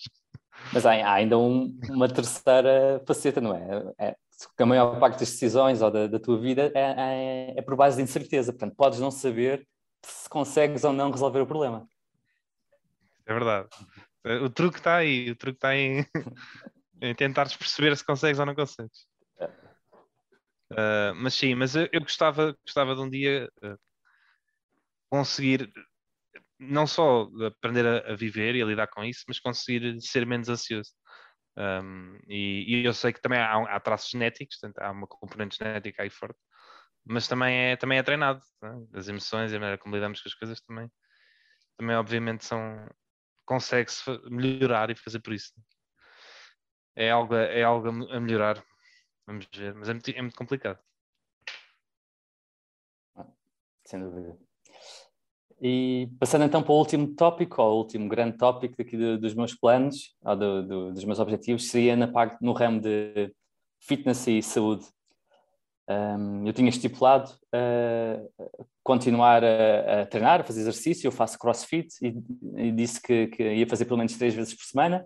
Mas 0.74 0.86
há, 0.86 0.94
há 0.94 1.14
ainda 1.14 1.38
um, 1.38 1.80
uma 1.90 2.10
terceira 2.10 3.02
faceta, 3.06 3.40
não 3.40 3.56
é? 3.56 3.94
é? 4.00 4.16
A 4.60 4.66
maior 4.66 5.00
parte 5.00 5.20
das 5.20 5.32
decisões 5.32 5.82
ou 5.82 5.90
da, 5.90 6.08
da 6.08 6.20
tua 6.20 6.40
vida 6.40 6.72
é, 6.76 6.82
é, 6.82 7.54
é, 7.58 7.62
por 7.62 7.76
base 7.76 7.98
de 7.98 8.04
incerteza. 8.04 8.52
Portanto, 8.52 8.76
podes 8.76 9.00
não 9.00 9.10
saber 9.10 9.68
se 10.04 10.30
consegues 10.30 10.84
ou 10.84 10.94
não 10.94 11.12
resolver 11.12 11.42
o 11.42 11.48
problema. 11.48 11.88
É 13.26 13.34
verdade. 13.34 13.68
O 14.44 14.50
truque 14.50 14.78
está 14.78 14.98
aí. 14.98 15.32
O 15.32 15.36
truque 15.36 15.58
está 15.58 15.76
em, 15.76 16.06
em 17.02 17.16
tentares 17.16 17.56
perceber 17.56 17.96
se 17.98 18.06
consegues 18.06 18.40
ou 18.40 18.46
não 18.46 18.56
consegues. 18.56 19.08
Uh, 20.72 21.16
mas 21.16 21.34
sim, 21.34 21.56
mas 21.56 21.76
eu, 21.76 21.88
eu, 21.94 22.02
gostava, 22.02 22.56
gostava 22.66 22.94
de 22.94 23.02
um 23.02 23.10
dia 23.10 23.50
uh, 23.64 23.78
conseguir 25.10 25.72
não 26.60 26.86
só 26.86 27.30
aprender 27.46 27.86
a, 27.86 28.12
a, 28.12 28.16
viver 28.16 28.56
e 28.56 28.62
a 28.62 28.66
lidar 28.66 28.88
com 28.88 29.04
isso, 29.04 29.24
mas 29.28 29.40
conseguir 29.40 30.02
ser 30.02 30.26
menos 30.26 30.50
ansioso. 30.50 30.92
Um, 31.58 32.20
e, 32.28 32.82
e, 32.82 32.86
eu 32.86 32.94
sei 32.94 33.12
que 33.12 33.20
também 33.20 33.40
há, 33.40 33.76
há 33.76 33.80
traços 33.80 34.12
genéticos, 34.12 34.60
portanto, 34.60 34.80
há 34.80 34.92
uma 34.92 35.08
componente 35.08 35.58
genética 35.58 36.04
aí 36.04 36.10
forte, 36.10 36.40
mas 37.04 37.28
também 37.28 37.72
é, 37.72 37.76
também 37.76 37.98
é 37.98 38.04
treinado. 38.04 38.42
É? 38.64 38.98
As 39.00 39.08
emoções 39.08 39.52
e 39.52 39.56
a 39.56 39.60
maneira 39.60 39.78
como 39.78 39.96
lidamos 39.96 40.22
com 40.22 40.30
as 40.30 40.36
coisas 40.36 40.62
também, 40.62 40.92
também 41.78 41.96
obviamente 41.96 42.46
são 42.46 42.88
consegue-se 43.46 44.04
melhorar 44.30 44.90
e 44.92 44.96
fazer 44.96 45.20
por 45.20 45.34
isso. 45.34 45.54
É 46.96 47.10
algo, 47.12 47.34
é 47.36 47.64
algo 47.64 47.88
a 48.12 48.20
melhorar. 48.20 48.64
Vamos 49.26 49.48
ver, 49.54 49.74
mas 49.74 49.90
é 49.90 49.94
muito, 49.94 50.10
é 50.10 50.22
muito 50.22 50.36
complicado. 50.36 50.80
Sem 53.86 54.02
dúvida. 54.02 54.38
E 55.62 56.10
passando 56.20 56.46
então 56.46 56.62
para 56.62 56.72
o 56.72 56.78
último 56.78 57.08
tópico, 57.16 57.62
ou 57.62 57.74
o 57.74 57.78
último 57.80 58.08
grande 58.08 58.38
tópico 58.38 58.76
daqui 58.78 58.96
dos 59.18 59.34
meus 59.34 59.56
planos, 59.56 60.16
ou 60.24 60.36
do, 60.36 60.64
do, 60.64 60.94
dos 60.94 61.04
meus 61.04 61.20
objetivos, 61.20 61.70
seria 61.70 61.96
na 61.96 62.08
parte, 62.08 62.38
no 62.42 62.54
ramo 62.54 62.80
de 62.80 63.34
fitness 63.80 64.28
e 64.28 64.42
saúde. 64.42 64.86
Um, 65.90 66.46
eu 66.46 66.54
tinha 66.54 66.70
estipulado 66.70 67.32
uh, 67.56 68.52
continuar 68.84 69.42
a, 69.44 70.02
a, 70.02 70.06
treinar, 70.06 70.42
a 70.42 70.44
fazer 70.44 70.60
exercício, 70.60 71.08
eu 71.08 71.12
faço 71.14 71.40
crossfit 71.40 71.88
e, 72.02 72.14
e 72.58 72.72
disse 72.74 73.02
que, 73.02 73.28
que, 73.28 73.44
ia 73.54 73.68
fazer 73.68 73.86
pelo 73.86 73.98
menos 73.98 74.18
três 74.18 74.34
vezes 74.34 74.54
por 74.54 74.66
semana 74.66 75.06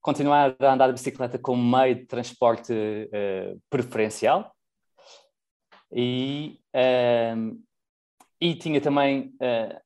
continuar 0.00 0.54
a 0.60 0.72
andar 0.72 0.86
de 0.86 0.92
bicicleta 0.92 1.38
como 1.38 1.62
meio 1.62 1.96
de 1.96 2.06
transporte 2.06 2.72
uh, 2.72 3.60
preferencial 3.68 4.54
e, 5.92 6.60
uh, 6.74 7.60
e 8.40 8.54
tinha 8.54 8.80
também 8.80 9.34
uh, 9.40 9.80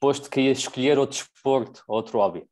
posto 0.00 0.30
que 0.30 0.40
ia 0.40 0.52
escolher 0.52 0.98
outro 0.98 1.18
desporto, 1.18 1.84
outro 1.86 2.18
hobby. 2.18 2.46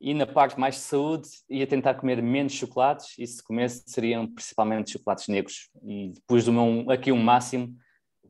E 0.00 0.12
na 0.12 0.26
parte 0.26 0.58
mais 0.58 0.74
de 0.74 0.80
saúde, 0.82 1.28
ia 1.48 1.66
tentar 1.66 1.94
comer 1.94 2.22
menos 2.22 2.52
chocolates, 2.52 3.14
e 3.18 3.26
se 3.26 3.42
comesse 3.42 3.84
seriam 3.86 4.26
principalmente 4.26 4.92
chocolates 4.92 5.28
negros. 5.28 5.70
E 5.82 6.10
depois 6.10 6.44
do 6.44 6.52
meu, 6.52 6.90
aqui 6.90 7.10
um 7.10 7.22
máximo 7.22 7.74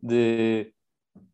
de 0.03 0.73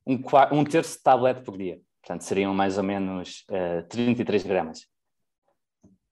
um, 0.07 0.19
um 0.53 0.65
terço 0.65 0.97
de 0.97 1.03
tablete 1.03 1.43
por 1.43 1.59
dia. 1.59 1.81
Portanto, 2.01 2.23
seriam 2.23 2.55
mais 2.55 2.79
ou 2.79 2.85
menos 2.85 3.45
uh, 3.51 3.87
33 3.89 4.43
gramas. 4.45 4.87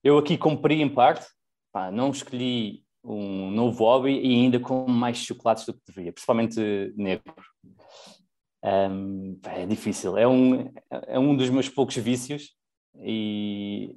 Eu 0.03 0.17
aqui 0.17 0.37
cumpri 0.37 0.81
em 0.81 0.89
parte, 0.89 1.25
pá, 1.71 1.91
não 1.91 2.11
escolhi 2.11 2.83
um 3.03 3.51
novo 3.51 3.83
hobby 3.83 4.19
e 4.19 4.35
ainda 4.35 4.59
como 4.59 4.87
mais 4.87 5.17
chocolates 5.17 5.65
do 5.65 5.73
que 5.73 5.81
deveria, 5.87 6.13
principalmente 6.13 6.93
negro. 6.95 7.33
Um, 8.63 9.39
é 9.45 9.65
difícil, 9.65 10.17
é 10.17 10.27
um, 10.27 10.69
é 11.07 11.17
um 11.17 11.35
dos 11.35 11.49
meus 11.49 11.69
poucos 11.69 11.95
vícios 11.95 12.55
e, 12.95 13.95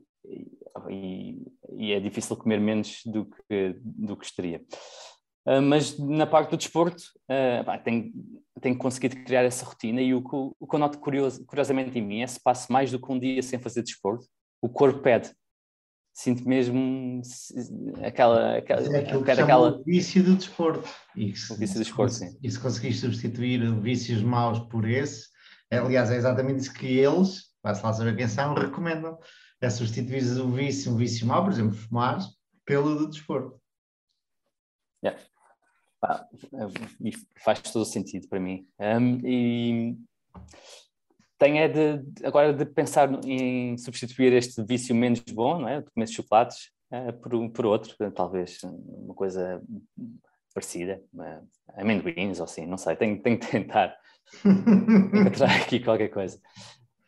e, 0.88 1.42
e 1.76 1.92
é 1.92 1.98
difícil 1.98 2.36
comer 2.36 2.60
menos 2.60 3.00
do 3.04 3.26
que, 3.26 3.76
do 3.82 4.16
que 4.16 4.24
gostaria. 4.24 4.62
Uh, 5.44 5.60
mas 5.60 5.98
na 5.98 6.26
parte 6.26 6.50
do 6.50 6.56
desporto, 6.56 7.02
uh, 7.28 7.64
pá, 7.64 7.76
tenho, 7.76 8.12
tenho 8.60 8.78
conseguido 8.78 9.16
criar 9.24 9.42
essa 9.42 9.64
rotina 9.64 10.00
e 10.00 10.14
o, 10.14 10.22
o, 10.24 10.54
o 10.60 10.66
que 10.68 10.76
eu 10.76 10.78
noto 10.78 11.00
curioso, 11.00 11.44
curiosamente 11.44 11.98
em 11.98 12.02
mim 12.02 12.22
é 12.22 12.26
se 12.28 12.40
passo 12.40 12.72
mais 12.72 12.92
do 12.92 13.00
que 13.00 13.10
um 13.10 13.18
dia 13.18 13.42
sem 13.42 13.58
fazer 13.58 13.82
desporto, 13.82 14.24
o 14.62 14.68
corpo 14.68 15.00
pede 15.00 15.32
sinto 16.12 16.46
mesmo 16.46 17.22
aquela, 18.04 18.58
aquela, 18.58 18.80
é 18.96 19.00
aquilo 19.00 19.24
que 19.24 19.30
aquela... 19.30 19.78
o 19.78 19.82
vício 19.82 20.22
do 20.22 20.36
desporto. 20.36 20.88
Se, 21.34 21.52
o 21.52 21.56
vício 21.56 21.76
do 21.76 21.84
desporto, 21.84 22.14
sim. 22.14 22.36
E 22.42 22.50
se 22.50 22.58
conseguires 22.58 23.00
substituir 23.00 23.60
vícios 23.80 24.22
maus 24.22 24.58
por 24.60 24.88
esse, 24.88 25.28
é, 25.70 25.78
aliás, 25.78 26.10
é 26.10 26.16
exatamente 26.16 26.60
isso 26.60 26.74
que 26.74 26.86
eles, 26.98 27.52
vai-se 27.62 27.82
lá 27.82 27.92
saber 27.92 28.16
quem 28.16 28.28
são, 28.28 28.54
recomendam. 28.54 29.18
É 29.60 29.70
substituir 29.70 30.24
o 30.40 30.50
vício, 30.50 30.92
um 30.92 30.96
vício 30.96 31.24
mau, 31.24 31.44
por 31.44 31.52
exemplo, 31.52 31.74
fumar, 31.74 32.18
pelo 32.64 32.96
do 32.96 33.08
desporto. 33.08 33.60
Yeah. 35.04 35.22
Ah, 36.04 36.26
faz 37.44 37.60
todo 37.60 37.82
o 37.82 37.86
sentido 37.86 38.26
para 38.28 38.40
mim. 38.40 38.66
Um, 38.80 39.20
e 39.24 39.96
tenho 41.42 41.58
é 41.58 41.66
de, 41.66 42.24
agora 42.24 42.52
de 42.52 42.64
pensar 42.64 43.10
em 43.24 43.76
substituir 43.76 44.32
este 44.32 44.62
vício 44.62 44.94
menos 44.94 45.18
bom, 45.32 45.58
não 45.58 45.68
é? 45.68 45.80
De 45.80 45.90
comer 45.90 46.06
chocolates, 46.06 46.70
uh, 46.92 47.12
por, 47.14 47.50
por 47.50 47.66
outro, 47.66 47.96
talvez 48.12 48.60
uma 48.62 49.12
coisa 49.12 49.60
parecida, 50.54 51.02
uh, 51.14 51.48
amendoins 51.74 52.38
ou 52.38 52.44
assim, 52.44 52.64
não 52.64 52.78
sei, 52.78 52.94
tenho, 52.94 53.20
tenho 53.20 53.40
que 53.40 53.48
tentar 53.48 53.96
encontrar 54.46 55.50
aqui 55.60 55.80
qualquer 55.80 56.10
coisa. 56.10 56.38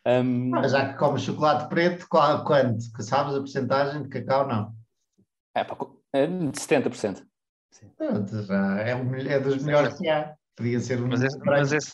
Um... 0.05 0.53
Ah, 0.57 0.67
já 0.67 0.93
que 0.93 0.99
comes 0.99 1.23
chocolate 1.23 1.69
preto, 1.69 2.09
qual, 2.09 2.45
quanto? 2.45 2.93
Que 2.93 3.05
sabes 3.05 3.37
a 3.37 3.39
porcentagem 3.39 4.03
de 4.03 4.09
cacau, 4.09 4.49
não? 4.49 4.75
É, 5.55 5.61
é 6.13 6.27
de 6.27 6.59
70%. 6.59 7.25
Sim. 7.71 7.93
Já 8.49 8.81
é, 8.81 8.91
é 9.29 9.39
dos 9.39 9.63
melhores 9.63 9.97
que 9.97 10.09
há. 10.09 10.35
Podia 10.57 10.81
ser 10.81 11.01
um 11.01 11.09
mas, 11.09 11.23
esse, 11.23 11.39
mas 11.39 11.73
esse, 11.73 11.93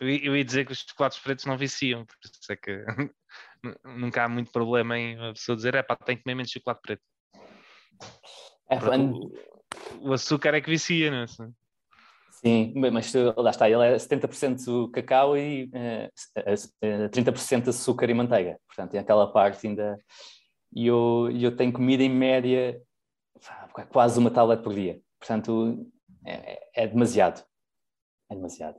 eu, 0.00 0.08
eu 0.08 0.36
ia 0.36 0.44
dizer 0.44 0.66
que 0.66 0.72
os 0.72 0.80
chocolates 0.80 1.18
pretos 1.18 1.44
não 1.44 1.56
viciam, 1.56 2.04
por 2.04 2.14
isso 2.22 2.52
é 2.52 2.56
que 2.56 2.84
nunca 3.84 4.24
há 4.24 4.28
muito 4.28 4.50
problema 4.50 4.98
em 4.98 5.18
a 5.18 5.32
pessoa 5.32 5.56
dizer, 5.56 5.74
é 5.74 5.82
pá, 5.82 5.96
tem 5.96 6.16
que 6.16 6.22
comer 6.22 6.34
menos 6.34 6.50
chocolate 6.50 6.80
preto. 6.82 7.02
É, 8.70 8.76
o, 8.76 9.32
o, 10.00 10.12
açúcar 10.12 10.54
é 10.54 10.60
que 10.60 10.70
vicia, 10.70 11.10
não 11.10 11.22
é? 11.22 11.26
Sim, 12.30 12.72
mas 12.76 13.12
lá 13.36 13.50
está, 13.50 13.68
ele 13.68 13.84
é 13.84 13.96
70% 13.96 14.90
cacau 14.92 15.36
e 15.36 15.64
uh, 15.64 16.08
uh, 16.38 17.10
30% 17.10 17.68
açúcar 17.68 18.08
e 18.08 18.14
manteiga. 18.14 18.60
Portanto, 18.68 18.92
tem 18.92 19.00
aquela 19.00 19.32
parte 19.32 19.66
ainda. 19.66 19.98
E 20.72 20.86
eu, 20.86 21.28
eu 21.32 21.56
tenho 21.56 21.72
comida 21.72 22.02
em 22.02 22.10
média 22.10 22.80
quase 23.90 24.18
uma 24.20 24.30
tablet 24.30 24.62
por 24.62 24.72
dia. 24.72 25.00
Portanto, 25.18 25.90
é, 26.24 26.84
é 26.84 26.86
demasiado. 26.86 27.44
É 28.30 28.34
demasiado. 28.34 28.78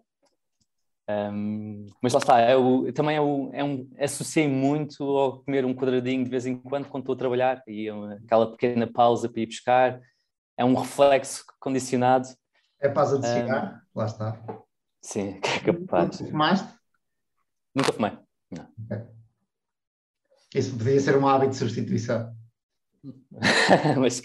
Um, 1.10 1.88
mas 2.04 2.14
lá 2.14 2.20
está, 2.20 2.40
é 2.40 2.56
o, 2.56 2.94
também 2.94 3.16
é, 3.16 3.22
o, 3.22 3.50
é 3.52 3.64
um, 3.64 3.90
associei 3.98 4.48
muito 4.48 5.04
ao 5.04 5.40
comer 5.40 5.66
um 5.66 5.74
quadradinho 5.74 6.24
de 6.24 6.30
vez 6.30 6.46
em 6.46 6.56
quando 6.56 6.88
quando 6.88 7.02
estou 7.02 7.16
a 7.16 7.18
trabalhar 7.18 7.64
e 7.68 7.90
é 7.90 8.14
aquela 8.24 8.52
pequena 8.52 8.86
pausa 8.86 9.28
para 9.28 9.42
ir 9.42 9.48
buscar, 9.48 10.00
é 10.56 10.64
um 10.64 10.76
reflexo 10.76 11.44
condicionado. 11.60 12.28
É 12.80 12.88
pausa 12.90 13.18
de 13.18 13.26
cigarro, 13.26 13.76
um, 13.76 14.00
lá 14.00 14.06
está. 14.06 14.40
Sim, 15.02 15.40
é 15.42 15.60
capaz. 15.72 16.20
Nunca 16.20 16.32
fumaste? 16.32 16.80
Nunca 17.74 17.94
fumei, 17.94 18.12
não. 18.52 18.68
Okay. 18.86 19.08
Isso 20.54 20.78
podia 20.78 21.00
ser 21.00 21.18
um 21.18 21.28
hábito 21.28 21.54
de 21.54 21.58
substituição. 21.58 22.36
Mas 24.00 24.22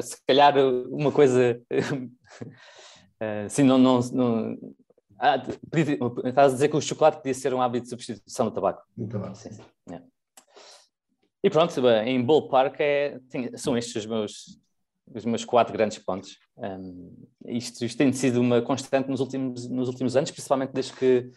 se 0.00 0.26
calhar 0.28 0.54
uma 0.90 1.10
coisa. 1.10 1.60
Sim, 3.48 3.62
não. 3.62 3.78
não, 3.78 4.00
não 4.12 4.58
ah, 5.18 5.36
estás 6.24 6.52
a 6.52 6.54
dizer 6.54 6.68
que 6.68 6.76
o 6.76 6.80
chocolate 6.80 7.18
podia 7.18 7.34
ser 7.34 7.54
um 7.54 7.60
hábito 7.60 7.84
de 7.84 7.90
substituição 7.90 8.46
do 8.46 8.52
tabaco. 8.52 8.82
Do 8.96 9.08
tabaco. 9.08 9.34
Sim, 9.36 9.52
sim. 9.52 9.62
É. 9.92 10.02
E 11.42 11.50
pronto, 11.50 11.74
em 12.04 12.24
Ballpark 12.24 12.80
é, 12.80 13.20
são 13.56 13.76
estes 13.76 13.96
os 13.96 14.06
meus, 14.06 14.60
os 15.14 15.24
meus 15.24 15.44
quatro 15.44 15.72
grandes 15.72 15.98
pontos. 15.98 16.38
Um, 16.56 17.26
isto, 17.46 17.84
isto 17.84 17.98
tem 17.98 18.12
sido 18.12 18.40
uma 18.40 18.62
constante 18.62 19.08
nos 19.08 19.20
últimos, 19.20 19.68
nos 19.68 19.88
últimos 19.88 20.16
anos, 20.16 20.30
principalmente 20.30 20.72
desde 20.72 20.92
que, 20.94 21.30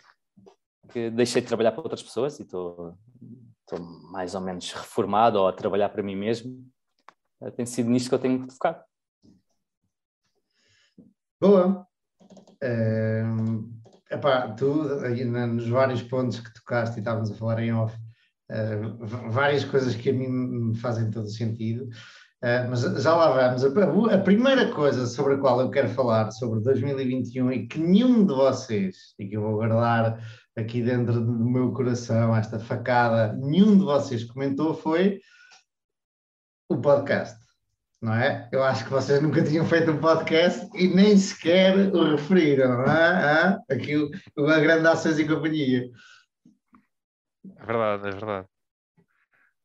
que 0.92 1.10
deixei 1.10 1.42
de 1.42 1.48
trabalhar 1.48 1.72
para 1.72 1.82
outras 1.82 2.02
pessoas 2.02 2.40
e 2.40 2.44
estou, 2.44 2.98
estou 3.62 3.80
mais 4.12 4.34
ou 4.34 4.42
menos 4.42 4.72
reformado 4.72 5.40
ou 5.40 5.48
a 5.48 5.54
trabalhar 5.54 5.90
para 5.90 6.04
mim 6.04 6.16
mesmo. 6.16 6.66
Uh, 7.42 7.52
tem 7.52 7.66
sido 7.66 7.90
nisto 7.90 8.10
que 8.10 8.16
eu 8.16 8.20
tenho 8.20 8.50
focado. 8.50 8.84
Boa. 11.40 11.87
Um, 12.64 13.70
epá, 14.10 14.50
tu, 14.54 14.74
nos 14.74 15.68
vários 15.68 16.02
pontos 16.02 16.40
que 16.40 16.54
tocaste 16.54 16.98
e 16.98 17.00
estávamos 17.00 17.32
a 17.32 17.36
falar 17.36 17.60
em 17.62 17.74
off, 17.74 17.96
uh, 18.52 19.06
várias 19.30 19.64
coisas 19.66 19.96
que 19.96 20.10
a 20.10 20.14
mim 20.14 20.28
me 20.28 20.78
fazem 20.78 21.12
todo 21.12 21.30
sentido. 21.30 21.86
Uh, 22.44 22.70
mas 22.70 22.82
já 23.02 23.16
lá 23.16 23.32
vamos. 23.32 23.64
A, 23.66 24.16
a, 24.16 24.18
primeira 24.20 24.72
coisa 24.72 25.08
sobre 25.08 25.36
a 25.36 25.38
qual 25.38 25.60
eu 25.60 25.72
quero 25.72 25.90
falar 25.90 26.30
sobre 26.32 26.62
2021 26.62 27.52
e 27.52 27.68
que 27.68 27.80
nenhum 27.80 28.26
de 28.26 28.34
vocês, 28.34 29.16
e 29.18 29.28
que 29.28 29.36
eu 29.36 29.42
vou 29.42 29.56
guardar 29.56 30.20
aqui 30.56 30.82
dentro 30.82 31.14
do 31.14 31.50
meu 31.50 31.72
coração, 31.72 32.36
esta 32.36 32.60
facada, 32.60 33.34
nenhum 33.34 33.78
de 33.78 33.84
vocês 33.84 34.24
comentou 34.24 34.74
foi 34.76 35.20
o 36.70 36.78
podcast. 36.80 37.47
Não 38.02 38.14
é? 38.14 38.48
Eu 38.52 38.64
acho 38.64 38.84
que 38.84 38.92
vocês 38.92 39.22
nunca 39.22 39.44
tinham 39.44 39.66
feito 39.66 39.90
um 39.92 40.00
podcast 40.00 40.70
e 40.76 40.88
nem 40.88 41.18
sequer 41.18 41.76
o 41.94 42.16
referiram, 42.16 42.78
não 42.78 42.86
é? 42.86 43.24
Ah, 43.24 43.60
aqui 43.70 43.98
o, 43.98 44.10
o 44.38 44.46
Grande 44.46 44.88
Ações 44.88 45.18
e 45.18 45.28
Companhia. 45.28 45.90
É 47.56 47.66
verdade, 47.66 48.08
é 48.08 48.12
verdade. 48.12 48.48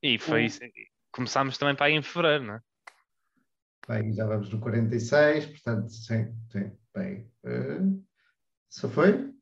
E 0.02 0.18
foi 0.18 0.46
isso 0.46 0.60
começámos 1.12 1.58
também 1.58 1.76
para 1.76 1.86
aí 1.86 1.92
em 1.92 2.02
fevereiro, 2.02 2.44
não 2.44 2.54
é? 2.54 2.60
Bem, 3.86 4.12
já 4.14 4.26
vamos 4.26 4.50
no 4.50 4.60
46, 4.60 5.46
portanto, 5.46 5.90
sim, 5.90 6.34
sim, 6.50 6.72
bem. 6.94 7.30
Uh, 7.44 8.02
só 8.68 8.88
foi? 8.88 9.32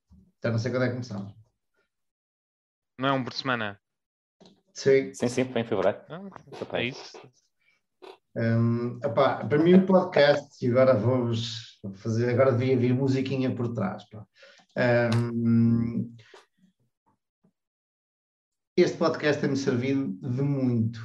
Já 0.43 0.51
não 0.51 0.59
sei 0.59 0.73
quando 0.73 0.85
é 0.85 0.87
que 0.89 0.95
começamos. 0.95 1.35
Não 2.99 3.09
é 3.09 3.13
um 3.13 3.23
por 3.23 3.33
semana? 3.33 3.81
Sim. 4.75 5.13
Sim, 5.15 5.29
sim, 5.29 5.45
foi 5.45 5.61
em 5.61 5.65
fevereiro. 5.65 6.01
Ah, 6.09 6.79
é 6.79 6.85
isso. 6.85 7.19
Um, 8.37 9.01
para 9.01 9.59
mim 9.59 9.75
o 9.75 9.87
podcast, 9.87 10.65
e 10.65 10.71
agora 10.71 10.95
vou-vos 10.95 11.81
fazer, 11.95 12.31
agora 12.31 12.53
devia 12.53 12.79
vir 12.79 12.95
musiquinha 12.95 13.55
por 13.55 13.73
trás. 13.75 14.05
Um, 15.15 16.15
este 18.77 18.97
podcast 18.97 19.41
tem-me 19.41 19.57
servido 19.57 20.17
de 20.21 20.43
muito 20.43 21.01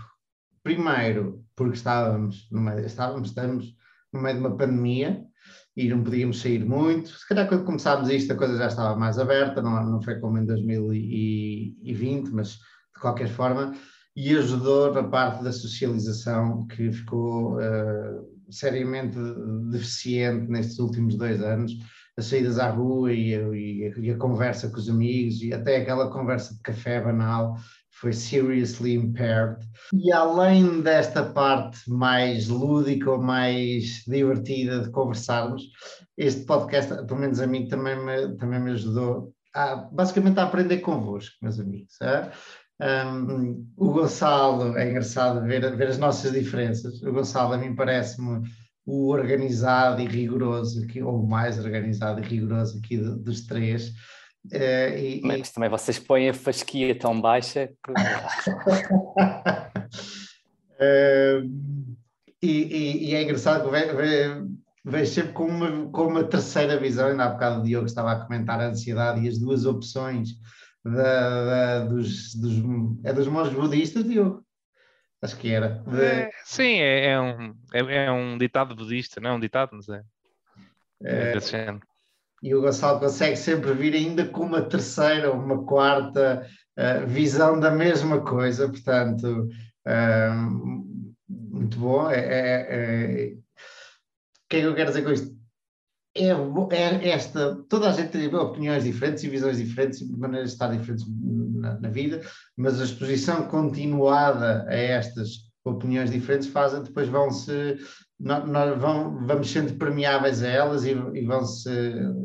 Primeiro, 0.65 1.45
porque 1.55 1.75
estávamos 1.75 2.49
estávamos, 2.83 3.27
estamos 3.27 3.75
no 4.11 4.19
meio 4.19 4.35
de 4.35 4.41
uma 4.41 4.57
pandemia 4.57 5.23
e 5.77 5.87
não 5.87 6.03
podíamos 6.03 6.41
sair 6.41 6.65
muito. 6.65 7.09
Se 7.09 7.27
calhar 7.27 7.47
quando 7.47 7.65
começámos 7.65 8.09
isto 8.09 8.33
a 8.33 8.35
coisa 8.35 8.57
já 8.57 8.65
estava 8.65 8.97
mais 8.97 9.19
aberta, 9.19 9.61
não, 9.61 9.85
não 9.85 10.01
foi 10.01 10.19
como 10.19 10.39
em 10.39 10.45
2020, 10.45 12.31
mas 12.31 12.53
de 12.53 12.99
qualquer 12.99 13.27
forma, 13.27 13.75
e 14.15 14.35
ajudou 14.37 14.93
na 14.93 15.03
parte 15.03 15.43
da 15.43 15.51
socialização 15.51 16.65
que 16.67 16.91
ficou 16.91 17.57
uh, 17.57 18.25
seriamente 18.49 19.17
deficiente 19.69 20.49
nestes 20.49 20.79
últimos 20.79 21.15
dois 21.15 21.41
anos. 21.41 21.73
As 22.17 22.27
saídas 22.27 22.57
à 22.57 22.69
rua 22.69 23.11
e, 23.11 23.33
e, 23.33 23.93
e 23.99 24.09
a 24.09 24.17
conversa 24.17 24.69
com 24.69 24.77
os 24.77 24.89
amigos 24.89 25.41
e 25.41 25.53
até 25.53 25.77
aquela 25.77 26.09
conversa 26.09 26.53
de 26.53 26.61
café 26.61 27.01
banal 27.01 27.57
foi 27.91 28.13
seriously 28.13 28.93
impaired. 28.93 29.57
E 29.93 30.11
além 30.11 30.81
desta 30.81 31.23
parte 31.23 31.89
mais 31.89 32.47
lúdica 32.47 33.11
ou 33.11 33.21
mais 33.21 34.03
divertida 34.07 34.81
de 34.81 34.91
conversarmos, 34.91 35.63
este 36.17 36.45
podcast, 36.45 36.93
pelo 37.05 37.19
menos 37.19 37.39
a 37.39 37.47
mim, 37.47 37.67
também 37.67 37.97
me, 37.97 38.35
também 38.37 38.61
me 38.61 38.71
ajudou 38.71 39.33
a, 39.53 39.75
basicamente 39.75 40.39
a 40.39 40.43
aprender 40.43 40.79
convosco, 40.79 41.35
meus 41.41 41.59
amigos. 41.59 41.99
É? 42.01 42.31
Um, 42.79 43.65
o 43.77 43.91
Gonçalo, 43.91 44.77
é 44.77 44.89
engraçado 44.89 45.41
ver, 45.45 45.75
ver 45.75 45.87
as 45.87 45.97
nossas 45.97 46.33
diferenças. 46.33 47.01
O 47.01 47.11
Gonçalo, 47.11 47.53
a 47.53 47.57
mim, 47.57 47.73
parece-me 47.73 48.41
o 48.85 49.09
organizado 49.09 50.01
e 50.01 50.05
rigoroso, 50.05 50.83
aqui, 50.83 51.01
ou 51.01 51.23
o 51.23 51.27
mais 51.27 51.57
organizado 51.57 52.21
e 52.21 52.23
rigoroso 52.23 52.77
aqui 52.77 52.97
dos 52.97 53.41
três. 53.41 53.89
Uh, 54.53 54.95
e, 54.97 55.21
Mas 55.23 55.51
também 55.51 55.69
vocês 55.69 55.97
põem 55.97 56.29
a 56.29 56.33
fasquia 56.33 56.97
tão 56.97 57.19
baixa 57.19 57.67
que... 57.67 57.91
uh, 60.77 61.45
e, 62.41 62.51
e, 62.51 63.09
e, 63.09 63.15
é 63.15 63.23
engraçado 63.23 63.69
que 63.69 63.75
vejo 64.85 65.11
sempre 65.11 65.33
com 65.33 65.45
uma, 65.45 65.89
com 65.89 66.07
uma 66.07 66.23
terceira 66.23 66.79
visão, 66.79 67.07
ainda 67.07 67.25
há 67.25 67.29
bocado 67.29 67.61
o 67.61 67.63
Diogo 67.63 67.87
estava 67.87 68.11
a 68.11 68.19
comentar 68.19 68.59
a 68.59 68.67
ansiedade 68.67 69.21
e 69.21 69.27
as 69.27 69.39
duas 69.39 69.65
opções 69.65 70.37
da, 70.85 71.45
da, 71.45 71.79
dos, 71.85 72.35
dos, 72.35 72.53
é 73.03 73.11
dos 73.11 73.27
monges 73.27 73.53
budistas, 73.53 74.03
Diogo? 74.03 74.45
Acho 75.21 75.37
que 75.37 75.51
era. 75.51 75.83
De... 75.87 76.01
É, 76.01 76.29
sim, 76.43 76.79
é, 76.79 77.07
é 77.07 77.19
um, 77.19 77.55
é, 77.73 78.05
é, 78.05 78.11
um 78.11 78.37
ditado 78.37 78.75
budista, 78.75 79.19
não 79.19 79.31
é 79.31 79.33
um 79.33 79.39
ditado, 79.39 79.71
mas 79.73 79.89
é. 79.89 80.03
é, 81.03 81.33
é 81.33 81.79
e 82.43 82.53
o 82.53 82.61
Gonçalo 82.61 82.99
consegue 82.99 83.35
sempre 83.35 83.73
vir 83.73 83.95
ainda 83.95 84.27
com 84.27 84.43
uma 84.43 84.61
terceira 84.61 85.31
ou 85.31 85.39
uma 85.39 85.65
quarta 85.65 86.45
uh, 86.77 87.07
visão 87.07 87.59
da 87.59 87.71
mesma 87.71 88.21
coisa, 88.21 88.69
portanto, 88.69 89.49
uh, 89.87 90.85
muito 91.27 91.79
bom. 91.79 92.11
É, 92.11 92.19
é, 92.19 92.67
é, 92.69 93.33
o 93.33 94.47
que 94.47 94.57
é 94.57 94.59
que 94.59 94.67
eu 94.67 94.75
quero 94.75 94.89
dizer 94.89 95.03
com 95.03 95.11
isto? 95.11 95.35
É, 96.17 96.29
é, 96.29 97.09
esta, 97.09 97.55
toda 97.67 97.89
a 97.89 97.91
gente 97.91 98.11
tem 98.11 98.33
opiniões 98.33 98.85
diferentes 98.85 99.23
e 99.23 99.29
visões 99.29 99.57
diferentes 99.57 99.99
e 99.99 100.17
maneiras 100.17 100.49
de 100.49 100.53
estar 100.53 100.71
diferentes 100.71 101.05
na, 101.55 101.77
na, 101.79 101.89
vida, 101.89 102.21
mas 102.55 102.79
a 102.79 102.85
exposição 102.85 103.47
continuada 103.47 104.65
a 104.69 104.73
estas 104.73 105.51
opiniões 105.65 106.11
diferentes 106.11 106.47
fazem, 106.47 106.83
depois 106.83 107.09
vão 107.09 107.29
se 107.31 107.77
nós, 108.17 108.79
vão, 108.79 109.25
vamos 109.25 109.51
sendo 109.51 109.73
permeáveis 109.73 110.41
a 110.41 110.47
elas 110.47 110.85
e, 110.85 110.91
e 110.91 111.25
vão-se 111.25 111.69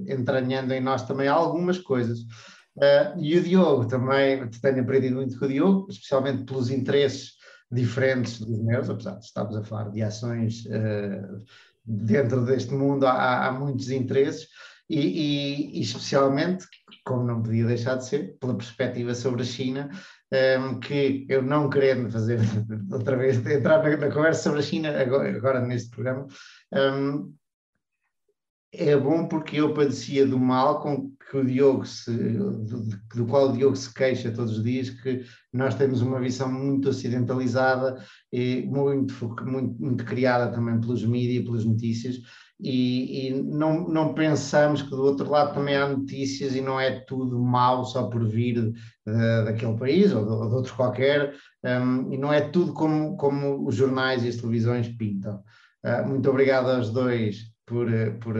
entranhando 0.06 0.72
em 0.72 0.80
nós 0.80 1.02
também 1.02 1.26
algumas 1.26 1.78
coisas. 1.78 2.20
Uh, 2.76 3.18
e 3.18 3.36
o 3.36 3.42
Diogo 3.42 3.86
também, 3.86 4.48
tenho 4.48 4.82
aprendido 4.82 5.16
muito 5.16 5.36
com 5.38 5.46
o 5.46 5.48
Diogo, 5.48 5.86
especialmente 5.90 6.44
pelos 6.44 6.70
interesses 6.70 7.32
diferentes 7.70 8.40
dos 8.40 8.62
meus, 8.62 8.88
apesar 8.88 9.16
de 9.16 9.24
estarmos 9.24 9.56
a 9.56 9.64
falar 9.64 9.90
de 9.90 10.02
ações 10.02 10.64
uh, 10.66 11.44
dentro 11.84 12.44
deste 12.44 12.72
mundo, 12.74 13.06
há, 13.06 13.46
há 13.46 13.52
muitos 13.52 13.90
interesses, 13.90 14.48
e, 14.88 14.98
e, 14.98 15.78
e, 15.78 15.82
especialmente, 15.82 16.66
como 17.04 17.24
não 17.24 17.42
podia 17.42 17.64
deixar 17.64 17.94
de 17.96 18.06
ser, 18.06 18.36
pela 18.40 18.56
perspectiva 18.56 19.14
sobre 19.14 19.42
a 19.42 19.44
China, 19.44 19.88
um, 20.32 20.36
ehm, 20.36 20.80
que 20.80 21.26
eu 21.28 21.42
não 21.42 21.70
querendo 21.70 22.10
fazer 22.10 22.40
outra 22.90 23.16
vez, 23.16 23.36
entrar 23.46 23.82
na, 23.82 23.96
na 23.96 24.12
conversa 24.12 24.42
sobre 24.42 24.58
a 24.58 24.62
China 24.62 25.00
agora, 25.00 25.36
agora 25.36 25.60
neste 25.60 25.90
programa, 25.90 26.26
um, 26.72 26.76
ehm, 26.76 27.34
é 28.72 28.96
bom 28.96 29.26
porque 29.26 29.56
eu 29.60 29.74
padecia 29.74 30.26
do 30.26 30.38
mal 30.38 30.80
com 30.80 31.10
que 31.30 31.36
o 31.36 31.44
Diogo 31.44 31.84
se, 31.84 32.10
do, 32.12 32.88
do, 33.14 33.26
qual 33.26 33.48
o 33.48 33.52
Diogo 33.52 33.76
se 33.76 33.92
queixa 33.92 34.30
todos 34.30 34.58
os 34.58 34.64
dias, 34.64 34.90
que 34.90 35.24
nós 35.52 35.74
temos 35.74 36.02
uma 36.02 36.20
visão 36.20 36.50
muito 36.50 36.88
ocidentalizada 36.88 38.04
e 38.32 38.62
muito, 38.66 39.14
muito, 39.44 39.80
muito 39.80 40.04
criada 40.04 40.52
também 40.52 40.80
pelos 40.80 41.04
mídias, 41.04 41.44
pelas 41.44 41.64
notícias, 41.64 42.20
e, 42.62 43.28
e, 43.28 43.42
não, 43.42 43.88
não 43.88 44.12
pensamos 44.12 44.82
que 44.82 44.90
do 44.90 45.02
outro 45.02 45.30
lado 45.30 45.54
também 45.54 45.76
há 45.76 45.88
notícias 45.88 46.54
e 46.54 46.60
não 46.60 46.78
é 46.78 47.00
tudo 47.00 47.40
mau 47.40 47.84
só 47.84 48.08
por 48.08 48.28
vir 48.28 48.72
daquele 49.44 49.78
país 49.78 50.12
ou 50.12 50.22
de, 50.24 50.48
de 50.48 50.54
outro 50.54 50.74
qualquer, 50.74 51.34
um, 51.64 52.12
e 52.12 52.18
não 52.18 52.32
é 52.32 52.40
tudo 52.40 52.72
como, 52.74 53.16
como 53.16 53.66
os 53.66 53.74
jornais 53.74 54.24
e 54.24 54.28
as 54.28 54.36
televisões 54.36 54.88
pintam. 54.88 55.42
Uh, 55.82 56.06
muito 56.06 56.28
obrigado 56.28 56.68
aos 56.70 56.90
dois 56.90 57.50
por, 57.70 57.88
por, 58.18 58.34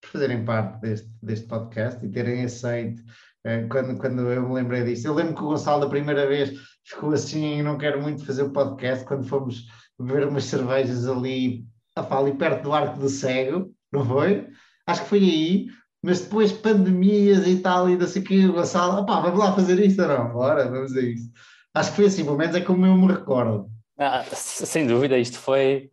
por 0.00 0.08
fazerem 0.10 0.44
parte 0.44 0.80
deste, 0.80 1.10
deste 1.22 1.46
podcast 1.46 2.04
e 2.04 2.08
terem 2.08 2.42
aceito 2.42 3.02
uh, 3.46 3.68
quando, 3.68 3.98
quando 3.98 4.20
eu 4.30 4.48
me 4.48 4.54
lembrei 4.54 4.82
disso. 4.82 5.06
Eu 5.06 5.14
lembro 5.14 5.34
que 5.34 5.42
o 5.42 5.48
Gonçalo, 5.48 5.82
da 5.82 5.90
primeira 5.90 6.26
vez, 6.26 6.58
ficou 6.82 7.12
assim: 7.12 7.62
não 7.62 7.76
quero 7.76 8.00
muito 8.00 8.24
fazer 8.24 8.42
o 8.42 8.52
podcast, 8.52 9.04
quando 9.04 9.28
fomos 9.28 9.66
beber 9.98 10.26
umas 10.26 10.44
cervejas 10.44 11.06
ali 11.06 11.66
opa, 11.98 12.18
ali 12.18 12.32
perto 12.34 12.62
do 12.62 12.72
Arco 12.72 12.98
do 12.98 13.10
Cego, 13.10 13.70
não 13.92 14.04
foi? 14.04 14.46
Acho 14.86 15.02
que 15.02 15.08
foi 15.08 15.18
aí, 15.18 15.66
mas 16.02 16.20
depois 16.20 16.52
pandemias 16.52 17.46
e 17.46 17.58
tal, 17.60 17.90
e 17.90 17.96
não 17.96 18.06
sei 18.06 18.22
o 18.22 18.24
que, 18.24 18.46
o 18.46 18.54
Gonçalo, 18.54 19.02
opá, 19.02 19.20
vamos 19.20 19.38
lá 19.38 19.54
fazer 19.54 19.78
isto 19.84 20.00
ou 20.00 20.08
não? 20.08 20.32
Bora, 20.32 20.70
vamos 20.70 20.96
a 20.96 21.00
isso. 21.00 21.30
Acho 21.74 21.90
que 21.90 21.96
foi 21.96 22.06
assim, 22.06 22.24
pelo 22.24 22.38
menos 22.38 22.56
é 22.56 22.60
como 22.62 22.86
eu 22.86 22.96
me 22.96 23.12
recordo. 23.12 23.68
Ah, 23.98 24.24
sem 24.32 24.86
dúvida, 24.86 25.18
isto 25.18 25.38
foi, 25.38 25.90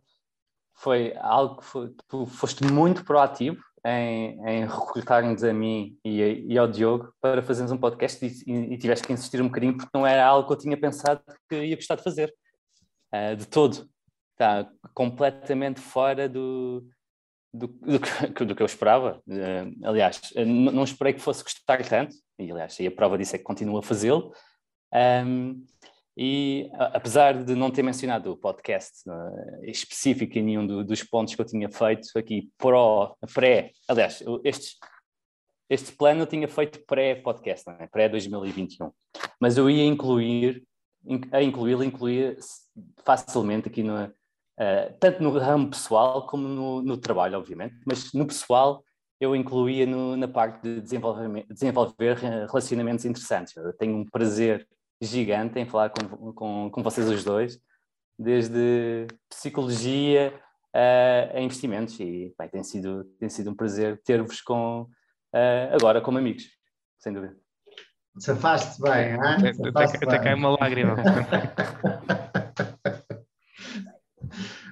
foi 0.74 1.14
algo 1.18 1.56
que 1.58 1.64
foi, 1.64 1.94
tu 2.08 2.26
foste 2.26 2.64
muito 2.64 3.04
proativo 3.04 3.62
em, 3.84 4.38
em 4.48 4.66
recrutar-nos 4.66 5.44
a 5.44 5.52
mim 5.52 5.96
e, 6.04 6.46
e, 6.48 6.58
ao 6.58 6.66
Diogo 6.66 7.12
para 7.20 7.42
fazermos 7.42 7.70
um 7.70 7.78
podcast 7.78 8.24
e, 8.24 8.52
e, 8.52 8.78
tiveste 8.78 9.06
que 9.06 9.12
insistir 9.12 9.40
um 9.42 9.48
bocadinho 9.48 9.76
porque 9.76 9.90
não 9.92 10.06
era 10.06 10.24
algo 10.24 10.46
que 10.46 10.54
eu 10.54 10.58
tinha 10.58 10.76
pensado 10.76 11.22
que 11.48 11.64
ia 11.64 11.76
gostar 11.76 11.96
de 11.96 12.02
fazer, 12.02 12.34
uh, 13.14 13.36
de 13.36 13.46
todo. 13.46 13.88
Está 14.32 14.68
completamente 14.94 15.80
fora 15.80 16.28
do, 16.28 16.84
do, 17.52 17.68
do, 17.68 18.00
que, 18.00 18.44
do 18.44 18.54
que 18.54 18.62
eu 18.62 18.66
esperava. 18.66 19.22
Uh, 19.28 19.86
aliás, 19.86 20.20
não 20.46 20.82
esperei 20.82 21.12
que 21.12 21.20
fosse 21.20 21.42
gostar 21.42 21.86
tanto, 21.86 22.16
e 22.38 22.50
aliás, 22.50 22.78
e 22.80 22.86
a 22.86 22.90
prova 22.90 23.16
disso 23.18 23.36
é 23.36 23.38
que 23.38 23.44
continuo 23.44 23.78
a 23.78 23.82
fazê-lo. 23.82 24.32
Um, 24.92 25.64
e 26.16 26.70
apesar 26.78 27.42
de 27.42 27.54
não 27.56 27.70
ter 27.70 27.82
mencionado 27.82 28.30
o 28.30 28.36
podcast 28.36 29.08
uh, 29.08 29.64
específico 29.64 30.38
em 30.38 30.42
nenhum 30.42 30.66
do, 30.66 30.84
dos 30.84 31.02
pontos 31.02 31.34
que 31.34 31.40
eu 31.40 31.44
tinha 31.44 31.68
feito 31.68 32.08
aqui 32.16 32.50
pró, 32.56 33.16
pré, 33.34 33.72
aliás, 33.88 34.22
este, 34.44 34.76
este 35.68 35.92
plano 35.92 36.22
eu 36.22 36.26
tinha 36.26 36.46
feito 36.46 36.84
pré-podcast, 36.86 37.68
é? 37.80 37.88
pré-2021, 37.88 38.92
mas 39.40 39.56
eu 39.56 39.68
ia 39.68 39.84
incluir, 39.84 40.62
a 41.32 41.42
incluí-lo, 41.42 41.82
incluir 41.82 42.38
facilmente 43.04 43.68
aqui 43.68 43.82
no, 43.82 44.04
uh, 44.04 44.96
tanto 45.00 45.20
no 45.20 45.36
ramo 45.36 45.70
pessoal 45.70 46.28
como 46.28 46.46
no, 46.46 46.80
no, 46.80 46.96
trabalho, 46.96 47.36
obviamente, 47.38 47.74
mas 47.84 48.12
no 48.12 48.24
pessoal 48.24 48.84
eu 49.20 49.34
incluía 49.34 49.84
no, 49.84 50.16
na 50.16 50.28
parte 50.28 50.62
de 50.62 50.80
desenvolver, 50.80 51.44
desenvolver 51.48 52.16
relacionamentos 52.16 53.04
interessantes. 53.04 53.56
Eu 53.56 53.72
tenho 53.72 53.96
um 53.96 54.04
prazer 54.04 54.68
gigante 55.04 55.58
em 55.58 55.66
falar 55.66 55.90
com, 55.90 56.32
com, 56.32 56.70
com 56.70 56.82
vocês 56.82 57.08
os 57.08 57.24
dois, 57.24 57.60
desde 58.18 59.06
psicologia 59.28 60.32
uh, 60.74 61.36
a 61.36 61.40
investimentos. 61.40 61.98
E 62.00 62.34
bem, 62.38 62.48
tem, 62.48 62.64
sido, 62.64 63.04
tem 63.18 63.28
sido 63.28 63.50
um 63.50 63.54
prazer 63.54 64.00
ter-vos 64.04 64.40
com, 64.40 64.82
uh, 64.82 65.74
agora 65.74 66.00
como 66.00 66.18
amigos, 66.18 66.44
sem 66.98 67.12
dúvida. 67.12 67.36
Safaste 68.18 68.80
bem, 68.80 69.14
hein? 69.14 69.18
Até, 69.74 69.96
até 70.06 70.18
cai 70.20 70.34
uma 70.34 70.56
lágrima. 70.60 70.96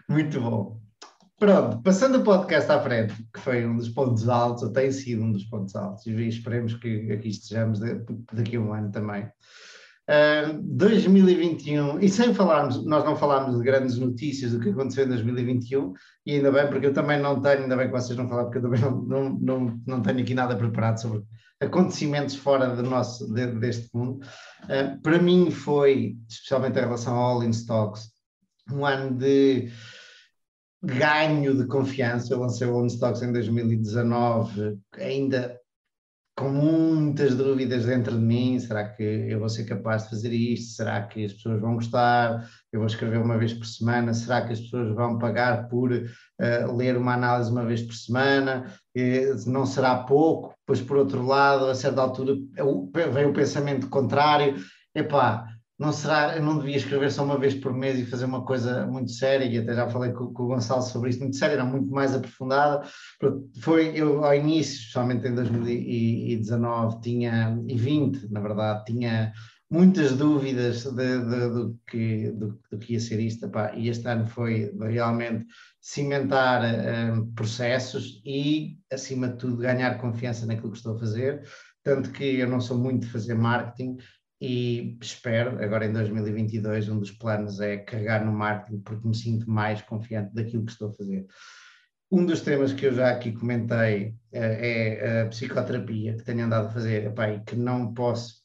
Muito 0.09 0.41
bom. 0.41 0.80
Pronto, 1.39 1.83
passando 1.83 2.20
o 2.20 2.22
podcast 2.22 2.70
à 2.70 2.80
frente, 2.80 3.14
que 3.35 3.41
foi 3.41 3.66
um 3.66 3.76
dos 3.76 3.89
pontos 3.89 4.28
altos, 4.28 4.62
ou 4.62 4.72
tem 4.72 4.93
sido 4.93 5.24
um 5.24 5.33
dos 5.33 5.43
pontos 5.43 5.74
altos, 5.74 6.07
e 6.07 6.28
esperemos 6.28 6.74
que 6.74 7.11
aqui 7.11 7.30
estejamos 7.30 7.80
daqui 8.33 8.55
a 8.55 8.61
um 8.61 8.72
ano 8.72 8.93
também. 8.93 9.28
2021, 10.09 12.00
e 12.00 12.09
sem 12.09 12.34
falarmos, 12.34 12.84
nós 12.84 13.05
não 13.05 13.16
falámos 13.16 13.57
de 13.57 13.64
grandes 13.64 13.98
notícias 13.98 14.53
do 14.53 14.61
que 14.61 14.70
aconteceu 14.70 15.05
em 15.05 15.09
2021, 15.09 15.92
e 16.26 16.36
ainda 16.36 16.50
bem, 16.50 16.68
porque 16.68 16.86
eu 16.86 16.92
também 16.92 17.20
não 17.20 17.40
tenho, 17.40 17.62
ainda 17.62 17.76
bem 17.76 17.86
que 17.86 17.92
vocês 17.92 18.18
não 18.18 18.28
falaram, 18.28 18.50
porque 18.50 18.59
eu 18.59 18.62
também 18.62 18.80
não, 18.80 19.03
não, 19.03 19.38
não, 19.40 19.80
não 19.86 20.03
tenho 20.03 20.20
aqui 20.20 20.34
nada 20.34 20.57
preparado 20.57 21.00
sobre 21.00 21.22
acontecimentos 21.61 22.34
fora 22.34 22.74
do 22.74 22.82
nosso, 22.82 23.32
de, 23.32 23.46
deste 23.46 23.88
mundo. 23.94 24.24
Uh, 24.64 25.00
para 25.00 25.18
mim 25.18 25.50
foi, 25.50 26.16
especialmente 26.28 26.78
em 26.78 26.82
relação 26.82 27.14
ao 27.14 27.36
All 27.36 27.44
in 27.44 27.50
Stocks, 27.50 28.11
um 28.70 28.84
ano 28.84 29.16
de 29.16 29.70
ganho 30.82 31.57
de 31.57 31.66
confiança. 31.66 32.34
Eu 32.34 32.40
lancei 32.40 32.66
o 32.66 32.74
All 32.74 32.84
in 32.84 32.88
Stocks 32.88 33.22
em 33.22 33.32
2019, 33.32 34.78
ainda 34.98 35.62
com 36.43 36.51
muitas 36.51 37.36
dúvidas 37.36 37.86
dentro 37.86 38.18
de 38.18 38.24
mim: 38.24 38.59
será 38.59 38.88
que 38.88 39.03
eu 39.03 39.38
vou 39.38 39.49
ser 39.49 39.64
capaz 39.64 40.05
de 40.05 40.11
fazer 40.11 40.32
isto? 40.32 40.74
Será 40.74 41.03
que 41.03 41.24
as 41.24 41.32
pessoas 41.32 41.61
vão 41.61 41.76
gostar? 41.76 42.49
Eu 42.72 42.80
vou 42.80 42.86
escrever 42.86 43.18
uma 43.18 43.38
vez 43.38 43.53
por 43.53 43.64
semana? 43.64 44.12
Será 44.12 44.45
que 44.45 44.53
as 44.53 44.61
pessoas 44.61 44.93
vão 44.95 45.18
pagar 45.18 45.68
por 45.68 45.93
uh, 45.93 46.76
ler 46.76 46.97
uma 46.97 47.14
análise 47.14 47.51
uma 47.51 47.64
vez 47.64 47.82
por 47.82 47.95
semana? 47.95 48.66
Uh, 48.97 49.51
não 49.51 49.64
será 49.64 50.03
pouco? 50.03 50.53
Pois, 50.66 50.80
por 50.80 50.97
outro 50.97 51.24
lado, 51.24 51.66
a 51.66 51.74
certa 51.74 52.03
altura 52.03 52.34
vem 53.12 53.26
o 53.26 53.32
pensamento 53.32 53.88
contrário: 53.88 54.57
epá, 54.95 55.47
não 55.79 55.93
será, 55.93 56.39
não 56.41 56.59
devia 56.59 56.77
escrever 56.77 57.11
só 57.11 57.25
uma 57.25 57.39
vez 57.39 57.55
por 57.55 57.73
mês 57.73 57.99
e 57.99 58.07
fazer 58.07 58.25
uma 58.25 58.45
coisa 58.45 58.87
muito 58.87 59.11
séria, 59.11 59.45
e 59.45 59.59
até 59.59 59.75
já 59.75 59.89
falei 59.89 60.12
com, 60.12 60.33
com 60.33 60.45
o 60.45 60.47
Gonçalo 60.49 60.83
sobre 60.83 61.11
isso, 61.11 61.20
muito 61.20 61.37
séria, 61.37 61.55
era 61.55 61.64
muito 61.64 61.91
mais 61.91 62.14
aprofundada. 62.14 62.87
Foi, 63.61 63.93
eu 63.95 64.25
ao 64.25 64.35
início, 64.35 64.75
especialmente 64.75 65.27
em 65.27 65.35
2019, 65.35 67.01
tinha, 67.01 67.59
e 67.66 67.77
20, 67.77 68.31
na 68.31 68.41
verdade, 68.41 68.85
tinha 68.85 69.33
muitas 69.73 70.14
dúvidas 70.14 70.85
de, 70.85 70.93
de, 70.93 71.49
do, 71.49 71.81
que, 71.89 72.31
do, 72.33 72.61
do, 72.70 72.79
que 72.79 72.93
ia 72.93 73.01
ser 73.01 73.18
isto, 73.18 73.51
e 73.75 73.89
este 73.89 74.07
ano 74.07 74.27
foi 74.27 74.70
realmente 74.79 75.47
cimentar 75.81 76.62
um, 76.62 77.33
processos 77.33 78.23
e, 78.25 78.77
acima 78.93 79.29
de 79.29 79.39
tudo, 79.39 79.57
ganhar 79.57 79.99
confiança 79.99 80.45
naquilo 80.45 80.70
que 80.70 80.77
estou 80.77 80.95
a 80.95 80.99
fazer, 80.99 81.43
tanto 81.83 82.12
que 82.12 82.39
eu 82.39 82.49
não 82.49 82.61
sou 82.61 82.79
muito 82.79 83.07
de 83.07 83.12
fazer 83.12 83.35
marketing, 83.35 83.97
e 84.45 84.99
espero, 85.01 85.62
agora 85.62 85.86
em 85.86 85.93
2022, 85.93 86.88
um 86.88 86.99
dos 86.99 87.12
planos 87.12 87.61
é 87.61 87.76
carregar 87.76 88.24
no 88.24 88.32
marketing 88.32 88.80
porque 88.80 89.07
me 89.07 89.14
sinto 89.14 89.49
mais 89.49 89.80
confiante 89.82 90.34
daquilo 90.34 90.64
que 90.64 90.72
estou 90.72 90.88
a 90.88 90.93
fazer. 90.93 91.24
Um 92.11 92.26
dos 92.26 92.40
temas 92.40 92.72
que 92.72 92.86
eu 92.86 92.93
já 92.93 93.12
aqui 93.12 93.30
comentei 93.30 94.16
eh, 94.32 94.99
é 94.99 95.22
a 95.22 95.26
psicoterapia 95.28 96.16
que 96.16 96.24
tenho 96.24 96.45
andado 96.45 96.66
a 96.66 96.70
fazer 96.70 97.07
epá, 97.07 97.30
e 97.30 97.40
que 97.45 97.55
não 97.55 97.95
posso 97.95 98.43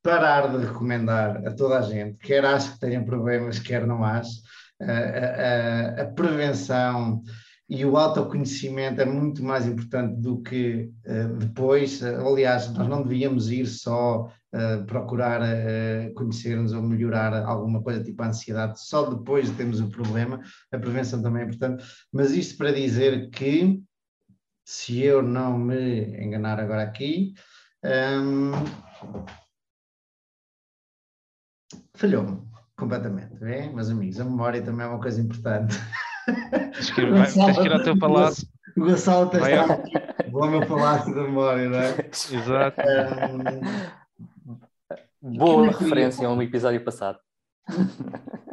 parar 0.00 0.46
de 0.56 0.64
recomendar 0.64 1.44
a 1.44 1.50
toda 1.50 1.80
a 1.80 1.82
gente, 1.82 2.16
quer 2.18 2.44
acho 2.44 2.74
que 2.74 2.78
tenha 2.78 3.04
problemas, 3.04 3.58
quer 3.58 3.84
não 3.84 4.04
acho, 4.04 4.40
a, 4.80 6.02
a, 6.02 6.06
prevenção 6.06 7.20
e 7.68 7.84
o 7.84 7.96
autoconhecimento 7.96 9.00
é 9.00 9.04
muito 9.04 9.42
mais 9.42 9.66
importante 9.66 10.20
do 10.20 10.40
que 10.40 10.88
uh, 11.04 11.36
depois. 11.36 12.00
aliás, 12.00 12.72
nós 12.72 12.86
não 12.88 13.02
devíamos 13.02 13.50
ir 13.50 13.66
só 13.66 14.30
uh, 14.54 14.84
procurar 14.86 15.40
uh, 15.40 16.14
conhecer-nos 16.14 16.72
ou 16.72 16.82
melhorar 16.82 17.34
alguma 17.44 17.82
coisa 17.82 18.02
tipo 18.02 18.22
a 18.22 18.28
ansiedade 18.28 18.80
só 18.80 19.10
depois 19.10 19.46
de 19.48 19.56
termos 19.56 19.80
o 19.80 19.88
problema. 19.88 20.40
A 20.72 20.78
prevenção 20.78 21.22
também 21.22 21.42
é 21.42 21.46
importante. 21.46 21.84
Mas 22.12 22.32
isto 22.32 22.56
para 22.56 22.72
dizer 22.72 23.30
que, 23.30 23.82
se 24.64 25.02
eu 25.02 25.22
não 25.22 25.58
me 25.58 26.02
enganar 26.22 26.60
agora 26.60 26.82
aqui, 26.82 27.34
um, 27.84 28.52
falhou-me 31.94 32.42
completamente, 32.76 33.36
bem, 33.36 33.72
meus 33.74 33.90
amigos? 33.90 34.20
A 34.20 34.24
memória 34.24 34.62
também 34.62 34.86
é 34.86 34.88
uma 34.88 35.00
coisa 35.00 35.20
importante. 35.20 35.76
Tens 36.72 36.90
que 36.90 37.00
ir, 37.00 37.10
vai, 37.10 37.30
tens 37.30 37.58
que 37.58 37.64
ir 37.64 37.72
ao 37.72 37.82
teu 37.82 37.98
palácio. 37.98 38.48
O 38.76 38.84
Gonçalo 38.84 39.26
está 39.26 39.74
aqui, 39.74 39.92
vou 40.30 40.44
ao 40.44 40.50
meu 40.50 40.66
palácio 40.66 41.14
da 41.14 41.22
memória, 41.22 41.68
não 41.68 41.78
é? 41.78 41.98
Exato. 42.08 42.80
Um, 42.80 43.99
Boa 45.22 45.66
referência 45.66 46.26
a 46.26 46.32
um 46.32 46.40
episódio 46.40 46.82
passado. 46.82 47.18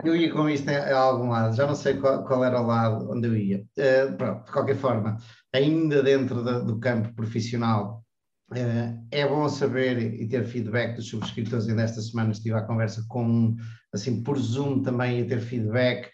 Eu 0.04 0.16
ia 0.16 0.32
com 0.32 0.50
isto 0.50 0.70
a 0.70 0.98
algum 0.98 1.30
lado, 1.30 1.56
já 1.56 1.66
não 1.66 1.76
sei 1.76 1.96
qual, 1.96 2.26
qual 2.26 2.44
era 2.44 2.62
o 2.62 2.66
lado 2.66 3.10
onde 3.10 3.28
eu 3.28 3.36
ia. 3.38 3.66
Uh, 3.78 4.18
pronto, 4.18 4.46
de 4.46 4.52
qualquer 4.52 4.76
forma, 4.76 5.18
ainda 5.54 6.04
dentro 6.04 6.44
do, 6.44 6.66
do 6.66 6.80
campo 6.80 7.14
profissional, 7.16 8.04
uh, 8.52 9.08
é 9.12 9.28
bom 9.28 9.48
saber 9.48 9.98
e 9.98 10.28
ter 10.28 10.44
feedback 10.44 10.96
dos 10.98 11.10
subscritores. 11.10 11.68
E 11.68 11.74
desta 11.74 12.02
semana 12.02 12.32
estive 12.32 12.56
à 12.56 12.62
conversa 12.62 13.04
com 13.08 13.24
um, 13.26 13.56
assim, 13.94 14.22
por 14.22 14.38
Zoom 14.38 14.82
também, 14.84 15.22
a 15.22 15.26
ter 15.26 15.40
feedback 15.40 16.12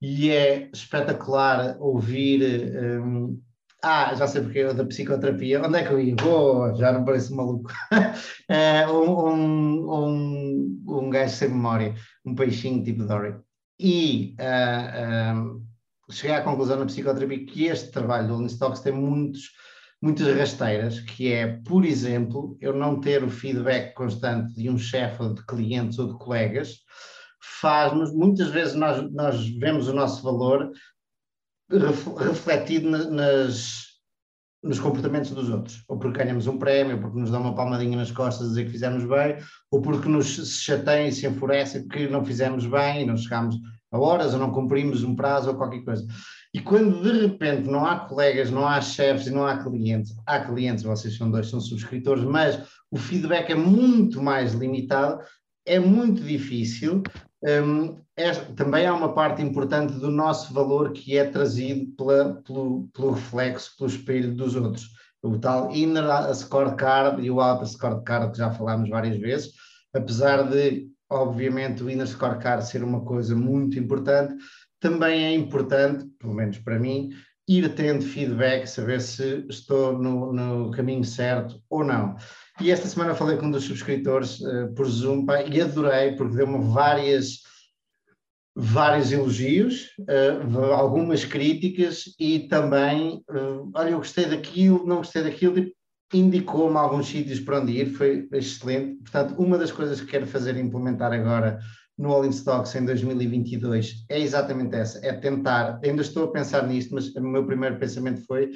e 0.00 0.30
é 0.30 0.70
espetacular 0.72 1.76
ouvir. 1.78 2.72
Um, 3.02 3.38
ah, 3.82 4.14
já 4.14 4.26
sei 4.26 4.42
porque 4.42 4.58
é 4.60 4.74
da 4.74 4.84
psicoterapia. 4.84 5.62
Onde 5.64 5.78
é 5.78 5.84
que 5.84 5.92
eu 5.92 6.00
ia? 6.00 6.14
Boa, 6.14 6.74
já 6.74 6.92
não 6.92 7.04
parece 7.04 7.34
maluco. 7.34 7.70
é, 8.48 8.86
um, 8.90 9.90
um, 9.90 10.84
um 10.86 11.10
gajo 11.10 11.34
sem 11.34 11.48
memória, 11.48 11.94
um 12.24 12.34
peixinho 12.34 12.84
tipo 12.84 13.04
Dory. 13.04 13.36
E 13.78 14.36
uh, 14.38 15.62
cheguei 16.10 16.36
à 16.36 16.42
conclusão 16.42 16.78
na 16.78 16.86
psicoterapia 16.86 17.46
que 17.46 17.64
este 17.66 17.90
trabalho 17.90 18.28
do 18.28 18.46
Stocks 18.46 18.80
tem 18.80 18.92
muitos, 18.92 19.50
muitas 20.02 20.36
rasteiras, 20.36 21.00
que 21.00 21.32
é, 21.32 21.58
por 21.66 21.84
exemplo, 21.84 22.58
eu 22.60 22.74
não 22.74 23.00
ter 23.00 23.24
o 23.24 23.30
feedback 23.30 23.94
constante 23.94 24.54
de 24.54 24.68
um 24.68 24.76
chefe 24.76 25.22
ou 25.22 25.34
de 25.34 25.44
clientes 25.46 25.98
ou 25.98 26.08
de 26.08 26.18
colegas, 26.18 26.80
faz-nos, 27.60 28.12
muitas 28.12 28.48
vezes 28.48 28.74
nós, 28.74 29.10
nós 29.12 29.48
vemos 29.56 29.88
o 29.88 29.94
nosso 29.94 30.22
valor 30.22 30.70
refletido 31.70 32.90
nas, 32.90 33.90
nos 34.62 34.78
comportamentos 34.78 35.30
dos 35.30 35.48
outros, 35.48 35.82
ou 35.88 35.98
porque 35.98 36.18
ganhamos 36.18 36.46
um 36.46 36.58
prémio, 36.58 36.96
ou 36.96 37.02
porque 37.02 37.18
nos 37.18 37.30
dão 37.30 37.40
uma 37.40 37.54
palmadinha 37.54 37.96
nas 37.96 38.10
costas 38.10 38.46
a 38.46 38.48
dizer 38.50 38.64
que 38.64 38.72
fizemos 38.72 39.04
bem, 39.04 39.36
ou 39.70 39.80
porque 39.80 40.08
nos 40.08 40.60
chateiam 40.60 41.08
e 41.08 41.12
se 41.12 41.26
enfurecem 41.26 41.82
porque 41.82 42.08
não 42.08 42.24
fizemos 42.24 42.66
bem 42.66 43.02
e 43.02 43.06
não 43.06 43.16
chegamos 43.16 43.56
a 43.92 43.98
horas, 43.98 44.34
ou 44.34 44.40
não 44.40 44.52
cumprimos 44.52 45.02
um 45.02 45.16
prazo, 45.16 45.50
ou 45.50 45.56
qualquer 45.56 45.82
coisa. 45.82 46.06
E 46.52 46.60
quando 46.60 47.02
de 47.02 47.26
repente 47.26 47.70
não 47.70 47.86
há 47.86 48.00
colegas, 48.00 48.50
não 48.50 48.66
há 48.66 48.80
chefes 48.80 49.28
e 49.28 49.30
não 49.30 49.46
há 49.46 49.62
clientes, 49.62 50.14
há 50.26 50.40
clientes, 50.40 50.84
vocês 50.84 51.16
são 51.16 51.30
dois, 51.30 51.48
são 51.48 51.60
subscritores, 51.60 52.24
mas 52.24 52.60
o 52.90 52.98
feedback 52.98 53.50
é 53.50 53.54
muito 53.54 54.20
mais 54.20 54.52
limitado, 54.52 55.22
é 55.70 55.78
muito 55.78 56.20
difícil. 56.22 57.02
Um, 57.42 57.96
é, 58.16 58.32
também 58.56 58.86
há 58.86 58.92
uma 58.92 59.14
parte 59.14 59.40
importante 59.40 59.94
do 59.94 60.10
nosso 60.10 60.52
valor 60.52 60.92
que 60.92 61.16
é 61.16 61.24
trazido 61.24 61.86
pela, 61.96 62.42
pelo, 62.42 62.88
pelo 62.92 63.12
reflexo, 63.12 63.76
pelo 63.78 63.88
espelho 63.88 64.34
dos 64.34 64.56
outros. 64.56 64.90
O 65.22 65.38
tal 65.38 65.70
inner 65.70 66.04
scorecard 66.34 67.24
e 67.24 67.30
o 67.30 67.40
outer 67.40 67.68
scorecard 67.68 68.32
que 68.32 68.38
já 68.38 68.50
falámos 68.50 68.90
várias 68.90 69.16
vezes, 69.18 69.52
apesar 69.94 70.42
de, 70.50 70.88
obviamente, 71.08 71.84
o 71.84 71.90
inner 71.90 72.08
scorecard 72.08 72.66
ser 72.66 72.82
uma 72.82 73.04
coisa 73.04 73.36
muito 73.36 73.78
importante, 73.78 74.34
também 74.80 75.24
é 75.24 75.34
importante, 75.34 76.04
pelo 76.18 76.34
menos 76.34 76.58
para 76.58 76.80
mim, 76.80 77.10
ir 77.46 77.74
tendo 77.74 78.02
feedback, 78.02 78.66
saber 78.66 79.00
se 79.00 79.44
estou 79.48 79.96
no, 79.96 80.32
no 80.32 80.70
caminho 80.72 81.04
certo 81.04 81.62
ou 81.70 81.84
não. 81.84 82.16
E 82.60 82.70
esta 82.70 82.86
semana 82.86 83.14
falei 83.14 83.38
com 83.38 83.46
um 83.46 83.50
dos 83.50 83.64
subscritores 83.64 84.38
uh, 84.40 84.72
por 84.74 84.86
Zoom 84.86 85.24
pá, 85.24 85.42
e 85.42 85.62
adorei, 85.62 86.12
porque 86.12 86.36
deu-me 86.36 86.62
várias, 86.70 87.38
vários 88.54 89.10
elogios, 89.10 89.86
uh, 90.00 90.72
algumas 90.74 91.24
críticas 91.24 92.04
e 92.18 92.40
também, 92.40 93.24
uh, 93.30 93.70
olha, 93.74 93.90
eu 93.90 93.98
gostei 93.98 94.26
daquilo, 94.26 94.86
não 94.86 94.98
gostei 94.98 95.22
daquilo, 95.22 95.54
tipo, 95.54 95.74
indicou-me 96.12 96.76
alguns 96.76 97.06
sítios 97.06 97.40
para 97.40 97.60
onde 97.60 97.72
ir, 97.72 97.94
foi 97.94 98.28
excelente. 98.32 98.96
Portanto, 99.04 99.40
uma 99.40 99.56
das 99.56 99.72
coisas 99.72 99.98
que 99.98 100.08
quero 100.08 100.26
fazer 100.26 100.54
e 100.56 100.60
implementar 100.60 101.12
agora 101.12 101.58
no 101.96 102.12
All 102.12 102.26
in 102.26 102.30
Stocks 102.30 102.74
em 102.74 102.84
2022 102.84 104.04
é 104.08 104.20
exatamente 104.20 104.74
essa, 104.74 104.98
é 105.06 105.12
tentar, 105.14 105.80
ainda 105.82 106.02
estou 106.02 106.24
a 106.24 106.32
pensar 106.32 106.66
nisto, 106.66 106.94
mas 106.94 107.14
o 107.14 107.22
meu 107.22 107.46
primeiro 107.46 107.78
pensamento 107.78 108.20
foi 108.26 108.50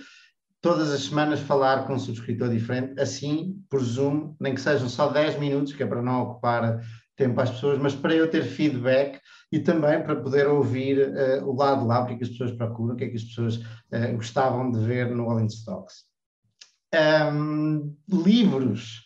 todas 0.65 0.91
as 0.91 1.03
semanas 1.03 1.41
falar 1.41 1.87
com 1.87 1.93
um 1.93 1.99
subscritor 1.99 2.49
diferente, 2.49 2.99
assim, 2.99 3.63
por 3.69 3.83
Zoom, 3.83 4.35
nem 4.41 4.55
que 4.55 4.61
sejam 4.63 4.89
só 4.89 5.09
10 5.11 5.39
minutos, 5.39 5.75
que 5.75 5.83
é 5.83 5.87
para 5.87 6.01
não 6.01 6.23
ocupar 6.23 6.81
tempo 7.15 7.39
às 7.39 7.51
pessoas, 7.51 7.79
mas 7.79 7.95
para 7.95 8.15
eu 8.15 8.31
ter 8.31 8.45
feedback 8.45 9.21
e 9.53 9.59
também 9.59 10.03
para 10.03 10.17
poder 10.17 10.47
ouvir 10.47 11.07
uh, 11.07 11.47
o 11.47 11.55
lado 11.55 11.87
lá, 11.87 12.01
o 12.01 12.07
que 12.07 12.15
é 12.15 12.17
que 12.17 12.25
as 12.25 12.31
pessoas 12.31 12.53
procuram, 12.53 12.95
o 12.95 12.97
que 12.97 13.05
é 13.05 13.09
que 13.09 13.17
as 13.17 13.25
pessoas 13.25 13.57
uh, 13.57 14.15
gostavam 14.15 14.71
de 14.71 14.79
ver 14.79 15.11
no 15.11 15.29
All 15.31 15.39
in 15.39 15.49
Stocks. 15.49 16.05
Um, 16.95 17.95
livros, 18.09 19.05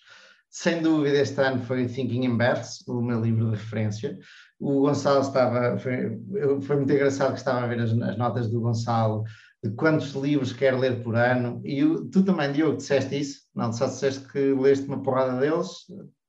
sem 0.49 0.81
dúvida, 0.81 1.19
este 1.19 1.41
ano 1.41 1.61
foi 1.65 1.89
Thinking 1.89 2.25
in 2.25 2.37
Bets, 2.37 2.87
o 2.87 3.03
meu 3.03 3.21
livro 3.21 3.47
de 3.47 3.57
referência. 3.57 4.17
O 4.61 4.83
Gonçalo 4.83 5.23
estava, 5.23 5.77
foi, 5.77 6.21
foi 6.63 6.77
muito 6.77 6.93
engraçado 6.93 7.33
que 7.33 7.39
estava 7.39 7.65
a 7.65 7.67
ver 7.67 7.81
as, 7.81 7.91
as, 7.91 8.17
notas 8.17 8.49
do 8.49 8.61
Gonçalo 8.61 9.25
de 9.63 9.75
quantos 9.75 10.13
livros 10.13 10.53
quer 10.53 10.79
ler 10.79 11.03
por 11.03 11.17
ano. 11.17 11.61
E 11.65 11.83
tu 12.11 12.25
também, 12.25 12.53
Diogo, 12.53 12.77
disseste 12.77 13.19
isso? 13.19 13.43
Não, 13.55 13.73
só 13.73 13.87
disseste 13.87 14.29
que 14.29 14.53
leste 14.55 14.87
uma 14.87 15.03
porrada 15.03 15.39
deles. 15.41 15.69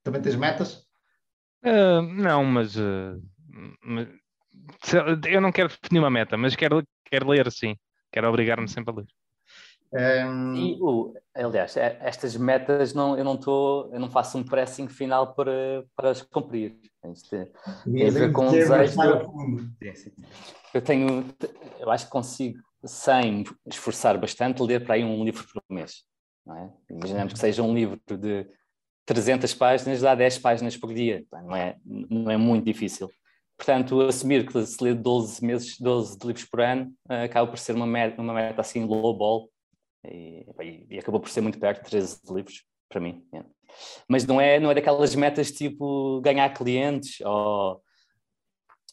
Também 0.04 0.22
tens 0.22 0.36
metas? 0.36 0.88
Uh, 1.64 2.02
não, 2.02 2.44
mas, 2.46 2.76
uh, 2.76 3.22
eu 5.30 5.42
não 5.42 5.52
quero 5.52 5.70
definir 5.70 6.00
uma 6.00 6.10
meta, 6.10 6.38
mas 6.38 6.56
quero, 6.56 6.84
quero 7.06 7.30
ler 7.30 7.52
sim. 7.52 7.76
Quero 8.12 8.28
obrigar-me 8.28 8.68
sempre 8.68 8.94
a 8.94 8.98
ler. 8.98 9.08
Um... 9.92 10.56
E, 10.56 10.78
uh, 10.80 11.14
aliás, 11.36 11.76
é, 11.76 11.98
estas 12.02 12.36
metas 12.38 12.94
não, 12.94 13.18
eu 13.18 13.24
não 13.24 13.36
estou, 13.36 13.92
eu 13.92 14.00
não 14.00 14.10
faço 14.10 14.38
um 14.38 14.44
pressing 14.44 14.88
final 14.88 15.34
para, 15.34 15.84
para 15.96 16.12
as 16.12 16.22
cumprir. 16.22 16.80
Tem 17.30 18.08
a 18.08 18.12
ver 18.12 18.32
com 18.32 18.48
um 18.48 18.52
desejo. 18.52 18.96
De... 19.80 20.00
Eu 20.74 20.82
tenho, 20.82 21.26
eu 21.80 21.90
acho 21.90 22.06
que 22.06 22.12
consigo, 22.12 22.60
sem 22.84 23.44
esforçar 23.66 24.18
bastante, 24.18 24.62
ler 24.64 24.84
para 24.84 24.96
aí 24.96 25.04
um 25.04 25.24
livro 25.24 25.46
por 25.52 25.64
mês. 25.70 26.04
É? 26.48 26.94
Imaginemos 26.94 27.34
que 27.34 27.40
seja 27.40 27.62
um 27.62 27.74
livro 27.74 28.00
de 28.08 28.48
300 29.06 29.54
páginas, 29.54 30.02
dá 30.02 30.16
10 30.16 30.40
páginas 30.40 30.78
por 30.78 30.94
dia. 30.94 31.24
Não 31.32 31.56
é, 31.56 31.76
não 31.86 32.32
é 32.32 32.38
muito 32.38 32.66
difícil. 32.66 33.10
Portanto, 33.58 34.02
assumir 34.02 34.48
que 34.48 34.66
se 34.66 34.82
lê 34.84 34.94
12 34.94 35.46
meses, 35.46 35.78
12 35.80 36.18
livros 36.24 36.46
por 36.46 36.62
ano, 36.62 36.94
uh, 37.10 37.26
acaba 37.26 37.46
por 37.46 37.60
ser 37.60 37.76
uma 37.76 37.86
meta, 37.86 38.22
uma 38.22 38.34
meta 38.34 38.62
assim 38.62 38.86
low 38.86 39.16
ball, 39.16 39.50
e, 40.06 40.46
e, 40.90 40.98
acabou 40.98 41.20
por 41.20 41.30
ser 41.30 41.42
muito 41.42 41.60
perto, 41.60 41.84
13 41.90 42.22
livros, 42.32 42.64
para 42.88 43.02
mim. 43.02 43.22
Yeah. 43.34 43.50
Mas 44.08 44.26
não 44.26 44.40
é, 44.40 44.60
não 44.60 44.72
é 44.72 44.76
daquelas 44.76 45.14
metas 45.14 45.52
tipo 45.52 46.22
ganhar 46.22 46.50
clientes 46.54 47.20
ou, 47.22 47.82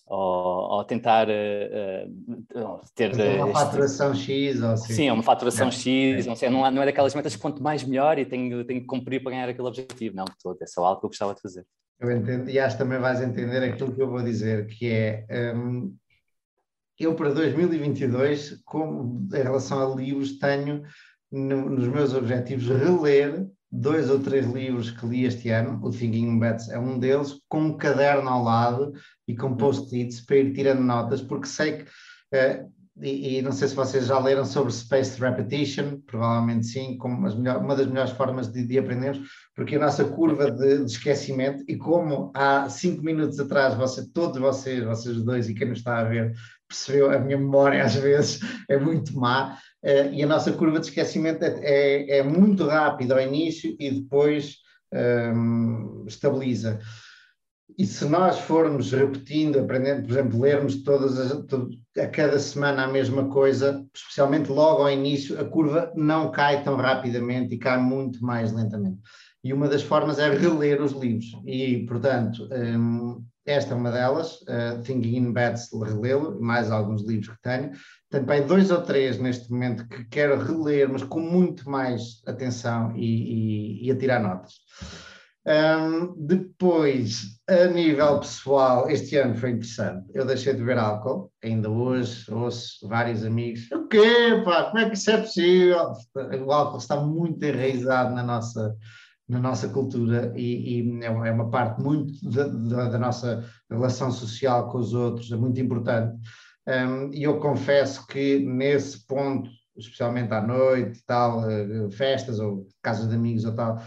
ou, 0.07 0.77
ou 0.77 0.85
tentar 0.85 1.27
uh, 1.29 2.81
ter. 2.95 3.13
Uma 3.43 3.53
faturação 3.53 4.15
X 4.15 4.63
ou 4.63 4.71
assim. 4.71 4.93
Sim, 4.93 5.11
uma 5.11 5.23
faturação 5.23 5.69
é. 5.69 5.73
X, 5.73 6.27
não, 6.27 6.37
sei, 6.37 6.49
não, 6.49 6.71
não 6.71 6.83
é 6.83 6.87
daquelas 6.87 7.15
metas 7.15 7.35
que 7.35 7.43
quanto 7.43 7.63
mais 7.63 7.83
melhor 7.83 8.19
e 8.19 8.25
tenho, 8.25 8.65
tenho 8.65 8.81
que 8.81 8.87
cumprir 8.87 9.23
para 9.23 9.33
ganhar 9.33 9.49
aquele 9.49 9.67
objetivo. 9.67 10.15
Não, 10.15 10.25
todo, 10.41 10.63
é 10.63 10.67
só 10.67 10.85
algo 10.85 11.01
que 11.01 11.07
eu 11.07 11.11
gostava 11.11 11.35
de 11.35 11.41
fazer. 11.41 11.67
Eu 11.99 12.13
entendo, 12.13 12.49
e 12.49 12.59
acho 12.59 12.77
que 12.77 12.83
também 12.83 12.99
vais 12.99 13.21
entender 13.21 13.65
aquilo 13.65 13.93
que 13.93 14.01
eu 14.01 14.09
vou 14.09 14.23
dizer, 14.23 14.67
que 14.67 14.91
é. 14.91 15.27
Um, 15.57 15.95
eu 16.99 17.15
para 17.15 17.31
2022, 17.31 18.63
como 18.65 19.29
em 19.35 19.43
relação 19.43 19.93
a 19.93 19.95
livros, 19.95 20.39
tenho 20.39 20.83
no, 21.31 21.69
nos 21.69 21.89
meus 21.89 22.15
objetivos 22.15 22.69
reler 22.69 23.47
dois 23.81 24.11
ou 24.11 24.19
três 24.19 24.47
livros 24.47 24.91
que 24.91 25.07
li 25.07 25.25
este 25.25 25.51
ano, 25.51 25.79
o 25.83 25.91
Thinking 25.91 26.39
Bets 26.39 26.69
é 26.71 26.79
um 26.79 26.99
deles, 26.99 27.41
com 27.49 27.61
um 27.61 27.77
caderno 27.77 28.29
ao 28.29 28.43
lado 28.43 28.93
e 29.29 29.37
com 29.37 29.57
post-its 29.57 30.21
para 30.21 30.37
ir 30.37 30.53
tirando 30.53 30.81
notas, 30.81 31.21
porque 31.21 31.47
sei 31.47 31.79
que, 31.79 31.83
uh, 31.83 32.77
e, 33.03 33.37
e, 33.37 33.43
não 33.43 33.53
sei 33.53 33.69
se 33.69 33.75
vocês 33.75 34.07
já 34.07 34.19
leram 34.19 34.45
sobre 34.47 34.73
Spaced 34.73 35.21
Repetition, 35.21 36.01
provavelmente 36.07 36.67
sim, 36.67 36.97
como 36.97 37.21
melhor, 37.21 37.59
uma 37.59 37.77
das 37.77 37.87
melhores 37.87 38.13
formas 38.13 38.51
de, 38.51 38.65
de 38.65 38.79
aprendermos, 38.79 39.29
porque 39.55 39.77
a 39.77 39.81
nossa 39.81 40.03
curva 40.05 40.51
de, 40.51 40.79
de, 40.79 40.91
esquecimento, 40.91 41.63
e 41.69 41.77
como 41.77 42.33
há 42.35 42.71
cinco 42.71 43.03
minutos 43.03 43.39
atrás, 43.39 43.75
você, 43.75 44.11
todos 44.13 44.41
vocês, 44.41 44.83
vocês 44.83 45.23
dois 45.23 45.47
e 45.51 45.55
quem 45.55 45.69
nos 45.69 45.79
está 45.79 45.99
a 45.99 46.05
ver, 46.05 46.33
percebeu, 46.67 47.11
a 47.11 47.19
minha 47.19 47.37
memória 47.37 47.85
às 47.85 47.95
vezes 47.95 48.41
é 48.69 48.79
muito 48.79 49.15
má, 49.15 49.59
uh, 49.87 50.13
e 50.13 50.23
a 50.23 50.27
nossa 50.27 50.53
curva 50.53 50.81
de 50.81 50.87
esquecimento 50.87 51.43
é, 51.45 51.59
é, 51.63 52.19
é 52.19 52.23
muito 52.23 52.67
rápida 52.67 53.15
ao 53.15 53.21
início 53.21 53.75
e 53.79 53.91
depois 53.91 54.57
um, 54.93 54.99
ehm, 54.99 56.05
estabiliza. 56.07 56.79
E 57.79 57.85
se 57.85 58.05
nós 58.07 58.39
formos 58.39 58.93
repetindo, 58.93 59.59
aprendendo, 59.59 60.03
por 60.03 60.13
exemplo, 60.13 60.41
lermos 60.41 60.83
todas 60.83 61.19
as, 61.19 61.33
a 61.99 62.07
cada 62.07 62.39
semana 62.39 62.85
a 62.85 62.89
mesma 62.89 63.29
coisa, 63.29 63.85
especialmente 63.95 64.51
logo 64.51 64.83
ao 64.83 64.91
início, 64.91 65.39
a 65.41 65.45
curva 65.45 65.93
não 65.95 66.31
cai 66.31 66.63
tão 66.63 66.77
rapidamente 66.77 67.55
e 67.55 67.59
cai 67.59 67.79
muito 67.79 68.25
mais 68.25 68.53
lentamente. 68.53 68.99
E 69.45 69.53
uma 69.53 69.69
das 69.69 69.83
formas 69.83 70.19
é 70.19 70.31
reler 70.31 70.81
os 70.81 70.93
livros. 70.93 71.27
E, 71.45 71.85
portanto, 71.87 72.49
um, 72.51 73.23
esta 73.47 73.75
é 73.75 73.77
uma 73.77 73.93
delas, 73.93 74.41
uh, 74.43 74.83
Thinking 74.83 75.17
in 75.17 75.33
Beds, 75.33 75.71
relê-lo, 75.73 76.41
mais 76.41 76.71
alguns 76.71 77.03
livros 77.03 77.37
que 77.37 77.43
tenho. 77.43 77.71
Tenho 78.11 78.27
bem 78.27 78.47
dois 78.47 78.71
ou 78.71 78.83
três 78.83 79.19
neste 79.19 79.51
momento 79.51 79.89
que 79.89 80.05
quero 80.07 80.43
reler, 80.43 80.89
mas 80.89 81.03
com 81.05 81.21
muito 81.21 81.71
mais 81.71 82.23
atenção 82.27 82.95
e, 82.97 83.05
e, 83.05 83.87
e 83.87 83.91
a 83.91 83.97
tirar 83.97 84.21
notas. 84.21 84.55
Um, 85.47 86.13
depois, 86.27 87.39
a 87.49 87.67
nível 87.67 88.19
pessoal, 88.19 88.91
este 88.91 89.17
ano 89.17 89.37
foi 89.37 89.51
interessante. 89.51 90.11
Eu 90.13 90.27
deixei 90.27 90.53
de 90.53 90.59
beber 90.59 90.79
álcool, 90.79 91.31
ainda 91.41 91.71
hoje 91.71 92.29
ouço 92.33 92.89
vários 92.89 93.25
amigos. 93.25 93.71
O 93.71 93.87
quê, 93.87 94.43
pá? 94.45 94.65
Como 94.65 94.79
é 94.79 94.91
que 94.91 94.97
isso 94.97 95.09
é 95.09 95.19
possível? 95.19 95.93
O 96.45 96.53
álcool 96.53 96.79
está 96.79 96.97
muito 96.97 97.45
enraizado 97.45 98.13
na 98.13 98.25
nossa, 98.25 98.75
na 99.29 99.41
nossa 99.41 99.69
cultura 99.69 100.33
e, 100.37 100.81
e 100.81 101.03
é, 101.03 101.07
é 101.07 101.31
uma 101.33 101.51
parte 101.51 101.83
muito 101.83 102.13
da, 102.31 102.47
da, 102.47 102.89
da, 102.91 102.99
nossa 102.99 103.45
relação 103.69 104.11
social 104.11 104.71
com 104.71 104.79
os 104.79 104.95
outros, 104.95 105.31
é 105.33 105.37
muito 105.37 105.61
importante. 105.61 106.17
Um, 106.67 107.13
e 107.13 107.23
eu 107.25 107.39
confesso 107.39 108.07
que 108.07 108.39
nesse 108.39 109.07
ponto, 109.07 109.51
especialmente 109.77 110.33
à 110.33 110.41
noite, 110.41 111.03
tal, 111.07 111.49
eh, 111.49 111.91
festas 111.91 112.41
ou 112.41 112.67
casas 112.83 113.09
de 113.09 113.15
amigos 113.15 113.45
ou 113.45 113.55
tal, 113.55 113.81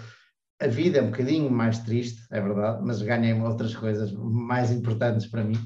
a 0.62 0.68
vida 0.68 1.00
é 1.00 1.02
um 1.02 1.10
bocadinho 1.10 1.50
mais 1.50 1.80
triste, 1.80 2.22
é 2.32 2.40
verdade, 2.40 2.82
mas 2.86 3.02
ganhei 3.02 3.34
outras 3.34 3.76
coisas 3.76 4.12
mais 4.14 4.72
importantes 4.72 5.26
para 5.26 5.44
mim. 5.44 5.58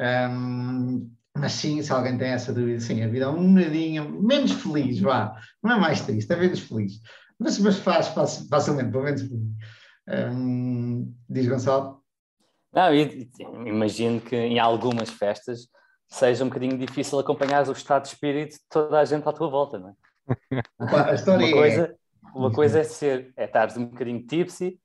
Um, 0.00 1.10
mas 1.36 1.52
sim, 1.52 1.80
se 1.80 1.92
alguém 1.92 2.18
tem 2.18 2.28
essa 2.28 2.52
dúvida, 2.52 2.80
sim, 2.80 3.02
a 3.02 3.08
vida 3.08 3.24
é 3.24 3.28
um 3.28 3.54
bocadinho 3.54 4.22
menos 4.22 4.52
feliz, 4.52 4.98
vá, 5.00 5.34
não 5.62 5.72
é 5.72 5.80
mais 5.80 6.00
triste, 6.02 6.32
é 6.32 6.36
menos 6.36 6.60
feliz 6.60 7.00
mas, 7.40 7.58
mas 7.58 7.78
faz 7.78 8.08
facilmente, 8.48 8.90
pelo 8.90 9.04
menos 9.04 9.22
um, 10.32 11.14
diz 11.28 11.48
Gonçalo. 11.48 12.02
Não, 12.72 12.94
imagino 13.66 14.20
que 14.20 14.36
em 14.36 14.58
algumas 14.58 15.08
festas 15.10 15.68
seja 16.06 16.44
um 16.44 16.48
bocadinho 16.48 16.76
difícil 16.76 17.18
acompanhar 17.18 17.66
o 17.66 17.72
estado 17.72 18.02
de 18.02 18.08
espírito 18.08 18.52
de 18.52 18.60
toda 18.68 19.00
a 19.00 19.04
gente 19.04 19.26
à 19.28 19.32
tua 19.32 19.48
volta, 19.48 19.78
não 19.78 19.88
é? 19.88 19.94
Opa, 20.78 21.10
a 21.10 21.14
história 21.14 21.46
uma 21.46 21.56
coisa, 21.56 21.82
é... 21.82 22.00
Uma 22.34 22.52
coisa 22.52 22.80
é 22.80 22.84
ser, 22.84 23.32
é 23.36 23.46
estares 23.46 23.76
um 23.76 23.86
bocadinho 23.86 24.24
tipsy 24.26 24.78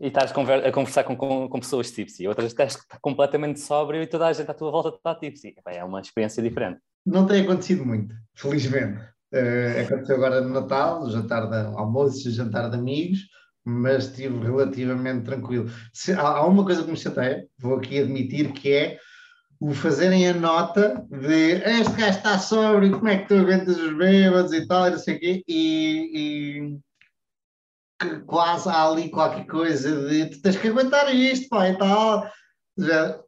e 0.00 0.08
estás 0.08 0.32
a 0.32 0.72
conversar 0.72 1.04
com, 1.04 1.16
com, 1.16 1.48
com 1.48 1.60
pessoas 1.60 1.92
tipsy, 1.92 2.26
outras 2.26 2.50
estás 2.50 2.76
completamente 3.00 3.60
sóbrio 3.60 4.02
e 4.02 4.06
toda 4.06 4.26
a 4.26 4.32
gente 4.32 4.50
à 4.50 4.54
tua 4.54 4.70
volta 4.70 4.88
está 4.88 5.14
tipsy. 5.14 5.54
É 5.66 5.84
uma 5.84 6.00
experiência 6.00 6.42
diferente. 6.42 6.80
Não 7.04 7.26
tem 7.26 7.42
acontecido 7.42 7.84
muito, 7.84 8.14
felizmente. 8.34 9.11
Uh, 9.32 9.80
aconteceu 9.86 10.16
agora 10.16 10.40
no 10.42 10.50
Natal, 10.50 11.08
jantar 11.10 11.48
de 11.48 11.56
almoço 11.76 12.30
jantar 12.30 12.68
de 12.68 12.76
amigos. 12.76 13.20
mas 13.64 14.06
estive 14.06 14.38
relativamente 14.44 15.24
tranquilo. 15.24 15.70
Se, 15.92 16.12
há, 16.12 16.20
há 16.20 16.46
uma 16.46 16.64
coisa 16.64 16.82
que 16.82 16.90
me 16.90 16.96
chateia, 16.96 17.46
vou 17.58 17.76
aqui 17.76 18.00
admitir, 18.00 18.52
que 18.52 18.72
é 18.72 18.98
o 19.60 19.72
fazerem 19.72 20.28
a 20.28 20.34
nota 20.34 21.06
de 21.08 21.52
este 21.52 21.92
gajo 21.92 22.18
está 22.18 22.38
sóbrio, 22.38 22.90
como 22.98 23.08
é 23.08 23.18
que 23.18 23.28
tu 23.28 23.34
aguentas 23.34 23.78
os 23.78 23.96
bêbados 23.96 24.52
e 24.52 24.66
tal, 24.66 24.88
e 24.88 24.90
não 24.90 24.98
sei 24.98 25.16
o 25.16 25.20
quê, 25.20 25.44
e, 25.46 26.80
e 28.02 28.20
quase 28.26 28.68
há 28.68 28.88
ali 28.88 29.08
qualquer 29.08 29.46
coisa 29.46 30.08
de 30.08 30.26
tu 30.26 30.42
tens 30.42 30.56
que 30.56 30.66
aguentar 30.66 31.14
isto, 31.14 31.48
pá, 31.48 31.68
e 31.68 31.78
tal. 31.78 32.28
Já, 32.76 33.20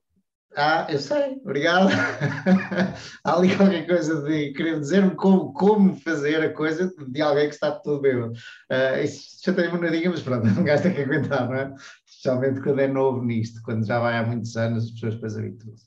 ah, 0.56 0.86
eu 0.88 0.98
sei, 0.98 1.40
obrigado. 1.44 1.88
Há 3.24 3.36
ali 3.36 3.56
qualquer 3.56 3.86
coisa 3.86 4.22
de 4.22 4.52
querer 4.52 4.78
dizer-me 4.78 5.14
como, 5.16 5.52
como 5.52 5.96
fazer 6.00 6.42
a 6.42 6.52
coisa 6.52 6.92
de 7.08 7.22
alguém 7.22 7.48
que 7.48 7.54
está 7.54 7.72
todo 7.72 8.00
bêbado. 8.00 8.32
Uh, 8.70 9.02
isso 9.02 9.38
já 9.44 9.52
tem 9.52 9.70
monadinha, 9.70 10.10
mas 10.10 10.22
pronto, 10.22 10.46
gajo 10.62 10.82
tem 10.82 10.94
que 10.94 11.02
aguentar, 11.02 11.48
não 11.48 11.56
é? 11.56 11.74
Especialmente 12.06 12.60
quando 12.60 12.80
é 12.80 12.86
novo 12.86 13.22
nisto, 13.22 13.60
quando 13.62 13.84
já 13.86 13.98
vai 13.98 14.16
há 14.16 14.24
muitos 14.24 14.56
anos, 14.56 14.84
as 14.84 14.90
pessoas 14.92 15.14
depois 15.14 15.36
habituam-se. 15.36 15.86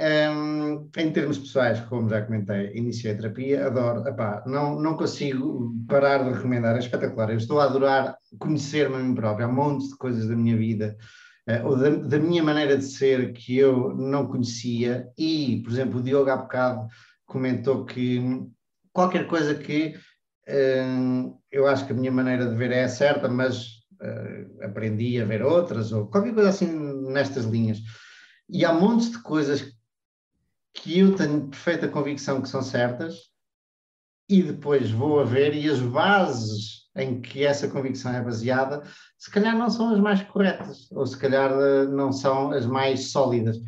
Um, 0.00 0.88
em 0.96 1.10
termos 1.10 1.38
pessoais, 1.38 1.80
como 1.80 2.08
já 2.08 2.22
comentei, 2.22 2.70
iniciei 2.76 3.12
a 3.12 3.16
terapia, 3.16 3.66
adoro, 3.66 4.06
epá, 4.06 4.44
não, 4.46 4.80
não 4.80 4.96
consigo 4.96 5.74
parar 5.88 6.22
de 6.22 6.34
recomendar, 6.34 6.76
é 6.76 6.78
espetacular. 6.78 7.30
Eu 7.30 7.38
estou 7.38 7.60
a 7.60 7.64
adorar 7.64 8.16
conhecer-me 8.38 8.94
a 8.94 8.98
mim 9.00 9.14
próprio, 9.14 9.46
há 9.46 9.48
um 9.50 9.54
monte 9.54 9.88
de 9.88 9.96
coisas 9.96 10.28
da 10.28 10.36
minha 10.36 10.56
vida 10.56 10.96
ou 11.64 11.76
da, 11.76 11.90
da, 11.90 12.18
minha 12.18 12.42
maneira 12.42 12.76
de 12.76 12.84
ser 12.84 13.32
que 13.32 13.56
eu 13.56 13.94
não 13.96 14.26
conhecia. 14.26 15.08
E, 15.16 15.62
por 15.62 15.72
exemplo, 15.72 15.98
o 15.98 16.02
Diogo 16.02 16.30
há 16.30 16.36
bocado 16.36 16.86
comentou 17.26 17.84
que 17.84 18.20
qualquer 18.92 19.26
coisa 19.26 19.54
que 19.54 19.94
uh, 20.48 21.40
eu 21.50 21.66
acho 21.66 21.86
que 21.86 21.92
a 21.92 21.96
minha 21.96 22.12
maneira 22.12 22.46
de 22.46 22.54
ver 22.54 22.72
é 22.72 22.88
certa, 22.88 23.28
mas 23.28 23.66
uh, 24.00 24.64
aprendi 24.64 25.20
a 25.20 25.24
ver 25.24 25.42
outras, 25.42 25.92
ou 25.92 26.06
qualquer 26.08 26.34
coisa 26.34 26.50
assim 26.50 26.66
nestas 27.10 27.44
linhas. 27.44 27.78
E 28.48 28.64
há 28.64 28.72
montes 28.72 29.10
de 29.10 29.22
coisas 29.22 29.72
que 30.74 30.98
eu 30.98 31.14
tenho 31.14 31.48
perfeita 31.48 31.88
convicção 31.88 32.40
que 32.40 32.48
são 32.48 32.62
certas 32.62 33.16
e 34.28 34.42
depois 34.42 34.90
vou 34.90 35.20
a 35.20 35.24
ver 35.24 35.54
e 35.54 35.68
as 35.68 35.80
bases 35.80 36.77
em 36.98 37.20
que 37.20 37.44
essa 37.44 37.68
convicção 37.68 38.12
é 38.12 38.20
baseada, 38.20 38.82
se 39.16 39.30
calhar 39.30 39.56
não 39.56 39.70
são 39.70 39.92
as 39.92 40.00
mais 40.00 40.22
corretas, 40.22 40.90
ou 40.92 41.06
se 41.06 41.16
calhar 41.16 41.50
eh, 41.50 41.86
não 41.86 42.12
são 42.12 42.50
as 42.50 42.66
mais 42.66 43.10
sólidas. 43.10 43.58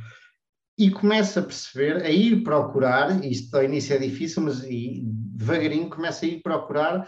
E 0.78 0.90
começo 0.90 1.38
a 1.38 1.42
perceber, 1.42 2.02
a 2.02 2.10
ir 2.10 2.42
procurar, 2.42 3.24
isto 3.24 3.54
ao 3.54 3.64
início 3.64 3.94
é 3.94 3.98
difícil, 3.98 4.42
mas 4.42 4.62
devagarinho 4.62 5.90
começo 5.90 6.24
a 6.24 6.28
ir 6.28 6.42
procurar 6.42 7.06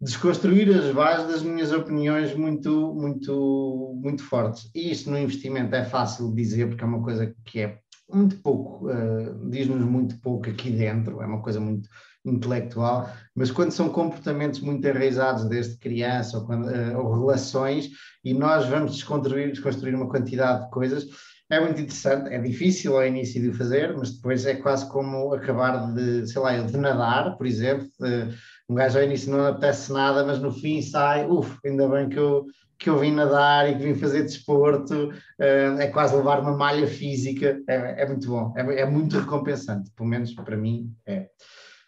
desconstruir 0.00 0.68
as 0.76 0.92
bases 0.92 1.26
das 1.26 1.42
minhas 1.42 1.72
opiniões 1.72 2.34
muito, 2.34 2.94
muito, 2.94 3.98
muito 4.02 4.22
fortes. 4.22 4.70
E 4.74 4.92
isto 4.92 5.10
no 5.10 5.18
investimento 5.18 5.74
é 5.74 5.84
fácil 5.84 6.34
dizer, 6.34 6.68
porque 6.68 6.84
é 6.84 6.86
uma 6.86 7.02
coisa 7.02 7.34
que 7.44 7.60
é 7.60 7.78
muito 8.12 8.36
pouco, 8.40 8.88
uh, 8.88 9.50
diz-nos 9.50 9.84
muito 9.84 10.20
pouco 10.20 10.48
aqui 10.48 10.70
dentro, 10.70 11.20
é 11.20 11.26
uma 11.26 11.42
coisa 11.42 11.58
muito 11.58 11.88
intelectual, 12.30 13.10
mas 13.34 13.50
quando 13.50 13.70
são 13.70 13.88
comportamentos 13.88 14.60
muito 14.60 14.86
enraizados 14.86 15.44
desde 15.44 15.78
criança 15.78 16.38
ou, 16.38 16.46
quando, 16.46 16.66
uh, 16.66 16.98
ou 16.98 17.20
relações 17.20 17.90
e 18.24 18.34
nós 18.34 18.66
vamos 18.66 18.92
desconstruir, 18.92 19.50
desconstruir 19.50 19.94
uma 19.94 20.08
quantidade 20.08 20.64
de 20.64 20.70
coisas, 20.70 21.06
é 21.48 21.60
muito 21.60 21.80
interessante, 21.80 22.32
é 22.34 22.38
difícil 22.40 22.96
ao 22.96 23.06
início 23.06 23.40
de 23.40 23.50
o 23.50 23.54
fazer, 23.54 23.96
mas 23.96 24.16
depois 24.16 24.44
é 24.46 24.54
quase 24.56 24.88
como 24.88 25.32
acabar 25.32 25.92
de, 25.94 26.26
sei 26.26 26.42
lá, 26.42 26.56
de 26.58 26.76
nadar, 26.76 27.36
por 27.36 27.46
exemplo, 27.46 27.86
uh, 28.00 28.34
um 28.68 28.74
gajo 28.74 28.98
ao 28.98 29.04
início 29.04 29.30
não 29.30 29.46
apetece 29.46 29.92
nada, 29.92 30.24
mas 30.24 30.40
no 30.40 30.50
fim 30.50 30.82
sai, 30.82 31.24
uff, 31.26 31.56
ainda 31.64 31.88
bem 31.88 32.08
que 32.08 32.18
eu, 32.18 32.46
que 32.76 32.90
eu 32.90 32.98
vim 32.98 33.12
nadar 33.12 33.70
e 33.70 33.76
que 33.76 33.84
vim 33.84 33.94
fazer 33.94 34.22
desporto, 34.22 35.10
uh, 35.10 35.80
é 35.80 35.86
quase 35.86 36.16
levar 36.16 36.40
uma 36.40 36.56
malha 36.56 36.88
física, 36.88 37.60
é, 37.68 38.02
é 38.02 38.06
muito 38.06 38.26
bom, 38.26 38.52
é, 38.56 38.80
é 38.80 38.84
muito 38.84 39.16
recompensante, 39.16 39.90
pelo 39.92 40.08
menos 40.08 40.34
para 40.34 40.56
mim 40.56 40.92
é. 41.06 41.28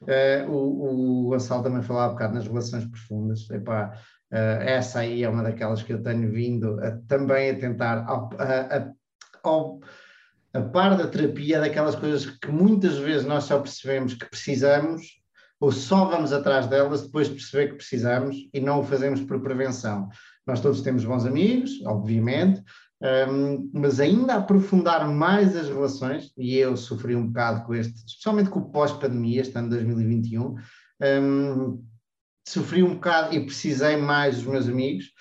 Uh, 0.03 0.51
o, 0.51 1.27
o 1.27 1.29
Gonçalo 1.31 1.63
também 1.63 1.83
falava 1.83 2.13
um 2.13 2.15
bocado 2.15 2.35
nas 2.35 2.47
relações 2.47 2.85
profundas. 2.85 3.51
Epá, 3.51 3.93
uh, 4.33 4.63
essa 4.63 5.01
aí 5.01 5.25
é 5.25 5.29
uma 5.29 5.43
daquelas 5.43 5.83
que 5.83 5.93
eu 5.93 6.03
tenho 6.03 6.31
vindo 6.31 6.79
a, 6.81 6.93
também 7.09 7.51
a 7.51 7.59
tentar, 7.59 8.05
ao, 8.07 8.31
a, 8.39 8.93
ao, 9.43 9.81
a 10.53 10.61
par 10.61 10.97
da 10.97 11.07
terapia, 11.07 11.61
daquelas 11.61 11.97
coisas 11.97 12.27
que 12.27 12.51
muitas 12.51 12.97
vezes 12.99 13.27
nós 13.27 13.45
só 13.45 13.59
percebemos 13.59 14.15
que 14.15 14.27
precisamos 14.27 15.19
ou 15.61 15.73
só 15.73 16.05
vamos 16.05 16.33
atrás 16.33 16.67
delas 16.69 17.03
depois 17.03 17.29
de 17.29 17.35
perceber 17.35 17.69
que 17.69 17.77
precisamos 17.77 18.37
e 18.55 18.61
não 18.61 18.81
o 18.81 18.85
fazemos 18.85 19.21
por 19.21 19.43
prevenção. 19.43 20.09
Nós 20.47 20.61
todos 20.61 20.83
temos 20.83 21.05
bons 21.05 21.27
amigos, 21.27 21.83
obviamente, 21.85 22.63
um, 23.01 23.71
mas 23.73 24.01
ainda 24.01 24.35
aprofundar 24.35 25.09
mais 25.09 25.57
as 25.57 25.69
relações, 25.69 26.33
e 26.37 26.57
eu 26.57 26.77
sofri 26.77 27.15
um 27.15 27.29
bocado 27.29 27.65
com 27.65 27.75
este, 27.75 28.05
especialmente 28.07 28.51
com 28.51 28.61
o 28.61 28.71
pós-pandemia, 28.71 29.41
este 29.41 29.57
ano 29.57 29.71
2021, 29.71 30.57
um, 31.23 31.85
sofri 32.47 32.83
um 32.83 32.95
bocado 32.95 33.35
e 33.35 33.45
precisei 33.45 33.97
mais 33.97 34.37
dos 34.37 34.47
meus 34.47 34.69
amigos 34.69 35.13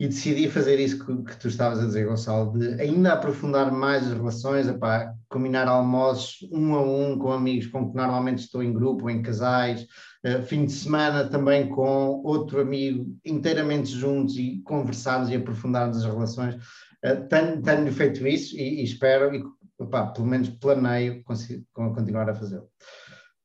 e 0.00 0.08
decidi 0.08 0.48
fazer 0.48 0.80
isso 0.80 1.04
que, 1.04 1.24
que, 1.24 1.36
tu 1.38 1.48
estavas 1.48 1.78
a 1.78 1.84
dizer, 1.84 2.06
Gonçalo, 2.06 2.58
de 2.58 2.80
ainda 2.80 3.12
aprofundar 3.12 3.70
mais 3.70 4.06
as 4.06 4.14
relações, 4.14 4.66
epá, 4.66 5.12
combinar 5.28 5.68
almoços 5.68 6.48
um 6.50 6.74
a 6.74 6.82
um 6.82 7.18
com 7.18 7.30
amigos 7.30 7.66
com 7.66 7.90
que 7.90 7.96
normalmente 7.96 8.38
estou 8.38 8.62
em 8.62 8.72
grupo, 8.72 9.10
em 9.10 9.20
casais, 9.20 9.82
uh, 10.24 10.42
fim 10.46 10.64
de 10.64 10.72
semana 10.72 11.28
também 11.28 11.68
com 11.68 12.22
outro 12.24 12.62
amigo, 12.62 13.14
inteiramente 13.22 13.90
juntos 13.90 14.38
e 14.38 14.62
conversarmos 14.64 15.28
e 15.28 15.36
aprofundarmos 15.36 15.98
as 15.98 16.04
relações. 16.06 16.56
Eh, 17.02 17.16
tenho, 17.16 17.62
tenho, 17.62 17.92
feito 17.92 18.26
isso 18.26 18.56
e, 18.56 18.80
e 18.80 18.84
espero, 18.84 19.34
e, 19.34 19.42
pelo 20.14 20.26
menos 20.26 20.50
planeio 20.50 21.24
continuar 21.72 22.28
a 22.28 22.34
fazê-lo. 22.34 22.68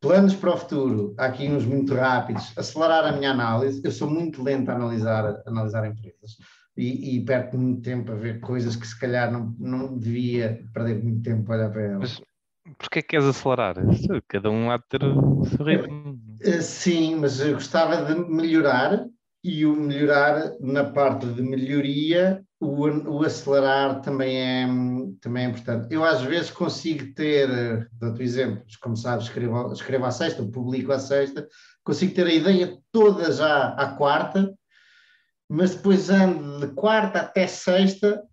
Planos 0.02 0.36
para 0.36 0.54
o 0.54 0.58
futuro, 0.58 1.16
há 1.18 1.26
aqui 1.26 1.48
uns 1.48 1.66
muito 1.66 1.96
rápidos. 1.96 2.56
Acelerar 2.58 3.06
a 3.06 3.12
minha 3.14 3.32
análise. 3.32 3.82
Eu 3.84 3.92
sou 3.92 4.10
muito 4.10 4.44
lento 4.44 4.70
a 4.70 4.76
analisar, 4.76 5.26
a 5.26 5.44
analisar 5.48 5.88
empresas 5.88 6.38
e, 6.78 7.16
e 7.16 7.26
perco 7.26 7.58
muito 7.58 7.82
tempo 7.82 8.12
a 8.12 8.16
ver 8.16 8.40
coisas 8.40 8.76
que 8.76 8.86
se 8.86 9.00
calhar 9.00 9.32
não, 9.32 9.56
não 9.58 9.98
devia 9.98 10.64
perder 10.74 11.02
muito 11.02 11.24
tempo 11.24 11.52
a 11.52 11.56
olhar 11.56 11.72
para 11.72 11.82
elas. 11.82 12.22
Mas 12.66 12.76
porquê 12.78 13.02
que 13.02 13.10
queres 13.10 13.26
acelerar? 13.26 13.76
Cada 14.28 14.52
um 14.52 14.70
há 14.70 14.78
de 14.78 14.84
ter 14.90 15.04
o 15.04 15.46
seu 15.46 15.66
ritmo. 15.66 16.20
Eh, 16.42 16.62
sim, 16.62 17.16
mas 17.16 17.40
eu 17.40 17.54
gostava 17.54 18.06
de 18.06 18.30
melhorar 18.30 19.08
e 19.44 19.66
o 19.66 19.76
melhorar 19.76 20.52
na 20.60 20.84
parte 20.84 21.26
de 21.28 21.42
melhoria 21.42 22.44
o, 22.60 22.88
o, 22.88 23.24
acelerar 23.24 24.02
também 24.02 24.38
é, 24.38 24.68
também 25.22 25.46
é 25.46 25.50
importante. 25.50 25.94
Eu 25.94 26.04
às 26.04 26.22
vezes 26.22 26.52
consigo 26.52 27.14
ter, 27.14 27.90
dou-te 27.94 28.24
exemplo, 28.24 28.64
como 28.82 28.96
sabes, 28.96 29.26
escrevo, 29.26 29.74
escrevo 29.74 30.06
à 30.06 30.12
sexta, 30.12 30.44
publico 30.44 30.92
à 30.92 31.00
sexta, 31.00 31.48
consigo 31.84 32.14
ter 32.14 32.26
a 32.26 32.34
ideia 32.34 32.78
toda 32.92 33.32
já 33.32 33.70
à 33.70 33.96
quarta, 33.96 34.54
mas 35.50 35.76
depois 35.76 36.10
ando 36.10 36.66
de 36.66 36.74
quarta 36.74 37.20
até 37.20 37.46
sexta 37.46 38.24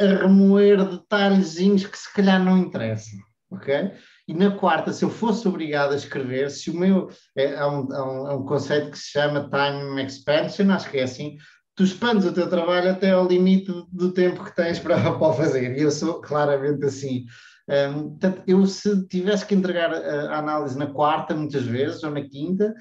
a 0.00 0.04
remoer 0.04 0.84
detalhezinhos 0.88 1.86
que 1.86 1.98
se 1.98 2.12
calhar 2.12 2.42
não 2.42 2.58
interessam, 2.58 3.18
ok? 3.50 3.92
E 4.26 4.34
na 4.34 4.50
quarta, 4.50 4.92
se 4.92 5.04
eu 5.04 5.10
fosse 5.10 5.46
obrigado 5.46 5.92
a 5.92 5.96
escrever, 5.96 6.50
se 6.50 6.70
o 6.70 6.74
meu. 6.74 7.10
É, 7.36 7.64
um, 7.64 7.86
um, 7.86 8.26
há 8.26 8.34
um 8.34 8.44
conceito 8.44 8.90
que 8.90 8.98
se 8.98 9.10
chama 9.10 9.48
time 9.50 10.02
expansion, 10.04 10.70
acho 10.70 10.90
que 10.90 10.98
é 10.98 11.02
assim, 11.02 11.36
tu 11.74 11.82
expandes 11.82 12.24
o 12.24 12.32
teu 12.32 12.48
trabalho 12.48 12.90
até 12.90 13.10
ao 13.10 13.26
limite 13.26 13.72
do 13.90 14.12
tempo 14.12 14.44
que 14.44 14.54
tens 14.54 14.78
para, 14.78 14.96
para 15.18 15.28
o 15.28 15.32
fazer. 15.32 15.76
E 15.76 15.82
eu 15.82 15.90
sou 15.90 16.20
claramente 16.20 16.84
assim. 16.84 17.26
Um, 17.68 18.10
portanto, 18.10 18.42
eu 18.46 18.66
se 18.66 19.06
tivesse 19.06 19.46
que 19.46 19.54
entregar 19.54 19.92
a, 19.92 20.38
análise 20.38 20.76
na 20.76 20.86
quarta, 20.86 21.34
muitas 21.34 21.64
vezes, 21.64 22.02
ou 22.02 22.10
na 22.10 22.22
quinta, 22.22 22.74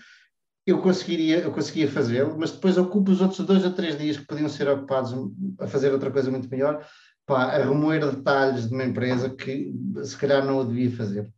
eu 0.66 0.82
conseguiria, 0.82 1.40
eu 1.40 1.52
conseguia 1.52 1.90
fazê-lo, 1.90 2.38
mas 2.38 2.52
depois 2.52 2.78
ocupo 2.78 3.12
os 3.12 3.22
outros 3.22 3.40
dois 3.46 3.66
ou 3.66 3.72
três 3.72 3.98
dias 3.98 4.18
que 4.18 4.28
podiam 4.28 4.50
ser 4.50 4.68
ocupados 4.70 5.14
a 5.60 5.68
fazer 5.68 5.92
outra 5.92 6.12
coisa 6.12 6.32
muito 6.32 6.50
melhor, 6.50 6.86
pá, 7.26 7.44
a 7.44 7.58
remoer 7.58 8.06
detalhes 8.10 8.68
de 8.68 8.74
uma 8.74 8.84
empresa 8.84 9.30
que 9.30 9.74
se 10.04 10.18
calhar 10.18 10.46
não 10.46 10.60
o 10.60 10.66
devia 10.66 10.92
fazer. 10.92 11.30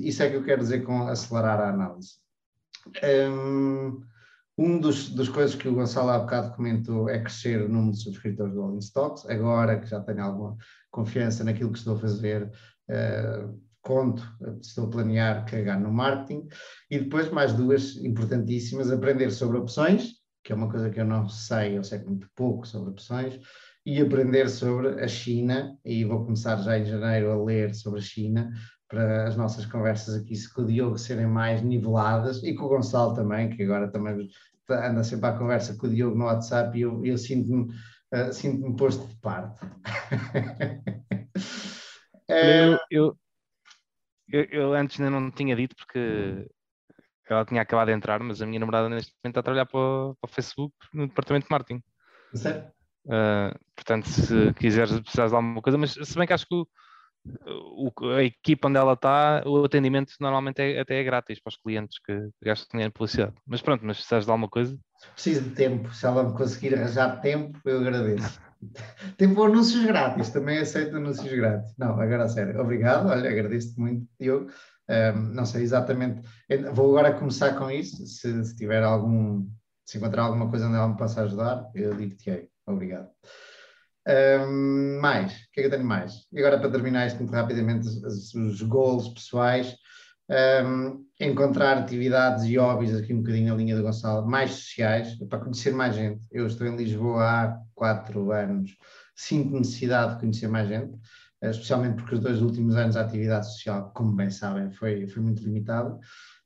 Isso 0.00 0.22
é 0.22 0.30
que 0.30 0.36
eu 0.36 0.44
quero 0.44 0.62
dizer 0.62 0.82
com 0.82 1.06
acelerar 1.08 1.60
a 1.60 1.70
análise. 1.70 2.14
Um, 3.30 4.00
um 4.58 4.78
dos, 4.78 5.08
dos 5.10 5.28
coisas 5.28 5.54
que 5.54 5.68
o 5.68 5.74
Gonçalo 5.74 6.10
há 6.10 6.18
bocado 6.18 6.54
comentou 6.54 7.08
é 7.08 7.18
crescer 7.18 7.62
o 7.62 7.68
número 7.68 7.92
de 7.92 8.02
subscritores 8.02 8.52
do 8.52 8.62
All 8.62 8.74
in 8.74 8.78
Stocks. 8.78 9.24
Agora 9.26 9.78
que 9.80 9.86
já 9.86 10.00
tenho 10.00 10.22
alguma 10.22 10.56
confiança 10.90 11.42
naquilo 11.42 11.72
que 11.72 11.78
estou 11.78 11.96
a 11.96 12.00
fazer, 12.00 12.50
uh, 12.90 13.58
conto, 13.80 14.22
estou 14.60 14.86
a 14.86 14.90
planear 14.90 15.46
cagar 15.46 15.80
no 15.80 15.90
marketing. 15.90 16.48
E 16.90 16.98
depois 16.98 17.30
mais 17.30 17.52
duas 17.52 17.96
importantíssimas, 17.96 18.90
aprender 18.90 19.30
sobre 19.30 19.58
opções, 19.58 20.12
que 20.44 20.52
é 20.52 20.56
uma 20.56 20.70
coisa 20.70 20.90
que 20.90 21.00
eu 21.00 21.04
não 21.04 21.28
sei, 21.28 21.78
eu 21.78 21.84
sei 21.84 22.00
muito 22.00 22.28
pouco 22.34 22.66
sobre 22.66 22.90
opções, 22.90 23.40
e 23.84 24.00
aprender 24.00 24.48
sobre 24.48 25.02
a 25.02 25.08
China, 25.08 25.76
e 25.84 26.04
vou 26.04 26.24
começar 26.24 26.56
já 26.58 26.78
em 26.78 26.84
janeiro 26.84 27.32
a 27.32 27.42
ler 27.42 27.74
sobre 27.74 28.00
a 28.00 28.02
China, 28.02 28.52
para 28.92 29.26
as 29.26 29.36
nossas 29.38 29.64
conversas 29.64 30.14
aqui 30.14 30.34
com 30.50 30.60
o 30.60 30.66
Diogo 30.66 30.98
serem 30.98 31.26
mais 31.26 31.62
niveladas 31.62 32.42
e 32.42 32.54
com 32.54 32.66
o 32.66 32.68
Gonçalo 32.68 33.14
também, 33.14 33.48
que 33.48 33.62
agora 33.62 33.90
também 33.90 34.28
anda 34.68 35.02
sempre 35.02 35.30
à 35.30 35.32
conversa 35.32 35.74
com 35.76 35.86
o 35.86 35.90
Diogo 35.90 36.16
no 36.16 36.26
WhatsApp 36.26 36.76
e 36.76 36.82
eu, 36.82 37.02
eu 37.02 37.16
sinto-me 37.16 37.72
uh, 38.12 38.30
sinto 38.30 38.76
posto 38.76 39.06
de 39.06 39.16
parte. 39.16 39.58
eu, 42.28 42.78
eu, 42.90 43.18
eu, 44.28 44.44
eu, 44.50 44.74
antes 44.74 45.00
ainda 45.00 45.10
não 45.10 45.30
tinha 45.30 45.56
dito 45.56 45.74
porque 45.74 46.46
ela 47.30 47.46
tinha 47.46 47.62
acabado 47.62 47.86
de 47.86 47.94
entrar, 47.94 48.20
mas 48.20 48.42
a 48.42 48.46
minha 48.46 48.60
namorada 48.60 48.90
neste 48.90 49.14
momento 49.24 49.38
está 49.38 49.40
a 49.40 49.42
trabalhar 49.42 49.66
para 49.66 49.80
o, 49.80 50.14
para 50.20 50.30
o 50.30 50.34
Facebook 50.34 50.74
no 50.92 51.08
departamento 51.08 51.46
de 51.46 51.50
marketing. 51.50 51.82
Sério? 52.34 52.70
Uh, 53.06 53.58
portanto, 53.74 54.06
se 54.06 54.52
quiseres, 54.52 55.00
precisares 55.00 55.32
de 55.32 55.36
alguma 55.36 55.62
coisa, 55.62 55.78
mas 55.78 55.94
se 55.94 56.14
bem 56.14 56.26
que 56.26 56.34
acho 56.34 56.46
que 56.46 56.54
o, 56.54 56.68
a 58.16 58.22
equipa 58.22 58.68
onde 58.68 58.78
ela 58.78 58.94
está, 58.94 59.42
o 59.46 59.64
atendimento 59.64 60.12
normalmente 60.20 60.60
é, 60.60 60.80
até 60.80 61.00
é 61.00 61.04
grátis 61.04 61.40
para 61.40 61.50
os 61.50 61.56
clientes 61.56 61.98
que 61.98 62.30
gastam 62.42 62.68
dinheiro 62.72 62.90
em 62.90 62.92
publicidade. 62.92 63.34
Mas 63.46 63.62
pronto, 63.62 63.84
mas 63.84 63.96
se 63.96 64.02
precisares 64.02 64.26
de 64.26 64.30
alguma 64.30 64.48
coisa. 64.48 64.78
Preciso 65.14 65.42
de 65.42 65.50
tempo, 65.50 65.92
se 65.94 66.06
ela 66.06 66.24
me 66.24 66.36
conseguir 66.36 66.74
arranjar 66.74 67.20
tempo, 67.20 67.58
eu 67.64 67.80
agradeço. 67.80 68.40
tempo 69.16 69.42
anúncios 69.42 69.84
grátis, 69.84 70.30
também 70.30 70.58
aceito 70.58 70.96
anúncios 70.96 71.32
grátis. 71.32 71.74
Não, 71.78 72.00
agora 72.00 72.24
a 72.24 72.28
sério, 72.28 72.60
obrigado, 72.60 73.08
olha, 73.08 73.30
agradeço-te 73.30 73.80
muito, 73.80 74.06
Diogo. 74.20 74.50
Um, 74.88 75.34
não 75.34 75.46
sei 75.46 75.62
exatamente, 75.62 76.28
vou 76.72 76.90
agora 76.90 77.14
começar 77.14 77.54
com 77.56 77.70
isso. 77.70 78.04
Se, 78.06 78.44
se 78.44 78.56
tiver 78.56 78.82
algum, 78.82 79.48
se 79.86 79.98
encontrar 79.98 80.24
alguma 80.24 80.50
coisa 80.50 80.66
onde 80.66 80.76
ela 80.76 80.88
me 80.88 80.96
possa 80.96 81.22
ajudar, 81.22 81.70
eu 81.74 81.94
digo-te 81.94 82.48
Obrigado. 82.66 83.08
Um, 84.06 84.98
mais, 85.00 85.32
o 85.32 85.52
que 85.52 85.60
é 85.60 85.62
que 85.62 85.66
eu 85.68 85.70
tenho 85.70 85.84
mais? 85.84 86.26
E 86.32 86.38
agora, 86.40 86.58
para 86.58 86.70
terminar 86.70 87.06
isto 87.06 87.18
muito 87.18 87.32
rapidamente, 87.32 87.86
os, 87.86 88.34
os 88.34 88.62
goals 88.62 89.08
pessoais, 89.08 89.76
um, 90.64 91.04
encontrar 91.20 91.78
atividades 91.78 92.44
e 92.44 92.56
hobbies, 92.56 92.94
aqui 92.94 93.14
um 93.14 93.18
bocadinho 93.18 93.50
na 93.50 93.54
linha 93.54 93.76
do 93.76 93.82
Gonçalo, 93.82 94.26
mais 94.26 94.50
sociais, 94.52 95.14
para 95.28 95.38
conhecer 95.38 95.72
mais 95.72 95.94
gente. 95.94 96.26
Eu 96.30 96.46
estou 96.46 96.66
em 96.66 96.76
Lisboa 96.76 97.22
há 97.22 97.58
quatro 97.74 98.32
anos, 98.32 98.76
sinto 99.14 99.56
necessidade 99.56 100.14
de 100.14 100.20
conhecer 100.20 100.48
mais 100.48 100.68
gente, 100.68 100.98
especialmente 101.42 101.96
porque 101.96 102.14
os 102.14 102.20
dois 102.20 102.40
últimos 102.40 102.76
anos 102.76 102.96
a 102.96 103.02
atividade 103.02 103.46
social, 103.46 103.92
como 103.94 104.12
bem 104.12 104.30
sabem, 104.30 104.70
foi, 104.72 105.06
foi 105.06 105.22
muito 105.22 105.42
limitada. 105.42 105.96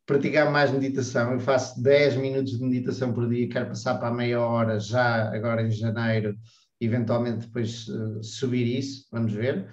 Praticar 0.05 0.51
mais 0.53 0.71
meditação, 0.71 1.33
eu 1.33 1.41
faço 1.41 1.83
10 1.83 2.17
minutos 2.17 2.59
de 2.59 2.65
meditação 2.65 3.13
por 3.13 3.29
dia, 3.29 3.49
quero 3.49 3.67
passar 3.67 3.97
para 3.97 4.09
a 4.09 4.15
meia 4.15 4.41
hora 4.41 4.79
já 4.79 5.35
agora 5.35 5.63
em 5.63 5.71
janeiro 5.71 6.37
eventualmente 6.81 7.47
depois 7.47 7.89
uh, 7.89 8.22
subir 8.22 8.79
isso, 8.79 9.07
vamos 9.11 9.33
ver. 9.33 9.68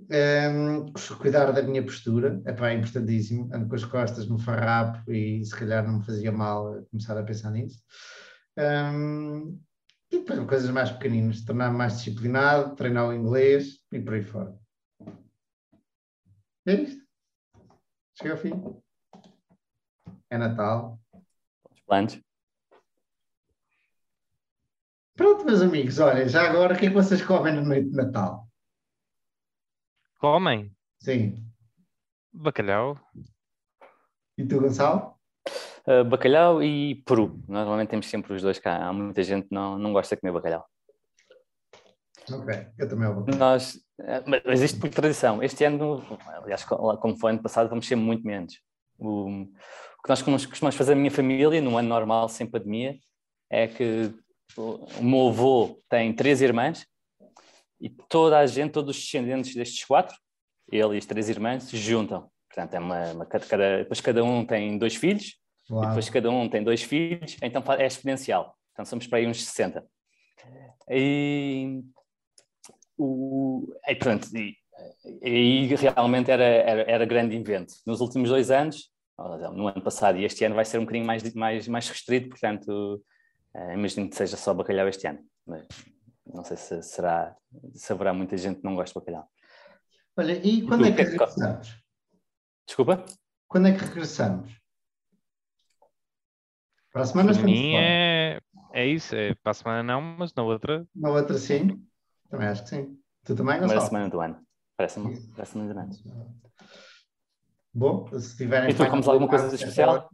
Um, 0.00 0.92
cuidar 1.18 1.52
da 1.52 1.62
minha 1.62 1.82
postura, 1.82 2.42
epá, 2.46 2.70
é 2.70 2.74
importantíssimo, 2.74 3.48
ando 3.54 3.68
com 3.68 3.74
as 3.74 3.84
costas 3.84 4.26
no 4.26 4.38
farrapo 4.38 5.10
e 5.10 5.44
se 5.44 5.54
calhar 5.54 5.86
não 5.86 5.98
me 5.98 6.04
fazia 6.04 6.32
mal 6.32 6.84
começar 6.90 7.16
a 7.16 7.22
pensar 7.22 7.50
nisso. 7.50 7.82
Um, 8.58 9.60
e 10.10 10.18
depois 10.18 10.46
coisas 10.46 10.70
mais 10.70 10.90
pequeninas, 10.90 11.44
tornar-me 11.44 11.76
mais 11.76 11.98
disciplinado, 11.98 12.76
treinar 12.76 13.08
o 13.08 13.12
inglês 13.12 13.80
e 13.92 14.00
por 14.00 14.14
aí 14.14 14.24
fora. 14.24 14.54
É 16.66 16.74
isto. 16.74 17.04
Cheguei 18.16 18.32
ao 18.32 18.38
fim. 18.38 18.52
É 20.30 20.38
Natal. 20.38 21.00
Planos. 21.86 22.23
Pronto, 25.16 25.44
meus 25.44 25.62
amigos, 25.62 26.00
olha, 26.00 26.28
já 26.28 26.42
agora 26.42 26.74
o 26.74 26.76
que 26.76 26.86
é 26.86 26.88
que 26.88 26.94
vocês 26.94 27.22
comem 27.22 27.54
na 27.54 27.62
noite 27.62 27.88
de 27.88 27.96
Natal? 27.96 28.48
Comem? 30.18 30.74
Sim. 30.98 31.46
Bacalhau. 32.32 32.98
E 34.36 34.44
tu, 34.44 34.60
Gonçalo? 34.60 35.14
Uh, 35.86 36.02
bacalhau 36.04 36.60
e 36.60 36.96
peru. 37.06 37.40
Normalmente 37.46 37.90
temos 37.90 38.06
sempre 38.10 38.32
os 38.32 38.42
dois 38.42 38.58
cá. 38.58 38.88
Há 38.88 38.92
muita 38.92 39.22
gente 39.22 39.46
que 39.46 39.54
não, 39.54 39.78
não 39.78 39.92
gosta 39.92 40.16
de 40.16 40.20
comer 40.20 40.32
bacalhau. 40.32 40.66
Ok, 42.32 42.66
eu 42.76 42.88
também 42.88 43.06
amo. 43.06 43.24
Nós, 43.38 43.78
eh, 44.00 44.24
mas 44.46 44.62
isto 44.62 44.80
por 44.80 44.88
tradição. 44.88 45.40
Este 45.42 45.62
ano, 45.64 46.02
aliás, 46.42 46.64
como 46.64 47.16
foi 47.18 47.32
ano 47.32 47.42
passado, 47.42 47.68
vamos 47.68 47.86
ser 47.86 47.96
muito 47.96 48.26
menos. 48.26 48.60
O, 48.98 49.28
o 49.28 50.02
que 50.02 50.08
nós 50.08 50.22
costumamos 50.22 50.74
fazer 50.74 50.94
na 50.94 51.02
minha 51.02 51.10
família, 51.10 51.60
num 51.60 51.78
ano 51.78 51.88
normal, 51.88 52.28
sem 52.28 52.50
pandemia, 52.50 52.96
é 53.50 53.68
que 53.68 54.12
o 54.56 55.02
meu 55.02 55.28
avô 55.28 55.80
tem 55.88 56.12
três 56.14 56.40
irmãs 56.40 56.86
e 57.80 57.88
toda 57.88 58.38
a 58.38 58.46
gente, 58.46 58.72
todos 58.72 58.96
os 58.96 59.02
descendentes 59.02 59.54
destes 59.54 59.84
quatro, 59.84 60.16
ele 60.70 60.94
e 60.94 60.98
as 60.98 61.06
três 61.06 61.28
irmãs, 61.28 61.64
se 61.64 61.76
juntam. 61.76 62.30
Portanto, 62.48 62.74
é 62.74 62.78
uma, 62.78 63.12
uma 63.12 63.26
cada, 63.26 63.78
depois 63.78 64.00
cada 64.00 64.22
um 64.22 64.44
tem 64.46 64.78
dois 64.78 64.94
filhos, 64.94 65.36
depois 65.68 66.08
cada 66.08 66.30
um 66.30 66.48
tem 66.48 66.62
dois 66.62 66.82
filhos, 66.82 67.36
então 67.42 67.62
é 67.76 67.86
exponencial. 67.86 68.56
Então 68.72 68.84
somos 68.84 69.06
para 69.06 69.18
aí 69.18 69.26
uns 69.26 69.44
60. 69.44 69.84
E, 70.88 71.82
o, 72.96 73.66
e 73.88 73.94
pronto, 73.96 74.28
e, 74.36 74.56
e 75.22 75.66
realmente 75.74 76.30
era, 76.30 76.44
era, 76.44 76.82
era 76.90 77.04
grande 77.04 77.36
invento. 77.36 77.74
Nos 77.84 78.00
últimos 78.00 78.30
dois 78.30 78.50
anos, 78.50 78.90
no 79.52 79.68
ano 79.68 79.82
passado 79.82 80.18
e 80.18 80.24
este 80.24 80.44
ano 80.44 80.54
vai 80.54 80.64
ser 80.64 80.78
um 80.78 80.82
bocadinho 80.82 81.06
mais, 81.06 81.34
mais, 81.34 81.68
mais 81.68 81.88
restrito, 81.88 82.28
portanto 82.28 83.02
Uh, 83.54 83.72
imagino 83.72 84.08
que 84.08 84.16
seja 84.16 84.36
só 84.36 84.52
bacalhau 84.52 84.88
este 84.88 85.06
ano, 85.06 85.24
mas 85.46 85.66
não 86.26 86.42
sei 86.42 86.56
se 86.56 86.82
será, 86.82 87.36
se 87.72 87.92
haverá 87.92 88.12
muita 88.12 88.36
gente 88.36 88.58
que 88.58 88.64
não 88.64 88.74
gosta 88.74 88.98
de 88.98 89.04
bacalhau. 89.04 89.28
Olha, 90.16 90.32
e 90.44 90.62
quando 90.62 90.86
e 90.86 90.92
tu, 90.92 91.00
é 91.00 91.04
que 91.04 91.10
regressamos? 91.10 91.84
Desculpa? 92.66 93.04
Quando 93.46 93.68
é 93.68 93.72
que 93.72 93.84
regressamos? 93.84 94.60
Para 96.92 97.02
a 97.02 97.06
semana 97.06 97.32
Para 97.32 97.42
mim 97.42 97.74
é, 97.74 98.40
é 98.72 98.86
isso, 98.86 99.14
é 99.14 99.34
para 99.34 99.50
a 99.50 99.54
semana 99.54 99.82
não, 99.82 100.00
mas 100.00 100.32
na 100.34 100.42
outra. 100.42 100.86
Na 100.94 101.10
outra 101.10 101.36
sim, 101.38 101.84
também 102.30 102.48
acho 102.48 102.62
que 102.64 102.70
sim. 102.70 102.98
Tu 103.24 103.34
também, 103.34 103.58
Gonçalo? 103.58 103.68
Primeira 103.68 103.80
semana 103.80 104.08
do 104.08 104.20
ano. 104.20 104.46
Parece-me 104.76 105.20
parece 105.32 105.56
muito 105.56 105.72
grande. 105.72 106.02
Bom, 107.72 108.08
se 108.18 108.36
tiverem. 108.36 108.70
E 108.70 108.74
tu 108.74 108.88
comes 108.88 109.06
alguma 109.06 109.28
coisa 109.28 109.48
de 109.48 109.54
especial? 109.54 110.08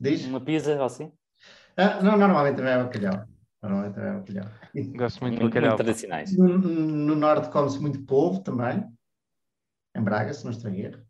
Diz? 0.00 0.24
Uma 0.26 0.40
pizza 0.40 0.74
ou 0.76 0.84
assim? 0.84 1.12
Ah, 1.76 2.00
não, 2.02 2.16
normalmente 2.16 2.56
também 2.56 2.72
é 2.72 2.82
bacalhau. 2.82 3.26
Normalmente 3.62 3.94
também 3.94 4.10
é 4.10 4.14
bacalhau. 4.14 4.50
Gosto 4.96 5.20
muito 5.22 5.38
de 5.38 5.44
bacalhau. 5.44 5.70
Muito 5.70 5.84
tradicionais. 5.84 6.36
No, 6.36 6.58
no 6.58 7.16
norte 7.16 7.50
come-se 7.50 7.80
muito 7.80 8.04
polvo 8.04 8.42
também. 8.42 8.84
Em 9.96 10.02
Braga, 10.02 10.32
se 10.32 10.44
não 10.44 10.52
estou 10.52 10.70
erro. 10.72 11.02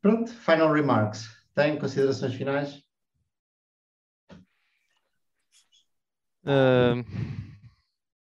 Pronto, 0.00 0.32
final 0.32 0.72
remarks. 0.72 1.28
Tem 1.54 1.78
considerações 1.78 2.34
finais? 2.34 2.82
Uh, 6.44 7.04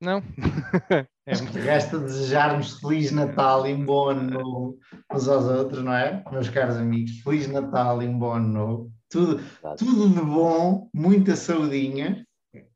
não. 0.00 0.22
É 1.30 1.32
Acho 1.32 1.46
que 1.46 1.60
resta 1.60 1.96
desejarmos 1.96 2.80
Feliz 2.80 3.12
Natal 3.12 3.64
e 3.64 3.72
um 3.72 3.84
bom 3.84 4.08
ano 4.08 4.30
novo 4.30 4.78
uns 5.12 5.28
aos 5.28 5.44
outros, 5.44 5.84
não 5.84 5.94
é? 5.94 6.24
Meus 6.32 6.48
caros 6.48 6.76
amigos, 6.76 7.20
Feliz 7.20 7.46
Natal 7.46 8.02
e 8.02 8.08
um 8.08 8.18
bom 8.18 8.32
ano 8.32 8.48
novo. 8.48 8.92
Tudo, 9.08 9.40
tudo 9.78 10.08
de 10.08 10.20
bom, 10.20 10.88
muita 10.92 11.36
saudinha. 11.36 12.26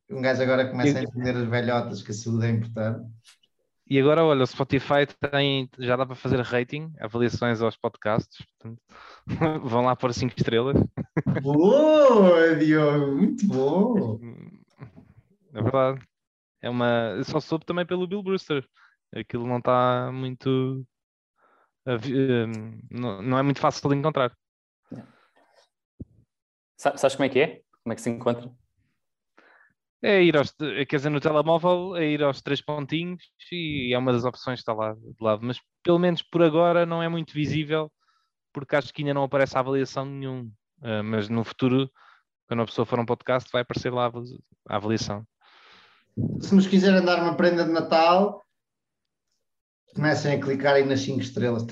Um 0.08 0.22
gajo 0.22 0.40
agora 0.40 0.70
começa 0.70 1.00
a 1.00 1.02
entender 1.02 1.36
as 1.36 1.48
velhotas 1.48 2.02
que 2.02 2.12
a 2.12 2.14
saúde 2.14 2.46
é 2.46 2.50
importante. 2.50 3.04
E 3.90 3.98
agora, 3.98 4.24
olha, 4.24 4.44
o 4.44 4.46
Spotify 4.46 5.04
tem, 5.32 5.68
já 5.80 5.96
dá 5.96 6.06
para 6.06 6.14
fazer 6.14 6.40
rating, 6.40 6.92
avaliações 7.00 7.60
aos 7.60 7.76
podcasts. 7.76 8.46
Portanto, 8.56 8.80
vão 9.68 9.82
lá 9.82 9.96
pôr 9.96 10.14
5 10.14 10.32
estrelas. 10.36 10.80
Boa, 11.42 12.54
Diogo, 12.54 13.16
muito 13.16 13.48
bom. 13.48 14.20
É 15.52 15.60
verdade. 15.60 16.13
É 16.64 16.70
uma. 16.70 17.22
só 17.24 17.40
soube 17.40 17.66
também 17.66 17.84
pelo 17.84 18.06
Bill 18.06 18.22
Brewster. 18.22 18.66
Aquilo 19.14 19.46
não 19.46 19.58
está 19.58 20.10
muito. 20.10 20.82
Não 22.90 23.38
é 23.38 23.42
muito 23.42 23.60
fácil 23.60 23.86
de 23.90 23.96
encontrar. 23.96 24.34
Sabes 26.78 27.14
como 27.14 27.26
é 27.26 27.28
que 27.28 27.38
é? 27.38 27.62
Como 27.82 27.92
é 27.92 27.94
que 27.94 28.00
se 28.00 28.08
encontra? 28.08 28.50
É 30.00 30.22
ir 30.22 30.38
aos, 30.38 30.52
quer 30.88 30.96
dizer, 30.96 31.10
no 31.10 31.20
telemóvel, 31.20 31.96
é 31.96 32.06
ir 32.06 32.22
aos 32.22 32.40
três 32.40 32.62
pontinhos 32.62 33.22
e 33.52 33.92
é 33.92 33.98
uma 33.98 34.12
das 34.12 34.24
opções 34.24 34.60
que 34.60 34.62
está 34.62 34.72
lá 34.72 34.94
de 34.94 35.16
lado. 35.20 35.44
Mas 35.44 35.60
pelo 35.82 35.98
menos 35.98 36.22
por 36.22 36.42
agora 36.42 36.86
não 36.86 37.02
é 37.02 37.08
muito 37.10 37.34
visível, 37.34 37.92
porque 38.54 38.74
acho 38.74 38.92
que 38.92 39.02
ainda 39.02 39.12
não 39.12 39.24
aparece 39.24 39.54
a 39.56 39.60
avaliação 39.60 40.06
nenhum. 40.06 40.50
Uh, 40.78 41.04
mas 41.04 41.28
no 41.28 41.44
futuro, 41.44 41.90
quando 42.48 42.62
a 42.62 42.66
pessoa 42.66 42.86
for 42.86 42.98
um 42.98 43.06
podcast, 43.06 43.50
vai 43.52 43.62
aparecer 43.62 43.92
lá 43.92 44.10
a 44.68 44.76
avaliação 44.76 45.26
se 46.40 46.54
nos 46.54 46.66
quiserem 46.66 47.04
dar 47.04 47.22
uma 47.22 47.36
prenda 47.36 47.64
de 47.64 47.72
Natal, 47.72 48.42
comecem 49.94 50.34
a 50.34 50.40
clicar 50.40 50.74
aí 50.74 50.84
nas 50.84 51.00
5 51.00 51.20
estrelas. 51.20 51.64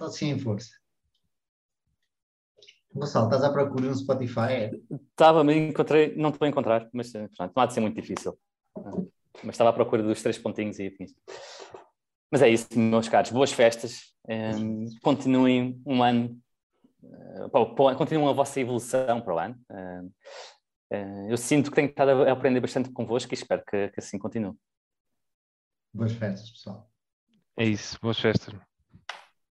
Assim 0.00 0.30
em 0.30 0.38
força. 0.38 0.70
Gonçalo, 2.94 3.26
estás 3.26 3.42
à 3.42 3.50
procura 3.50 3.86
no 3.86 3.94
Spotify? 3.94 4.70
Estava, 5.10 5.42
me 5.42 5.68
encontrei, 5.68 6.14
não 6.14 6.28
estou 6.28 6.44
a 6.44 6.48
encontrar, 6.48 6.88
mas 6.92 7.10
pronto, 7.10 7.52
não 7.56 7.62
há 7.62 7.66
de 7.66 7.72
ser 7.72 7.80
muito 7.80 8.00
difícil. 8.00 8.38
Mas 9.42 9.54
estava 9.54 9.70
à 9.70 9.72
procura 9.72 10.02
dos 10.02 10.22
três 10.22 10.36
pontinhos 10.36 10.78
e 10.78 10.88
afins. 10.88 11.12
Mas 12.30 12.42
é 12.42 12.48
isso, 12.48 12.66
meus 12.76 13.08
caros, 13.08 13.30
boas 13.30 13.50
festas. 13.50 14.12
Um, 14.28 14.84
continuem 15.02 15.80
um 15.86 16.02
ano 16.02 16.38
continuem 17.96 18.28
a 18.28 18.32
vossa 18.32 18.60
evolução 18.60 19.20
para 19.20 19.34
o 19.34 19.38
ano. 19.38 19.56
Uh, 19.70 20.06
uh, 20.06 20.12
eu 21.28 21.36
sinto 21.36 21.70
que 21.70 21.76
tenho 21.76 21.88
estado 21.88 22.24
a 22.24 22.32
aprender 22.32 22.60
bastante 22.60 22.90
convosco 22.90 23.32
e 23.32 23.34
espero 23.34 23.64
que, 23.64 23.88
que 23.88 24.00
assim 24.00 24.18
continue. 24.18 24.56
Boas 25.92 26.12
festas, 26.12 26.50
pessoal. 26.50 26.90
É 27.56 27.64
isso, 27.64 27.98
boas 28.00 28.18
festas. 28.18 28.54